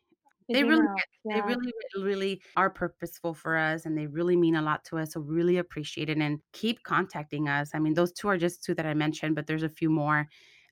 they 0.52 0.64
really 0.64 0.86
emails, 0.86 1.00
they 1.32 1.40
really 1.42 1.72
really 1.96 2.42
are 2.56 2.70
purposeful 2.70 3.34
for 3.34 3.56
us 3.56 3.84
and 3.84 3.98
they 3.98 4.06
really 4.06 4.36
mean 4.36 4.54
a 4.54 4.62
lot 4.62 4.84
to 4.84 4.98
us 4.98 5.12
so 5.12 5.20
really 5.20 5.56
appreciate 5.58 6.08
it 6.08 6.18
and 6.18 6.40
keep 6.52 6.82
contacting 6.84 7.48
us 7.48 7.70
i 7.74 7.78
mean 7.78 7.94
those 7.94 8.12
two 8.12 8.28
are 8.28 8.38
just 8.38 8.62
two 8.62 8.74
that 8.74 8.86
i 8.86 8.94
mentioned 8.94 9.34
but 9.34 9.46
there's 9.46 9.62
a 9.62 9.68
few 9.68 9.90
more 9.90 10.26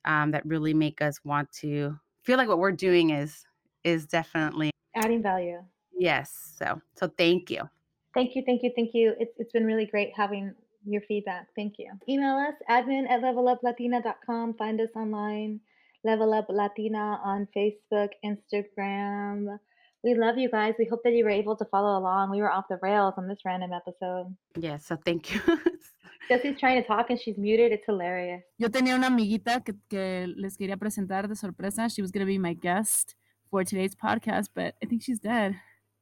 um, 0.05 0.31
that 0.31 0.45
really 0.45 0.73
make 0.73 1.01
us 1.01 1.23
want 1.23 1.51
to 1.51 1.97
feel 2.23 2.37
like 2.37 2.47
what 2.47 2.59
we're 2.59 2.71
doing 2.71 3.09
is 3.11 3.45
is 3.83 4.05
definitely 4.05 4.71
adding 4.95 5.21
value. 5.21 5.63
yes 5.97 6.55
so 6.57 6.81
so 6.95 7.07
thank 7.07 7.49
you 7.49 7.69
Thank 8.13 8.35
you, 8.35 8.43
thank 8.45 8.61
you, 8.61 8.71
thank 8.75 8.93
you. 8.93 9.15
It's 9.19 9.33
it's 9.39 9.51
been 9.51 9.65
really 9.65 9.85
great 9.85 10.13
having 10.15 10.53
your 10.85 11.01
feedback. 11.07 11.47
Thank 11.55 11.75
you. 11.77 11.91
Email 12.07 12.35
us 12.35 12.55
admin 12.69 13.09
at 13.09 13.21
leveluplatina.com. 13.21 14.55
Find 14.55 14.81
us 14.81 14.89
online, 14.95 15.59
Level 16.03 16.33
Up 16.33 16.47
Latina 16.49 17.19
on 17.23 17.47
Facebook, 17.55 18.09
Instagram. 18.23 19.59
We 20.03 20.15
love 20.15 20.37
you 20.37 20.49
guys. 20.49 20.73
We 20.77 20.85
hope 20.85 21.01
that 21.05 21.13
you 21.13 21.23
were 21.23 21.29
able 21.29 21.55
to 21.55 21.65
follow 21.65 21.97
along. 21.97 22.29
We 22.31 22.41
were 22.41 22.51
off 22.51 22.65
the 22.69 22.77
rails 22.81 23.13
on 23.17 23.27
this 23.27 23.39
random 23.45 23.71
episode. 23.71 24.35
yes 24.57 24.85
so 24.85 24.97
thank 25.05 25.33
you 25.33 25.39
Jesse's 26.29 26.59
trying 26.59 26.81
to 26.81 26.87
talk 26.87 27.09
and 27.09 27.19
she's 27.19 27.37
muted. 27.37 27.71
It's 27.71 27.85
hilarious. 27.85 28.43
Yo 28.57 28.69
tenía 28.69 28.95
una 28.95 29.07
amiguita 29.07 29.61
que, 29.63 29.73
que 29.89 30.27
les 30.37 30.57
quería 30.57 30.77
presentar 30.77 31.27
de 31.27 31.35
sorpresa. 31.35 31.89
She 31.89 32.01
was 32.01 32.11
going 32.11 32.25
to 32.25 32.31
be 32.31 32.37
my 32.37 32.53
guest 32.53 33.15
for 33.49 33.63
today's 33.63 33.95
podcast, 33.95 34.47
but 34.55 34.75
I 34.81 34.85
think 34.85 35.01
she's 35.01 35.19
dead. 35.19 35.55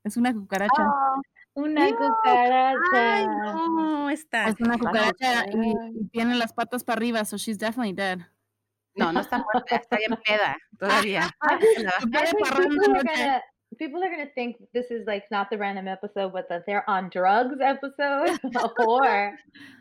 Es 0.06 0.18
una 0.18 0.32
cucaracha. 0.34 0.92
Una 1.54 1.90
No. 1.90 1.98
cucaracha. 1.98 2.80
Ay, 2.94 3.28
no, 3.28 4.10
está. 4.10 4.48
Es 4.48 4.56
una 4.60 4.78
cucaracha 4.78 5.46
y, 5.52 6.08
tiene 6.12 6.36
las 6.36 6.54
patas 6.54 6.84
para 6.84 6.98
arriba, 6.98 7.26
so 7.26 7.38
she's 7.38 7.58
definitely 7.58 7.94
dead. 7.94 8.20
No, 8.96 9.12
no 9.12 9.22
está 9.22 9.38
muerta, 9.38 9.76
está 9.76 9.98
bien 9.98 10.18
peda 10.24 10.58
todavía. 10.80 11.30
Se 13.80 13.88
puede 13.88 14.04
I 14.04 14.04
think 14.04 14.04
parrar 14.04 14.04
people 14.04 14.04
are 14.04 14.10
gonna 14.10 14.12
people 14.12 14.12
are 14.12 14.12
gonna 14.12 14.30
think 14.36 14.58
this 14.74 14.92
is 14.92 15.08
like 15.08 15.24
not 15.32 15.50
the 15.50 15.58
random 15.58 15.88
episode, 15.88 16.34
but 16.34 16.50
that 16.50 16.66
they're 16.66 16.88
on 16.90 17.10
drugs 17.10 17.58
episode, 17.62 18.38
or 18.80 19.34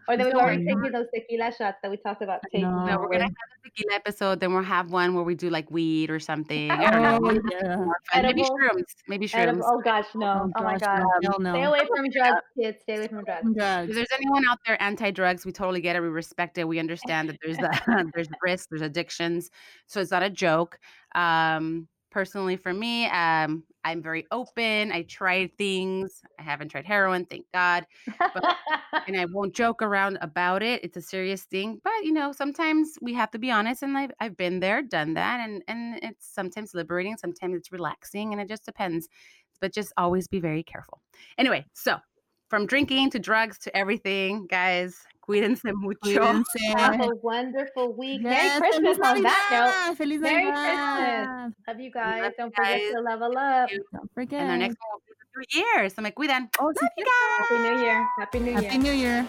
or 0.09 0.17
they 0.17 0.25
were 0.25 0.31
No, 0.31 0.41
already 0.41 0.65
we're 0.65 0.75
taking 0.77 0.93
those 0.93 1.07
tequila 1.15 1.53
shots 1.57 1.79
that 1.83 1.91
we 1.91 1.97
talked 1.97 2.23
about 2.23 2.41
taking. 2.53 2.63
No. 2.63 2.87
No, 2.87 2.99
we're 2.99 3.11
gonna 3.11 3.25
have 3.25 3.33
a 3.33 3.69
tequila 3.69 3.95
episode, 3.97 4.41
then 4.41 4.53
we'll 4.53 4.63
have 4.63 4.93
one 4.93 5.15
where 5.15 5.25
we 5.25 5.35
do 5.35 5.51
like 5.51 5.71
weed 5.71 6.11
or 6.11 6.21
something. 6.21 6.71
I 6.71 6.91
don't 6.91 7.03
know. 7.03 7.19
Oh, 7.23 7.41
yeah. 7.51 7.77
More 7.77 8.01
fun. 8.13 8.23
Maybe 8.23 8.43
shrooms. 8.43 8.85
Maybe 9.09 9.29
Edible- 9.35 9.63
shrooms. 9.63 9.65
Oh 9.67 9.81
gosh, 9.83 10.07
no! 10.15 10.51
Oh, 10.57 10.63
my 10.63 10.79
gosh, 10.79 10.81
god! 10.81 11.07
no, 11.23 11.37
no. 11.39 11.53
Stay 11.53 11.65
away 11.65 11.81
from 11.95 12.11
drugs, 12.11 12.41
kids. 12.57 12.83
Stay 12.83 12.97
away 12.97 13.09
from 13.09 13.25
drugs. 13.25 13.91
If 13.91 13.95
there's 13.95 14.13
anyone 14.13 14.45
out 14.49 14.59
there 14.67 14.81
anti-drugs, 14.81 15.45
we 15.45 15.53
totally 15.53 15.81
get 15.81 15.97
it. 15.97 16.01
We 16.01 16.09
respect 16.09 16.59
it. 16.59 16.65
We 16.69 16.79
understand 16.79 17.29
that 17.29 17.39
there's 17.43 17.57
the 17.59 18.11
there's 18.15 18.29
risks, 18.43 18.69
there's 18.71 18.83
addictions, 18.83 19.51
so 19.87 20.01
it's 20.01 20.11
not 20.11 20.23
a 20.23 20.31
joke. 20.31 20.79
Um, 21.15 21.89
personally, 22.11 22.57
for 22.57 22.73
me, 22.73 23.07
um, 23.07 23.65
I'm 23.85 24.03
very 24.03 24.27
open. 24.31 24.93
I 24.93 25.03
try 25.03 25.47
things. 25.59 26.23
I 26.39 26.43
haven't 26.43 26.69
tried 26.69 26.85
heroin, 26.85 27.25
thank 27.25 27.47
God, 27.53 27.87
and 29.07 29.19
I 29.19 29.27
won't 29.33 29.55
joke 29.55 29.83
around 29.83 30.19
about 30.21 30.63
it. 30.63 30.85
It's 30.85 30.97
a 30.97 31.03
serious 31.03 31.45
thing, 31.45 31.81
but 31.83 31.93
you 32.03 32.13
know, 32.13 32.33
sometimes 32.33 32.99
we 33.01 33.15
have 33.15 33.31
to 33.31 33.39
be 33.39 33.51
honest. 33.51 33.83
And 33.83 33.97
I've 33.97 34.13
I've 34.21 34.37
been 34.37 34.61
there, 34.61 34.83
done 34.83 35.15
that, 35.15 35.41
and 35.41 35.63
and 35.69 35.99
it's 36.03 36.27
sometimes 36.33 36.75
liberating, 36.75 37.17
sometimes 37.17 37.57
it's 37.57 37.73
relaxing, 37.73 38.33
and 38.33 38.41
it 38.41 38.49
just 38.49 38.65
depends. 38.65 39.09
But 39.61 39.75
just 39.75 39.93
always 39.97 40.27
be 40.27 40.41
very 40.41 40.63
careful. 40.63 41.03
Anyway, 41.37 41.67
so 41.75 41.99
from 42.49 42.67
drinking 42.67 43.11
to 43.11 43.19
drugs 43.19 43.59
to 43.61 43.77
everything, 43.77 44.47
guys, 44.47 44.97
cuídense 45.31 45.73
mucho. 45.73 46.01
Cuídense. 46.03 46.59
Have 46.77 47.01
a 47.01 47.15
wonderful 47.23 47.95
week. 47.95 48.21
Yes, 48.23 48.59
Merry 48.59 48.61
Christmas 48.61 48.99
on 48.99 49.23
that 49.23 49.45
note. 49.55 49.97
Feliz 49.97 50.21
Merry 50.21 50.45
Navidad. 50.51 51.55
Love 51.69 51.81
you 51.81 51.91
guys. 51.91 52.23
Love 52.23 52.33
Don't 52.37 52.51
you 52.51 52.53
forget 52.57 52.81
guys. 52.81 52.93
to 52.93 53.01
level 53.01 53.39
up. 53.39 53.69
Don't 53.95 54.11
forget. 54.15 54.41
And 54.41 54.51
our 54.51 54.59
next 54.59 54.77
one 54.83 54.91
will 54.91 55.03
be 55.07 55.15
the 55.15 55.27
new 55.31 55.47
year. 55.55 55.89
So 55.89 56.03
me 56.03 56.11
cuidan. 56.11 56.51
Oh, 56.59 56.73
sí, 56.75 56.87
Happy 57.39 57.59
New 57.63 57.79
Year. 57.79 57.99
Happy 58.19 58.39
New 58.41 58.51
Year. 58.51 58.63
Happy 58.63 58.75
Year. 58.75 58.83
New 58.83 58.93
Year. 58.93 59.27